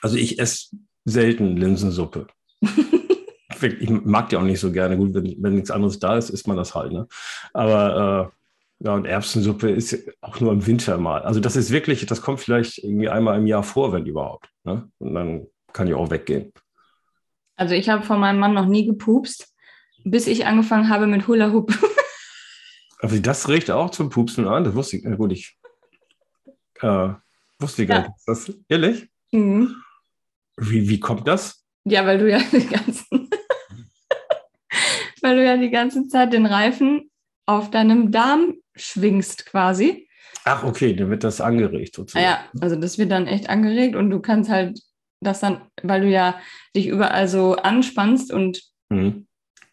Also 0.00 0.16
ich 0.16 0.38
esse 0.38 0.76
selten 1.04 1.58
Linsensuppe. 1.58 2.26
ich 3.60 3.90
mag 3.90 4.30
die 4.30 4.36
auch 4.36 4.42
nicht 4.42 4.60
so 4.60 4.72
gerne. 4.72 4.96
Gut, 4.96 5.12
wenn, 5.12 5.36
wenn 5.38 5.54
nichts 5.54 5.70
anderes 5.70 5.98
da 5.98 6.16
ist, 6.16 6.30
isst 6.30 6.48
man 6.48 6.56
das 6.56 6.74
halt. 6.74 6.92
Ne? 6.92 7.06
Aber 7.52 8.32
äh, 8.32 8.37
ja, 8.80 8.94
und 8.94 9.06
Erbsensuppe 9.06 9.70
ist 9.70 10.08
auch 10.20 10.38
nur 10.40 10.52
im 10.52 10.66
Winter 10.66 10.98
mal. 10.98 11.22
Also 11.22 11.40
das 11.40 11.56
ist 11.56 11.70
wirklich, 11.70 12.06
das 12.06 12.22
kommt 12.22 12.40
vielleicht 12.40 12.78
irgendwie 12.78 13.08
einmal 13.08 13.38
im 13.38 13.46
Jahr 13.46 13.64
vor, 13.64 13.92
wenn 13.92 14.06
überhaupt. 14.06 14.48
Ne? 14.64 14.88
Und 14.98 15.14
dann 15.14 15.46
kann 15.72 15.88
ich 15.88 15.94
auch 15.94 16.10
weggehen. 16.10 16.52
Also 17.56 17.74
ich 17.74 17.88
habe 17.88 18.04
von 18.04 18.20
meinem 18.20 18.38
Mann 18.38 18.54
noch 18.54 18.66
nie 18.66 18.86
gepupst, 18.86 19.52
bis 20.04 20.28
ich 20.28 20.46
angefangen 20.46 20.88
habe 20.88 21.08
mit 21.08 21.26
Hula 21.26 21.52
Hoop. 21.52 21.76
Aber 23.00 23.18
das 23.18 23.48
riecht 23.48 23.70
auch 23.70 23.90
zum 23.90 24.10
Pupsen 24.10 24.46
an. 24.46 24.62
Das 24.62 24.74
wusste 24.74 24.96
ich, 24.96 25.04
äh, 25.04 25.16
gut, 25.16 25.32
ich 25.32 25.58
äh, 26.80 27.08
wusste 27.58 27.82
ich 27.82 27.88
gar 27.88 28.02
nicht. 28.02 28.10
Ist 28.16 28.28
das 28.28 28.54
ehrlich? 28.68 29.08
Mhm. 29.32 29.74
Wie, 30.56 30.88
wie 30.88 31.00
kommt 31.00 31.26
das? 31.26 31.64
Ja, 31.84 32.06
weil 32.06 32.18
du 32.18 32.30
ja 32.30 32.38
die 32.38 32.66
ganzen, 32.66 33.30
weil 35.20 35.36
du 35.36 35.44
ja 35.44 35.56
die 35.56 35.70
ganze 35.70 36.06
Zeit 36.06 36.32
den 36.32 36.46
Reifen 36.46 37.10
auf 37.46 37.70
deinem 37.70 38.12
Darm 38.12 38.54
schwingst 38.80 39.46
quasi. 39.46 40.08
Ach, 40.44 40.64
okay, 40.64 40.94
dann 40.94 41.10
wird 41.10 41.24
das 41.24 41.40
angeregt 41.40 41.94
sozusagen. 41.94 42.24
Ja, 42.24 42.40
also 42.60 42.76
das 42.76 42.98
wird 42.98 43.10
dann 43.10 43.26
echt 43.26 43.48
angeregt 43.48 43.96
und 43.96 44.10
du 44.10 44.20
kannst 44.20 44.50
halt 44.50 44.80
das 45.20 45.40
dann, 45.40 45.62
weil 45.82 46.02
du 46.02 46.08
ja 46.08 46.38
dich 46.74 46.86
überall 46.86 47.28
so 47.28 47.56
anspannst 47.56 48.32
und 48.32 48.62
mhm. 48.88 49.26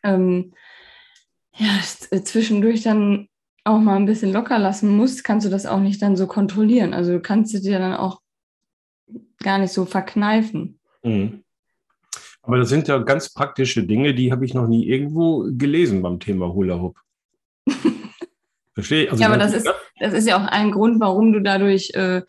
ähm, 0.04 0.54
ja, 1.56 1.80
zwischendurch 2.24 2.82
dann 2.84 3.28
auch 3.64 3.80
mal 3.80 3.96
ein 3.96 4.06
bisschen 4.06 4.32
locker 4.32 4.60
lassen 4.60 4.96
musst, 4.96 5.24
kannst 5.24 5.46
du 5.46 5.50
das 5.50 5.66
auch 5.66 5.80
nicht 5.80 6.02
dann 6.02 6.16
so 6.16 6.28
kontrollieren. 6.28 6.94
Also 6.94 7.14
du 7.14 7.20
kannst 7.20 7.54
es 7.56 7.62
dir 7.62 7.80
dann 7.80 7.94
auch 7.94 8.22
gar 9.40 9.58
nicht 9.58 9.72
so 9.72 9.86
verkneifen. 9.86 10.80
Mhm. 11.04 11.44
Aber 12.42 12.58
das 12.58 12.70
sind 12.70 12.88
ja 12.88 13.00
ganz 13.00 13.34
praktische 13.34 13.86
Dinge, 13.86 14.14
die 14.14 14.32
habe 14.32 14.46
ich 14.46 14.54
noch 14.54 14.68
nie 14.68 14.86
irgendwo 14.88 15.48
gelesen 15.52 16.04
beim 16.04 16.20
Thema 16.20 16.54
Hula 16.54 16.80
Hoop. 16.80 17.00
Verstehe. 18.76 19.10
Also 19.10 19.22
ja, 19.22 19.30
aber 19.30 19.38
das 19.38 19.54
ist, 19.54 19.68
das 20.00 20.14
ist 20.14 20.28
ja 20.28 20.38
auch 20.38 20.48
ein 20.48 20.72
Grund, 20.72 21.00
warum 21.00 21.34
du 21.34 21.40
dadurch 21.40 21.92
äh, 21.96 22.22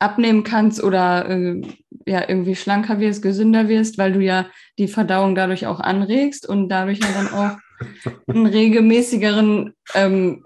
abnehmen 0.00 0.44
kannst 0.44 0.82
oder 0.82 1.28
äh, 1.28 1.62
ja 2.06 2.28
irgendwie 2.28 2.56
schlanker 2.56 3.00
wirst, 3.00 3.22
gesünder 3.22 3.68
wirst, 3.68 3.96
weil 3.96 4.12
du 4.12 4.20
ja 4.20 4.46
die 4.78 4.88
Verdauung 4.88 5.34
dadurch 5.34 5.66
auch 5.66 5.80
anregst 5.80 6.48
und 6.48 6.68
dadurch 6.68 6.98
ja 7.00 7.08
dann 7.14 7.28
auch 7.32 7.56
einen 8.26 8.46
regelmäßigeren 8.46 9.74
ähm, 9.94 10.44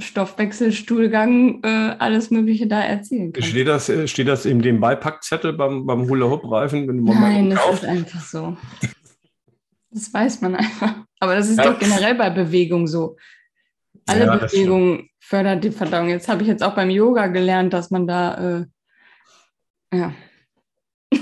Stoffwechselstuhlgang, 0.00 1.62
äh, 1.64 1.96
alles 1.98 2.30
Mögliche 2.30 2.68
da 2.68 2.80
erzielen 2.80 3.32
kannst. 3.32 3.48
Steht 3.48 3.66
das, 3.66 3.88
äh, 3.88 4.06
steht 4.06 4.28
das 4.28 4.46
in 4.46 4.62
dem 4.62 4.80
Beipackzettel 4.80 5.54
beim, 5.54 5.86
beim 5.86 6.08
Hula-Hoop-Reifen? 6.08 6.86
Nein, 7.04 7.50
das 7.50 7.74
ist 7.74 7.84
einfach 7.84 8.20
so. 8.20 8.56
Das 9.90 10.12
weiß 10.12 10.40
man 10.42 10.54
einfach. 10.56 10.94
Aber 11.18 11.34
das 11.34 11.48
ist 11.48 11.58
ja. 11.58 11.64
doch 11.64 11.78
generell 11.78 12.14
bei 12.14 12.30
Bewegung 12.30 12.86
so. 12.86 13.16
Alle 14.08 14.26
ja, 14.26 14.36
Bewegungen 14.36 15.08
fördert 15.20 15.64
die 15.64 15.70
Verdauung. 15.70 16.08
Jetzt 16.08 16.28
habe 16.28 16.42
ich 16.42 16.48
jetzt 16.48 16.62
auch 16.62 16.74
beim 16.74 16.90
Yoga 16.90 17.26
gelernt, 17.26 17.72
dass 17.72 17.90
man 17.90 18.06
da, 18.06 18.60
äh, 18.60 19.96
ja. 19.96 20.12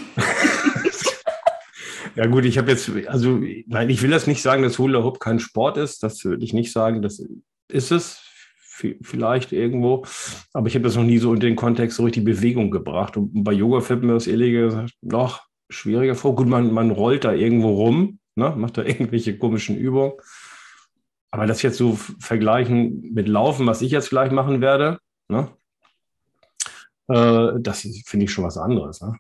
ja 2.17 2.27
gut, 2.27 2.45
ich 2.45 2.59
habe 2.59 2.71
jetzt, 2.71 2.91
also 3.07 3.41
nein, 3.67 3.91
ich 3.91 4.03
will 4.03 4.11
das 4.11 4.27
nicht 4.27 4.43
sagen, 4.43 4.63
dass 4.63 4.79
Hula 4.79 5.03
Hoop 5.03 5.21
kein 5.21 5.39
Sport 5.41 5.77
ist. 5.77 6.03
Das 6.03 6.25
würde 6.25 6.45
ich 6.45 6.53
nicht 6.53 6.73
sagen. 6.73 7.03
Das 7.03 7.23
ist 7.69 7.91
es 7.91 8.23
vielleicht 9.03 9.53
irgendwo. 9.53 10.05
Aber 10.53 10.69
ich 10.69 10.75
habe 10.75 10.85
das 10.85 10.97
noch 10.97 11.05
nie 11.05 11.19
so 11.19 11.33
in 11.33 11.41
den 11.41 11.57
Kontext 11.57 11.97
so 11.97 12.05
richtig 12.05 12.25
Bewegung 12.25 12.71
gebracht. 12.71 13.17
Und 13.17 13.45
bei 13.45 13.53
Yoga 13.53 13.81
fällt 13.81 14.03
mir 14.03 14.13
das 14.13 14.27
ehrlich 14.27 14.53
gesagt 14.53 14.95
noch 15.03 15.43
schwieriger 15.69 16.15
vor. 16.15 16.35
Gut, 16.35 16.47
man, 16.47 16.73
man 16.73 16.91
rollt 16.91 17.25
da 17.25 17.33
irgendwo 17.33 17.71
rum, 17.71 18.19
ne? 18.35 18.55
macht 18.57 18.79
da 18.79 18.83
irgendwelche 18.85 19.39
komischen 19.39 19.77
Übungen. 19.77 20.13
Aber 21.37 21.47
das 21.47 21.61
jetzt 21.61 21.77
so 21.77 21.99
vergleichen 22.19 23.13
mit 23.13 23.29
Laufen, 23.29 23.67
was 23.67 23.83
ich 23.83 23.91
jetzt 23.91 24.09
gleich 24.09 24.33
machen 24.33 24.63
werde, 24.63 24.99
ne? 25.29 25.51
äh, 27.09 27.61
das 27.61 27.87
finde 28.07 28.25
ich 28.25 28.33
schon 28.33 28.45
was 28.45 28.57
anderes. 28.57 29.03
Ne? 29.03 29.19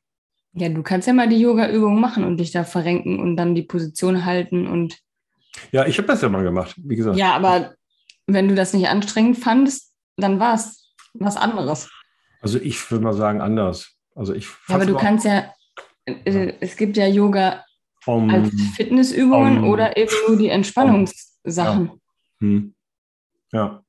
Ja, 0.54 0.70
du 0.70 0.82
kannst 0.82 1.06
ja 1.06 1.12
mal 1.12 1.28
die 1.28 1.38
Yoga-Übung 1.38 2.00
machen 2.00 2.24
und 2.24 2.38
dich 2.38 2.52
da 2.52 2.64
verrenken 2.64 3.20
und 3.20 3.36
dann 3.36 3.54
die 3.54 3.64
Position 3.64 4.24
halten 4.24 4.66
und. 4.66 4.98
Ja, 5.72 5.84
ich 5.84 5.98
habe 5.98 6.08
das 6.08 6.22
ja 6.22 6.30
mal 6.30 6.42
gemacht, 6.42 6.74
wie 6.78 6.96
gesagt. 6.96 7.18
Ja, 7.18 7.34
aber 7.34 7.74
wenn 8.26 8.48
du 8.48 8.54
das 8.54 8.72
nicht 8.72 8.88
anstrengend 8.88 9.36
fandest, 9.36 9.92
dann 10.16 10.40
war 10.40 10.54
es 10.54 10.94
was 11.12 11.36
anderes. 11.36 11.90
Also 12.40 12.58
ich 12.58 12.90
würde 12.90 13.04
mal 13.04 13.12
sagen 13.12 13.42
anders. 13.42 13.92
Also 14.14 14.32
ich. 14.32 14.46
Ja, 14.68 14.76
aber 14.76 14.86
du 14.86 14.96
kannst 14.96 15.26
ja, 15.26 15.52
äh, 16.06 16.54
es 16.60 16.78
gibt 16.78 16.96
ja 16.96 17.06
Yoga 17.06 17.62
um, 18.06 18.30
als 18.30 18.50
Fitnessübungen 18.74 19.64
um, 19.64 19.68
oder 19.68 19.98
eben 19.98 20.12
nur 20.26 20.38
die 20.38 20.48
Entspannungssachen. 20.48 21.86
Ja. 21.86 21.94
Hm. 22.40 22.74
Ja. 23.52 23.82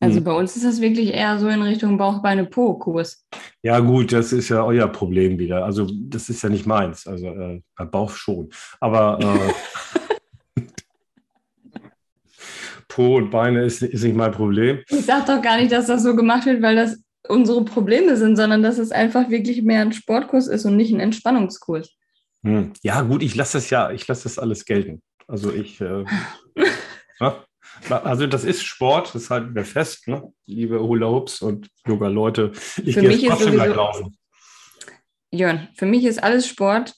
Also 0.00 0.16
hm. 0.18 0.24
bei 0.24 0.32
uns 0.32 0.56
ist 0.56 0.64
das 0.64 0.80
wirklich 0.80 1.14
eher 1.14 1.38
so 1.38 1.48
in 1.48 1.62
Richtung 1.62 1.96
Bauch-Beine-Po-Kurs. 1.96 3.26
Ja, 3.62 3.80
gut, 3.80 4.12
das 4.12 4.32
ist 4.32 4.50
ja 4.50 4.62
euer 4.64 4.88
Problem 4.88 5.38
wieder. 5.38 5.64
Also, 5.64 5.88
das 5.90 6.28
ist 6.28 6.42
ja 6.42 6.50
nicht 6.50 6.66
meins. 6.66 7.06
Also, 7.06 7.28
äh, 7.28 7.62
Bauch 7.90 8.10
schon. 8.10 8.50
Aber 8.80 9.18
äh, 9.20 10.60
Po 12.88 13.16
und 13.16 13.30
Beine 13.30 13.64
ist, 13.64 13.82
ist 13.82 14.04
nicht 14.04 14.16
mein 14.16 14.32
Problem. 14.32 14.82
Ich 14.88 15.06
sage 15.06 15.24
doch 15.26 15.42
gar 15.42 15.56
nicht, 15.56 15.72
dass 15.72 15.86
das 15.86 16.02
so 16.02 16.14
gemacht 16.14 16.46
wird, 16.46 16.62
weil 16.62 16.76
das 16.76 17.02
unsere 17.26 17.64
Probleme 17.64 18.16
sind, 18.16 18.36
sondern 18.36 18.62
dass 18.62 18.78
es 18.78 18.92
einfach 18.92 19.30
wirklich 19.30 19.62
mehr 19.62 19.80
ein 19.80 19.92
Sportkurs 19.92 20.46
ist 20.46 20.64
und 20.64 20.76
nicht 20.76 20.92
ein 20.92 21.00
Entspannungskurs. 21.00 21.90
Hm. 22.42 22.72
Ja, 22.82 23.00
gut, 23.00 23.22
ich 23.22 23.34
lasse 23.34 23.56
das 23.56 23.70
ja, 23.70 23.90
ich 23.90 24.06
lasse 24.06 24.24
das 24.24 24.38
alles 24.38 24.64
gelten. 24.64 25.00
Also 25.26 25.52
ich. 25.52 25.80
Äh, 25.80 26.04
Also 27.90 28.26
das 28.26 28.44
ist 28.44 28.64
Sport, 28.64 29.14
das 29.14 29.30
halten 29.30 29.54
wir 29.54 29.64
fest, 29.64 30.08
ne? 30.08 30.32
liebe 30.46 30.80
Hula-Hoops 30.80 31.42
und 31.42 31.68
Yoga-Leute. 31.86 32.52
Ich 32.84 32.94
gehe 32.94 33.10
jetzt 33.10 33.26
trotzdem 33.26 33.54
gleich 33.54 33.74
laufen. 33.74 34.16
Jörn, 35.30 35.68
für 35.74 35.86
mich 35.86 36.04
ist 36.04 36.22
alles 36.22 36.46
Sport, 36.46 36.94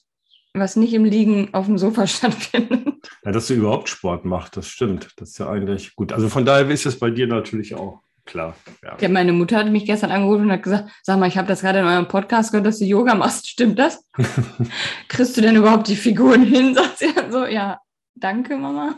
was 0.53 0.75
nicht 0.75 0.93
im 0.93 1.05
Liegen 1.05 1.53
auf 1.53 1.65
dem 1.65 1.77
Sofa 1.77 2.07
stattfindet. 2.07 2.95
Ja, 3.25 3.31
dass 3.31 3.47
du 3.47 3.55
überhaupt 3.55 3.89
Sport 3.89 4.25
machst, 4.25 4.57
das 4.57 4.67
stimmt. 4.67 5.09
Das 5.17 5.29
ist 5.29 5.37
ja 5.39 5.49
eigentlich 5.49 5.95
gut. 5.95 6.11
Also 6.13 6.29
von 6.29 6.45
daher 6.45 6.69
ist 6.69 6.85
es 6.85 6.99
bei 6.99 7.09
dir 7.09 7.27
natürlich 7.27 7.75
auch 7.75 8.01
klar. 8.25 8.55
Ja. 8.83 8.97
ja 8.99 9.09
meine 9.09 9.33
Mutter 9.33 9.57
hat 9.57 9.69
mich 9.69 9.85
gestern 9.85 10.11
angerufen 10.11 10.43
und 10.43 10.51
hat 10.51 10.63
gesagt, 10.63 10.89
sag 11.01 11.19
mal, 11.19 11.27
ich 11.27 11.37
habe 11.37 11.47
das 11.47 11.61
gerade 11.61 11.79
in 11.79 11.85
eurem 11.85 12.07
Podcast 12.07 12.51
gehört, 12.51 12.67
dass 12.67 12.79
du 12.79 12.85
Yoga 12.85 13.15
machst. 13.15 13.47
Stimmt 13.47 13.79
das? 13.79 14.05
Kriegst 15.07 15.35
du 15.37 15.41
denn 15.41 15.55
überhaupt 15.55 15.87
die 15.87 15.95
Figuren 15.95 16.43
hin? 16.43 16.75
Sagt 16.75 16.99
sie 16.99 17.13
dann 17.13 17.31
so, 17.31 17.45
ja, 17.45 17.79
danke, 18.15 18.57
Mama. 18.57 18.95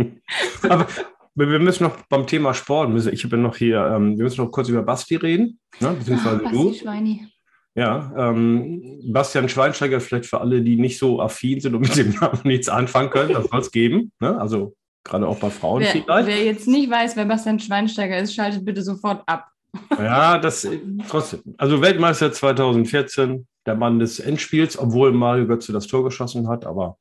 Aber 0.68 0.86
wir 1.34 1.58
müssen 1.58 1.84
noch 1.84 1.96
beim 2.08 2.26
Thema 2.26 2.54
Sport, 2.54 3.06
ich 3.06 3.22
ja 3.22 3.36
noch 3.36 3.56
hier, 3.56 3.84
ähm, 3.94 4.16
wir 4.16 4.24
müssen 4.24 4.44
noch 4.44 4.50
kurz 4.50 4.68
über 4.68 4.82
Basti 4.82 5.16
reden, 5.16 5.58
ne? 5.80 5.94
beziehungsweise 5.98 6.42
Ach, 6.44 6.50
du. 6.50 6.74
Schweini. 6.74 7.26
Ja, 7.74 8.12
ähm, 8.16 9.00
Bastian 9.12 9.48
Schweinsteiger, 9.48 10.00
vielleicht 10.00 10.26
für 10.26 10.40
alle, 10.40 10.60
die 10.60 10.76
nicht 10.76 10.98
so 10.98 11.20
affin 11.20 11.60
sind 11.60 11.74
und 11.74 11.82
mit 11.82 11.96
dem 11.96 12.10
Namen 12.10 12.40
nichts 12.44 12.68
anfangen 12.68 13.10
können, 13.10 13.32
das 13.32 13.46
soll 13.46 13.60
es 13.60 13.70
geben. 13.70 14.12
Ne? 14.20 14.38
Also 14.40 14.74
gerade 15.04 15.26
auch 15.26 15.38
bei 15.38 15.50
Frauen 15.50 15.82
Wer, 15.82 15.90
vielleicht. 15.90 16.26
wer 16.26 16.44
jetzt 16.44 16.66
nicht 16.66 16.90
weiß, 16.90 17.16
wer 17.16 17.24
Bastian 17.26 17.60
Schweinsteiger 17.60 18.18
ist, 18.18 18.34
schaltet 18.34 18.64
bitte 18.64 18.82
sofort 18.82 19.22
ab. 19.26 19.46
Ja, 19.98 20.38
das 20.38 20.64
äh, 20.64 20.80
trotzdem. 21.08 21.42
Also 21.56 21.80
Weltmeister 21.80 22.32
2014, 22.32 23.46
der 23.66 23.76
Mann 23.76 24.00
des 24.00 24.18
Endspiels, 24.18 24.76
obwohl 24.76 25.12
Mario 25.12 25.46
Götze 25.46 25.72
das 25.72 25.86
Tor 25.86 26.02
geschossen 26.02 26.48
hat, 26.48 26.66
aber 26.66 26.98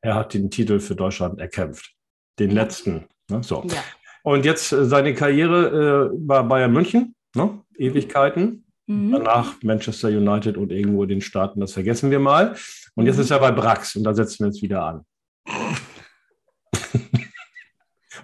er 0.00 0.14
hat 0.14 0.32
den 0.32 0.50
Titel 0.50 0.80
für 0.80 0.96
Deutschland 0.96 1.38
erkämpft. 1.40 1.94
Den 2.38 2.50
letzten. 2.50 3.04
Ne? 3.30 3.42
So. 3.42 3.64
Ja. 3.68 3.82
Und 4.22 4.44
jetzt 4.44 4.72
äh, 4.72 4.84
seine 4.84 5.14
Karriere 5.14 6.10
äh, 6.12 6.16
bei 6.18 6.42
Bayern 6.42 6.72
München, 6.72 7.14
ne? 7.34 7.60
Ewigkeiten. 7.76 8.64
Mhm. 8.86 9.12
Danach 9.12 9.54
Manchester 9.62 10.08
United 10.08 10.56
und 10.56 10.70
irgendwo 10.70 11.02
in 11.04 11.08
den 11.08 11.20
Staaten, 11.20 11.60
das 11.60 11.72
vergessen 11.72 12.10
wir 12.10 12.20
mal. 12.20 12.54
Und 12.94 13.06
jetzt 13.06 13.16
Mhm. 13.16 13.22
ist 13.22 13.30
er 13.30 13.38
bei 13.38 13.50
Brax 13.50 13.96
und 13.96 14.04
da 14.04 14.14
setzen 14.14 14.44
wir 14.44 14.48
jetzt 14.48 14.62
wieder 14.62 14.84
an. 14.84 15.06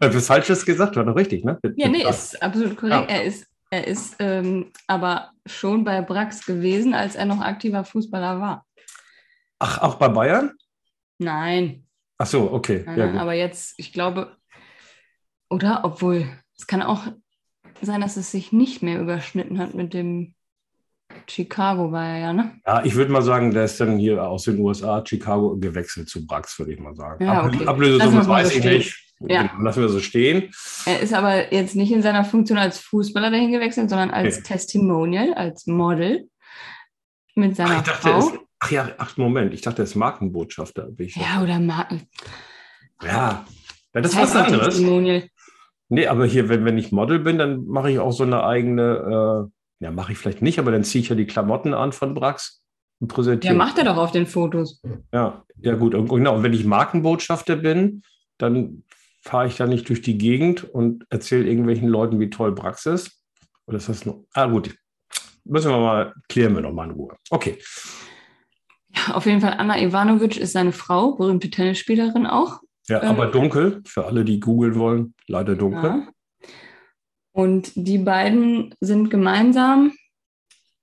Was 0.01 0.27
Falsches 0.27 0.65
gesagt, 0.65 0.97
war 0.97 1.05
doch 1.05 1.17
richtig, 1.17 1.45
ne? 1.45 1.59
Ja, 1.77 1.89
nee, 1.89 2.09
ist 2.09 2.43
absolut 2.43 2.77
korrekt. 2.77 3.11
Ja. 3.11 3.17
Er 3.17 3.25
ist, 3.25 3.47
er 3.71 3.87
ist 3.87 4.17
ähm, 4.19 4.73
aber 4.87 5.31
schon 5.47 5.85
bei 5.85 6.01
Brax 6.01 6.47
gewesen, 6.47 6.95
als 6.95 7.17
er 7.17 7.27
noch 7.27 7.41
aktiver 7.41 7.85
Fußballer 7.85 8.41
war. 8.41 8.67
Ach, 9.59 9.79
auch 9.79 9.97
bei 9.97 10.09
Bayern? 10.09 10.53
Nein, 11.19 11.85
Ach 12.21 12.27
so, 12.27 12.53
okay. 12.53 12.85
Ja, 12.87 13.07
gut. 13.07 13.19
aber 13.19 13.33
jetzt, 13.33 13.73
ich 13.79 13.95
glaube, 13.95 14.37
oder 15.49 15.81
obwohl, 15.85 16.29
es 16.55 16.67
kann 16.67 16.83
auch 16.83 17.07
sein, 17.81 18.03
dass 18.03 18.19
es 18.19 18.31
sich 18.31 18.53
nicht 18.53 18.83
mehr 18.83 19.01
überschnitten 19.01 19.59
hat 19.59 19.73
mit 19.75 19.95
dem 19.95 20.35
Chicago, 21.27 21.93
war 21.93 22.07
er 22.07 22.19
ja, 22.19 22.33
ne? 22.35 22.61
ja, 22.67 22.85
ich 22.85 22.95
würde 22.95 23.11
mal 23.11 23.23
sagen, 23.23 23.53
der 23.53 23.65
ist 23.65 23.81
dann 23.81 23.97
hier 23.99 24.23
aus 24.23 24.45
den 24.45 24.59
USA, 24.59 25.03
Chicago, 25.03 25.57
gewechselt 25.57 26.11
zu 26.11 26.27
Brax, 26.27 26.59
würde 26.59 26.75
ich 26.75 26.79
mal 26.79 26.95
sagen. 26.95 27.25
Ja, 27.25 27.47
okay. 27.47 27.67
Ablösesumme 27.67 28.27
weiß 28.29 28.49
so 28.51 28.55
ich 28.55 28.61
stehen. 28.61 28.77
nicht. 28.79 29.15
Ja. 29.21 29.43
Genau, 29.45 29.63
Lassen 29.63 29.81
wir 29.81 29.89
so 29.89 30.01
stehen. 30.01 30.51
Er 30.85 31.01
ist 31.01 31.15
aber 31.15 31.55
jetzt 31.55 31.75
nicht 31.75 31.91
in 31.91 32.03
seiner 32.03 32.25
Funktion 32.27 32.59
als 32.59 32.79
Fußballer 32.81 33.31
dahin 33.31 33.51
gewechselt, 33.51 33.89
sondern 33.89 34.11
als 34.11 34.37
Okay. 34.39 34.45
Testimonial, 34.49 35.33
als 35.33 35.67
Model 35.67 36.29
mit 37.35 37.53
Ach, 37.53 37.57
seiner 37.57 37.77
ich 37.79 37.83
dachte, 37.83 38.09
er 38.11 38.21
Frau. 38.21 38.29
ist, 38.29 38.39
ach 38.61 38.71
ja, 38.71 38.91
ach, 38.99 39.17
Moment, 39.17 39.53
ich 39.53 39.63
dachte, 39.63 39.83
er 39.83 39.85
ist 39.85 39.97
Markenbotschafter. 39.97 40.91
Ja, 40.99 41.43
oder 41.43 41.59
Marken. 41.59 42.03
ja. 43.03 43.45
ja, 43.95 44.01
das 44.01 44.13
ist 44.13 44.19
heißt 44.19 44.35
was 44.35 44.53
anderes. 44.53 44.81
Nee, 45.93 46.07
aber 46.07 46.25
hier, 46.25 46.49
wenn, 46.49 46.65
wenn 46.65 46.79
ich 46.79 46.93
Model 46.93 47.19
bin, 47.19 47.39
dann 47.39 47.67
mache 47.67 47.91
ich 47.91 47.99
auch 47.99 48.13
so 48.13 48.23
eine 48.23 48.45
eigene, 48.45 49.49
äh, 49.81 49.85
ja, 49.85 49.91
mache 49.91 50.13
ich 50.13 50.19
vielleicht 50.19 50.41
nicht, 50.41 50.61
aber 50.61 50.71
dann 50.71 50.85
ziehe 50.85 51.03
ich 51.03 51.09
ja 51.09 51.17
die 51.17 51.27
Klamotten 51.27 51.75
an 51.75 51.93
von 51.93 52.15
Brax 52.15 52.63
und 53.01 53.09
präsentiere. 53.09 53.55
Ja, 53.55 53.59
macht 53.59 53.77
er 53.79 53.85
doch 53.85 53.97
auf 53.97 54.13
den 54.13 54.27
Fotos. 54.27 54.81
Ja, 55.13 55.43
ja 55.57 55.75
gut. 55.75 55.97
Und, 55.97 56.09
genau, 56.09 56.37
und 56.37 56.45
wenn 56.45 56.53
ich 56.53 56.65
Markenbotschafter 56.65 57.57
bin, 57.57 58.03
dann 58.39 58.85
fahre 59.23 59.49
ich 59.49 59.57
da 59.57 59.67
nicht 59.67 59.89
durch 59.89 60.01
die 60.01 60.17
Gegend 60.17 60.63
und 60.63 61.07
erzähle 61.11 61.47
irgendwelchen 61.47 61.89
Leuten, 61.89 62.21
wie 62.21 62.31
toll 62.31 62.53
Brax 62.53 62.87
ist. 62.87 63.21
Oder 63.67 63.79
ist 63.79 63.89
das 63.89 64.07
nur? 64.07 64.27
Ah, 64.33 64.47
gut. 64.47 64.75
Müssen 65.45 65.71
wir 65.71 65.79
mal, 65.79 66.15
klären 66.29 66.55
wir 66.55 66.63
noch 66.63 66.73
mal 66.73 66.85
in 66.85 66.93
Ruhe. 66.93 67.17
Okay. 67.31 67.59
Ja, 68.95 69.15
auf 69.15 69.27
jeden 69.27 69.41
Fall, 69.41 69.55
Anna 69.55 69.81
Ivanovic 69.81 70.37
ist 70.37 70.53
seine 70.53 70.73
Frau, 70.73 71.13
berühmte 71.13 71.51
Tennisspielerin 71.51 72.27
auch. 72.27 72.61
Ja, 72.89 73.03
Ähm. 73.03 73.11
aber 73.11 73.27
dunkel, 73.27 73.83
für 73.87 74.07
alle, 74.07 74.25
die 74.25 74.41
googeln 74.41 74.75
wollen, 74.77 75.15
leider 75.29 75.55
dunkel. 75.55 75.91
Ja. 75.91 76.09
Und 77.33 77.73
die 77.77 77.99
beiden 77.99 78.75
sind 78.81 79.11
gemeinsam 79.11 79.93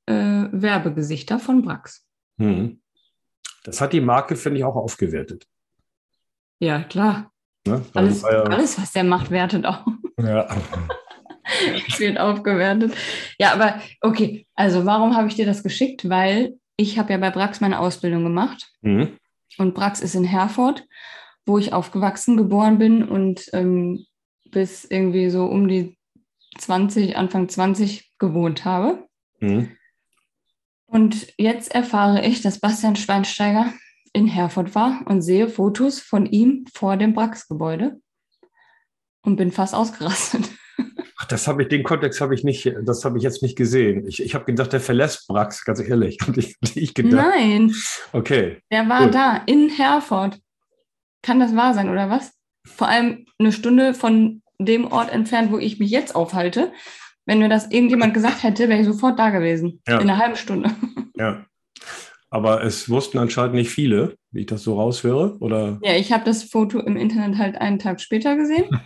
äh, 0.05 0.13
Werbegesichter 0.51 1.39
von 1.39 1.61
Brax. 1.63 2.05
Hm. 2.39 2.79
Das 3.65 3.81
hat 3.81 3.91
die 3.91 3.99
Marke, 3.99 4.37
finde 4.37 4.59
ich, 4.59 4.63
auch 4.63 4.77
aufgewertet. 4.77 5.45
Ja, 6.59 6.83
klar. 6.83 7.31
Ne? 7.67 7.83
Alles, 7.93 8.21
ja, 8.21 8.43
alles, 8.43 8.81
was 8.81 8.93
der 8.93 9.03
macht, 9.03 9.29
wertet 9.29 9.65
auch. 9.65 9.85
ja. 10.17 10.47
Es 11.87 11.99
wird 11.99 12.17
aufgewertet. 12.17 12.93
Ja, 13.37 13.51
aber 13.53 13.81
okay, 14.01 14.47
also 14.55 14.85
warum 14.85 15.15
habe 15.17 15.27
ich 15.27 15.35
dir 15.35 15.45
das 15.45 15.63
geschickt? 15.63 16.07
Weil 16.09 16.57
ich 16.77 16.97
habe 16.97 17.11
ja 17.11 17.17
bei 17.17 17.31
Brax 17.31 17.59
meine 17.59 17.79
Ausbildung 17.79 18.23
gemacht 18.23 18.71
Hm. 18.83 19.17
und 19.57 19.73
Brax 19.73 19.99
ist 19.99 20.15
in 20.15 20.23
Herford, 20.23 20.85
wo 21.45 21.57
ich 21.57 21.73
aufgewachsen, 21.73 22.37
geboren 22.37 22.77
bin 22.77 23.03
und 23.03 23.49
ähm, 23.53 24.05
bis 24.51 24.85
irgendwie 24.85 25.29
so 25.29 25.45
um 25.45 25.67
die 25.67 25.97
20, 26.57 27.17
Anfang 27.17 27.49
20 27.49 28.13
gewohnt 28.19 28.63
habe. 28.63 29.05
Hm. 29.39 29.71
Und 30.85 31.33
jetzt 31.37 31.73
erfahre 31.73 32.25
ich, 32.25 32.41
dass 32.41 32.59
Bastian 32.59 32.95
Schweinsteiger 32.95 33.73
in 34.13 34.27
Herford 34.27 34.73
war 34.73 35.01
und 35.05 35.21
sehe 35.21 35.49
Fotos 35.49 35.99
von 35.99 36.25
ihm 36.25 36.65
vor 36.73 36.95
dem 36.95 37.13
Brax-Gebäude 37.13 37.99
und 39.21 39.35
bin 39.35 39.51
fast 39.51 39.75
ausgerastet. 39.75 40.49
Ach, 41.19 41.25
das 41.25 41.47
habe 41.47 41.63
ich, 41.63 41.69
den 41.69 41.83
Kontext 41.83 42.21
habe 42.21 42.35
ich 42.35 42.43
nicht, 42.43 42.71
das 42.83 43.03
habe 43.03 43.17
ich 43.17 43.23
jetzt 43.23 43.41
nicht 43.41 43.55
gesehen. 43.55 44.07
Ich, 44.07 44.21
ich 44.21 44.35
habe 44.35 44.45
gedacht, 44.45 44.71
der 44.71 44.79
verlässt 44.79 45.27
Brax, 45.27 45.65
ganz 45.65 45.79
ehrlich. 45.79 46.19
Und 46.27 46.37
ich, 46.37 46.55
ich 46.75 46.93
gedacht, 46.93 47.33
Nein, 47.35 47.73
okay. 48.13 48.61
der 48.71 48.87
war 48.87 49.05
Gut. 49.05 49.15
da 49.15 49.41
in 49.47 49.69
Herford. 49.69 50.39
Kann 51.23 51.39
das 51.39 51.55
wahr 51.55 51.73
sein, 51.73 51.89
oder 51.89 52.09
was? 52.09 52.31
Vor 52.65 52.87
allem 52.87 53.25
eine 53.39 53.51
Stunde 53.51 53.93
von 53.93 54.43
dem 54.59 54.91
Ort 54.91 55.11
entfernt, 55.11 55.51
wo 55.51 55.57
ich 55.57 55.79
mich 55.79 55.89
jetzt 55.89 56.15
aufhalte. 56.15 56.71
Wenn 57.25 57.39
mir 57.39 57.49
das 57.49 57.71
irgendjemand 57.71 58.13
gesagt 58.13 58.43
hätte, 58.43 58.69
wäre 58.69 58.79
ich 58.79 58.85
sofort 58.85 59.17
da 59.17 59.31
gewesen. 59.31 59.81
Ja. 59.87 59.99
In 59.99 60.09
einer 60.09 60.19
halben 60.19 60.35
Stunde. 60.35 60.69
Ja. 61.15 61.45
Aber 62.29 62.61
es 62.63 62.89
wussten 62.89 63.19
anscheinend 63.19 63.55
nicht 63.55 63.69
viele, 63.69 64.15
wie 64.31 64.41
ich 64.41 64.45
das 64.47 64.63
so 64.63 64.75
raushöre. 64.75 65.37
Oder? 65.39 65.79
Ja, 65.81 65.95
ich 65.95 66.11
habe 66.11 66.25
das 66.25 66.43
Foto 66.43 66.79
im 66.79 66.97
Internet 66.97 67.37
halt 67.37 67.55
einen 67.55 67.79
Tag 67.79 68.01
später 68.01 68.35
gesehen. 68.35 68.65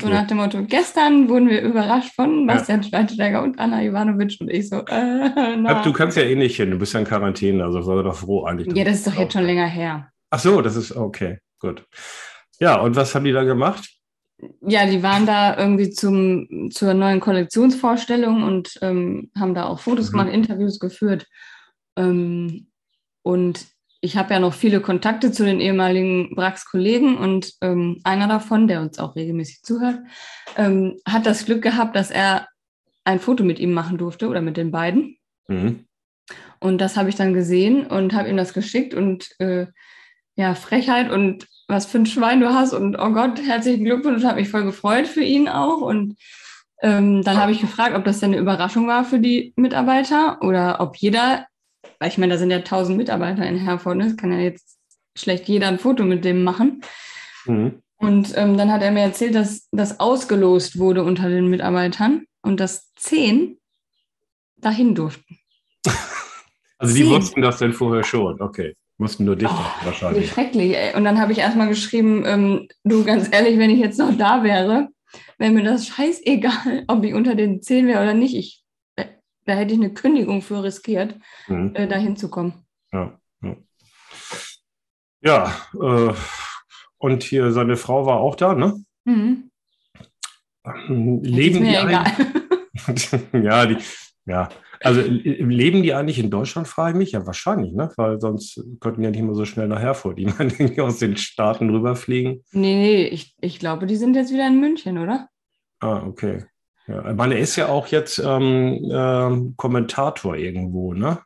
So 0.00 0.06
Okay. 0.06 0.10
nach 0.14 0.26
dem 0.26 0.36
Motto, 0.36 0.62
gestern 0.64 1.28
wurden 1.28 1.48
wir 1.48 1.62
überrascht 1.62 2.14
von 2.14 2.46
Bastian 2.46 2.82
Schweinsteiger 2.82 3.42
und 3.42 3.58
Anna 3.58 3.82
Ivanovic 3.82 4.36
und 4.40 4.48
ich 4.50 4.68
so, 4.68 4.76
äh, 4.86 5.56
na. 5.56 5.82
Du 5.82 5.92
kannst 5.92 6.16
ja 6.16 6.22
eh 6.22 6.36
nicht 6.36 6.56
hin, 6.56 6.70
du 6.70 6.78
bist 6.78 6.92
ja 6.94 7.00
in 7.00 7.06
Quarantäne, 7.06 7.64
also 7.64 7.84
war 7.86 8.02
doch 8.02 8.14
froh 8.14 8.44
eigentlich. 8.44 8.74
Ja, 8.76 8.84
das 8.84 8.96
ist 8.98 9.06
doch 9.06 9.14
jetzt 9.14 9.32
schon 9.32 9.44
länger 9.44 9.66
her. 9.66 10.08
Ach 10.30 10.38
so, 10.38 10.60
das 10.62 10.76
ist 10.76 10.94
okay, 10.96 11.38
gut. 11.58 11.84
Ja, 12.60 12.80
und 12.80 12.94
was 12.96 13.14
haben 13.14 13.24
die 13.24 13.32
da 13.32 13.42
gemacht? 13.44 13.90
Ja, 14.62 14.86
die 14.86 15.02
waren 15.02 15.26
da 15.26 15.56
irgendwie 15.58 15.90
zum, 15.90 16.70
zur 16.70 16.94
neuen 16.94 17.20
Kollektionsvorstellung 17.20 18.42
und 18.44 18.78
ähm, 18.82 19.30
haben 19.38 19.54
da 19.54 19.66
auch 19.66 19.80
Fotos 19.80 20.08
Mhm. 20.08 20.12
gemacht, 20.12 20.32
Interviews 20.32 20.78
geführt. 20.78 21.26
Ähm, 21.96 22.68
und 23.22 23.66
ich 24.02 24.16
habe 24.16 24.32
ja 24.32 24.40
noch 24.40 24.54
viele 24.54 24.80
Kontakte 24.80 25.30
zu 25.30 25.44
den 25.44 25.60
ehemaligen 25.60 26.34
Brax-Kollegen 26.34 27.18
und 27.18 27.52
ähm, 27.60 28.00
einer 28.02 28.28
davon, 28.28 28.66
der 28.66 28.80
uns 28.80 28.98
auch 28.98 29.14
regelmäßig 29.14 29.62
zuhört, 29.62 29.98
ähm, 30.56 30.96
hat 31.06 31.26
das 31.26 31.44
Glück 31.44 31.62
gehabt, 31.62 31.94
dass 31.96 32.10
er 32.10 32.48
ein 33.04 33.20
Foto 33.20 33.44
mit 33.44 33.58
ihm 33.58 33.72
machen 33.72 33.98
durfte 33.98 34.28
oder 34.28 34.40
mit 34.40 34.56
den 34.56 34.70
beiden. 34.70 35.18
Mhm. 35.48 35.84
Und 36.60 36.78
das 36.78 36.96
habe 36.96 37.08
ich 37.08 37.16
dann 37.16 37.34
gesehen 37.34 37.86
und 37.86 38.14
habe 38.14 38.28
ihm 38.28 38.36
das 38.36 38.54
geschickt 38.54 38.94
und 38.94 39.28
äh, 39.38 39.66
ja, 40.36 40.54
Frechheit 40.54 41.10
und 41.10 41.46
was 41.68 41.86
für 41.86 41.98
ein 41.98 42.06
Schwein 42.06 42.40
du 42.40 42.52
hast 42.52 42.72
und 42.72 42.96
oh 42.98 43.10
Gott, 43.10 43.40
herzlichen 43.40 43.84
Glückwunsch, 43.84 44.24
habe 44.24 44.40
mich 44.40 44.48
voll 44.48 44.64
gefreut 44.64 45.06
für 45.06 45.22
ihn 45.22 45.48
auch. 45.48 45.80
Und 45.80 46.16
ähm, 46.82 47.22
dann 47.22 47.36
habe 47.36 47.52
ich 47.52 47.60
gefragt, 47.60 47.94
ob 47.94 48.04
das 48.04 48.20
denn 48.20 48.32
eine 48.32 48.40
Überraschung 48.40 48.86
war 48.88 49.04
für 49.04 49.18
die 49.18 49.52
Mitarbeiter 49.56 50.42
oder 50.42 50.80
ob 50.80 50.96
jeder, 50.96 51.46
weil 52.00 52.08
ich 52.08 52.18
meine, 52.18 52.32
da 52.32 52.38
sind 52.38 52.50
ja 52.50 52.60
tausend 52.60 52.96
Mitarbeiter 52.96 53.46
in 53.46 53.58
Herford, 53.58 53.98
ne? 53.98 54.06
es 54.06 54.16
kann 54.16 54.32
ja 54.32 54.38
jetzt 54.38 54.78
schlecht 55.16 55.46
jeder 55.48 55.68
ein 55.68 55.78
Foto 55.78 56.02
mit 56.04 56.24
dem 56.24 56.42
machen. 56.42 56.80
Mhm. 57.46 57.82
Und 57.98 58.32
ähm, 58.36 58.56
dann 58.56 58.72
hat 58.72 58.82
er 58.82 58.90
mir 58.90 59.02
erzählt, 59.02 59.34
dass 59.34 59.68
das 59.70 60.00
ausgelost 60.00 60.78
wurde 60.78 61.04
unter 61.04 61.28
den 61.28 61.48
Mitarbeitern 61.48 62.24
und 62.42 62.58
dass 62.58 62.92
zehn 62.94 63.58
dahin 64.56 64.94
durften. 64.96 65.38
Also 66.82 66.94
die 66.94 67.02
Zehn. 67.02 67.10
wussten 67.10 67.42
das 67.42 67.58
denn 67.58 67.74
vorher 67.74 68.02
schon, 68.04 68.40
okay. 68.40 68.74
Mussten 68.96 69.26
nur 69.26 69.36
dich 69.36 69.50
Oh, 69.50 69.84
wahrscheinlich. 69.84 70.30
schrecklich. 70.30 70.74
Ey. 70.74 70.94
Und 70.96 71.04
dann 71.04 71.20
habe 71.20 71.30
ich 71.30 71.36
erstmal 71.36 71.68
geschrieben, 71.68 72.24
ähm, 72.24 72.68
du 72.84 73.04
ganz 73.04 73.28
ehrlich, 73.30 73.58
wenn 73.58 73.68
ich 73.68 73.80
jetzt 73.80 73.98
noch 73.98 74.16
da 74.16 74.42
wäre, 74.42 74.88
wäre 75.36 75.50
mir 75.52 75.62
das 75.62 75.86
scheißegal, 75.86 76.84
ob 76.88 77.04
ich 77.04 77.12
unter 77.12 77.34
den 77.34 77.60
zehn 77.60 77.86
wäre 77.86 78.02
oder 78.02 78.14
nicht. 78.14 78.34
Ich, 78.34 78.59
da 79.50 79.56
hätte 79.56 79.74
ich 79.74 79.80
eine 79.80 79.92
Kündigung 79.92 80.40
für 80.42 80.62
riskiert, 80.62 81.16
Mhm. 81.48 81.72
äh, 81.74 81.86
da 81.88 81.96
hinzukommen. 81.96 82.54
Ja, 82.92 83.18
ja. 83.42 83.56
ja 85.22 85.56
äh, 85.74 86.14
und 86.98 87.22
hier 87.24 87.50
seine 87.52 87.76
Frau 87.76 88.06
war 88.06 88.20
auch 88.20 88.36
da, 88.36 88.54
ne? 88.54 88.82
Mhm. 89.04 89.50
Leben 91.22 91.64
die 91.64 91.76
eigentlich- 91.76 92.26
ja, 93.32 93.66
die, 93.66 93.76
ja, 94.26 94.48
also 94.82 95.00
leben 95.02 95.82
die 95.82 95.92
eigentlich 95.94 96.18
in 96.18 96.30
Deutschland, 96.30 96.68
frage 96.68 96.92
ich 96.92 96.98
mich? 96.98 97.12
Ja, 97.12 97.26
wahrscheinlich, 97.26 97.72
ne? 97.72 97.90
Weil 97.96 98.20
sonst 98.20 98.62
könnten 98.80 99.02
ja 99.02 99.10
nicht 99.10 99.18
immer 99.20 99.34
so 99.34 99.44
schnell 99.44 99.68
nach 99.68 99.80
Herford, 99.80 100.18
die 100.18 100.26
man 100.26 100.48
irgendwie 100.58 100.80
aus 100.80 100.98
den 100.98 101.16
Staaten 101.16 101.70
rüberfliegen. 101.70 102.44
Nee, 102.52 102.74
nee, 102.76 103.04
ich, 103.06 103.34
ich 103.40 103.58
glaube, 103.58 103.86
die 103.86 103.96
sind 103.96 104.14
jetzt 104.14 104.32
wieder 104.32 104.46
in 104.46 104.60
München, 104.60 104.98
oder? 104.98 105.28
Ah, 105.80 106.02
okay. 106.06 106.44
Ja, 106.90 107.12
man 107.12 107.30
ist 107.32 107.56
ja 107.56 107.68
auch 107.68 107.86
jetzt 107.86 108.18
ähm, 108.18 108.84
äh, 108.90 109.54
Kommentator 109.56 110.36
irgendwo, 110.36 110.92
ne? 110.92 111.20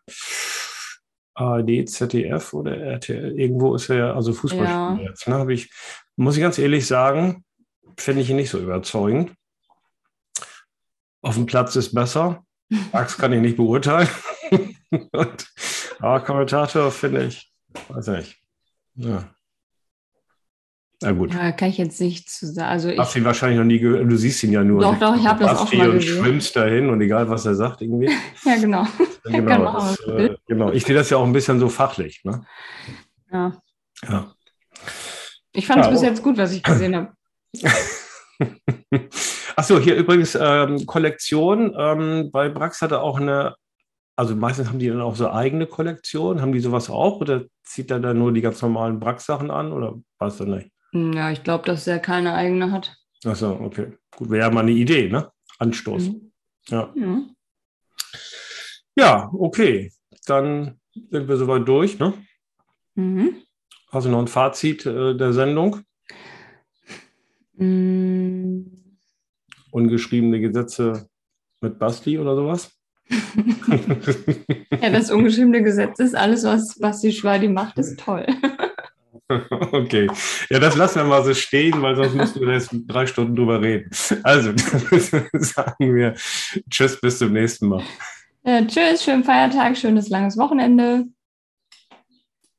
ARD, 1.35 1.89
ZDF 1.89 2.53
oder 2.53 2.77
RTL, 2.77 3.39
irgendwo 3.39 3.75
ist 3.75 3.89
er 3.89 3.97
ja, 3.97 4.15
also 4.15 4.33
Fußballspieler 4.33 4.99
ja. 5.01 5.09
jetzt, 5.09 5.27
ne? 5.27 5.47
Ich, 5.53 5.71
muss 6.17 6.37
ich 6.37 6.43
ganz 6.43 6.59
ehrlich 6.59 6.87
sagen, 6.87 7.45
finde 7.97 8.23
ich 8.23 8.31
ihn 8.31 8.37
nicht 8.37 8.51
so 8.51 8.59
überzeugend. 8.59 9.33
Auf 11.23 11.37
dem 11.37 11.47
Platz 11.47 11.75
ist 11.77 11.95
besser. 11.95 12.45
Max 12.93 13.17
kann 13.17 13.33
ich 13.33 13.41
nicht 13.41 13.57
beurteilen. 13.57 14.09
Und, 14.91 15.53
aber 15.99 16.21
Kommentator 16.21 16.91
finde 16.91 17.25
ich, 17.25 17.51
weiß 17.89 18.09
nicht. 18.09 18.39
Ja. 18.97 19.34
Na 21.03 21.13
gut. 21.13 21.35
Ja, 21.35 21.53
kann 21.53 21.69
ich 21.69 21.79
jetzt 21.79 22.01
nicht 22.01 22.31
zu 22.31 22.47
sagen. 22.47 22.69
Also 22.69 22.89
ich 22.89 22.99
hast 22.99 23.17
ihn 23.17 23.25
wahrscheinlich 23.25 23.59
noch 23.59 23.65
nie 23.65 23.79
gehört. 23.79 24.11
Du 24.11 24.17
siehst 24.17 24.43
ihn 24.45 24.53
ja 24.53 24.63
nur. 24.65 24.81
Doch, 24.81 24.99
doch, 24.99 25.17
ich 25.17 25.27
habe 25.27 25.45
das 25.45 25.59
auch 25.59 25.73
mal 25.73 25.91
und 25.91 25.99
gesehen. 25.99 26.23
schwimmst 26.23 26.57
dahin 26.57 26.89
und 26.89 27.01
egal, 27.01 27.29
was 27.29 27.45
er 27.47 27.55
sagt, 27.55 27.83
irgendwie. 27.83 28.11
ja, 28.45 28.57
genau. 28.57 28.87
Genau, 29.27 29.57
genau. 29.57 29.73
Das, 29.73 30.01
äh, 30.01 30.37
genau. 30.47 30.71
Ich 30.73 30.85
sehe 30.85 30.95
das 30.95 31.09
ja 31.09 31.17
auch 31.17 31.25
ein 31.25 31.33
bisschen 31.33 31.59
so 31.59 31.71
fachlich. 31.71 32.21
Ne? 32.25 32.45
Ja. 33.33 33.57
ja. 34.07 34.35
Ich 35.55 35.67
fand 35.67 35.81
es 35.81 35.87
ja, 35.87 35.93
bis 35.93 36.03
jetzt 36.03 36.23
gut, 36.23 36.37
was 36.37 36.53
ich 36.53 36.63
gesehen 36.63 36.95
habe. 36.95 37.13
Achso, 39.57 39.79
hier 39.79 39.97
übrigens 39.97 40.37
ähm, 40.39 40.85
Kollektion. 40.85 41.75
Ähm, 41.75 42.31
bei 42.33 42.51
Brax 42.51 42.83
hatte 42.83 43.01
auch 43.01 43.19
eine, 43.19 43.55
also 44.15 44.37
meistens 44.37 44.69
haben 44.69 44.79
die 44.79 44.89
dann 44.89 45.01
auch 45.01 45.17
so 45.17 45.31
eigene 45.31 45.67
Kollektion. 45.67 46.43
Haben 46.43 46.53
die 46.53 46.61
sowas 46.61 46.91
auch 46.91 47.23
oder 47.23 47.45
zieht 47.63 47.91
er 47.91 48.01
dann 48.01 48.19
nur 48.19 48.31
die 48.31 48.43
ganz 48.43 48.61
normalen 48.61 49.01
Brax-Sachen 49.01 49.51
an 49.51 49.73
oder 49.73 49.95
weißt 50.19 50.41
du 50.41 50.45
nicht? 50.45 50.74
Ja, 50.95 51.33
ich 51.33 51.43
glaube, 51.43 51.65
dass 51.67 51.87
er 51.89 51.99
keine 51.99 52.35
eigene 52.35 52.71
hat. 52.71 52.97
Achso, 53.25 53.53
okay. 53.53 53.97
Gut, 54.17 54.31
wäre 54.31 54.47
ja 54.47 54.51
mal 54.51 54.61
eine 54.61 54.71
Idee, 54.71 55.09
ne? 55.09 55.31
Anstoß. 55.59 56.09
Mhm. 56.09 56.33
Ja. 56.69 56.93
ja. 56.95 57.23
Ja, 58.97 59.31
okay. 59.33 59.93
Dann 60.27 60.79
sind 61.11 61.29
wir 61.29 61.37
soweit 61.37 61.67
durch, 61.67 61.99
ne? 61.99 62.15
Mhm. 62.95 63.43
Hast 63.91 64.07
du 64.07 64.11
noch 64.11 64.21
ein 64.21 64.29
Fazit 64.29 64.87
äh, 64.87 65.17
der 65.17 65.33
Sendung? 65.33 65.81
Mhm. 67.55 68.97
Ungeschriebene 69.73 70.41
Gesetze 70.41 71.09
mit 71.61 71.79
Basti 71.81 72.19
oder 72.19 72.37
sowas? 72.37 72.71
ja, 74.81 74.91
das 74.91 75.11
ungeschriebene 75.11 75.63
Gesetz 75.63 75.99
ist 75.99 76.15
alles, 76.15 76.45
was 76.45 76.79
Basti 76.79 77.13
Schwadi 77.13 77.49
macht, 77.49 77.79
ist 77.79 77.99
toll. 77.99 78.27
Okay, 79.73 80.09
ja, 80.51 80.59
das 80.59 80.77
lassen 80.77 81.01
wir 81.01 81.05
mal 81.05 81.25
so 81.25 81.35
stehen, 81.35 81.83
weil 81.83 81.97
sonst 81.97 82.15
müssen 82.15 82.41
wir 82.41 82.53
jetzt 82.55 82.71
drei 82.87 83.07
Stunden 83.07 83.37
drüber 83.37 83.61
reden. 83.61 83.91
Also, 84.23 84.53
sagen 85.33 85.95
wir 85.95 86.15
Tschüss, 86.71 87.01
bis 87.01 87.19
zum 87.19 87.33
nächsten 87.33 87.69
Mal. 87.69 87.83
Ja, 88.45 88.65
tschüss, 88.65 89.05
schönen 89.05 89.25
Feiertag, 89.25 89.77
schönes 89.77 90.09
langes 90.09 90.37
Wochenende. 90.37 91.07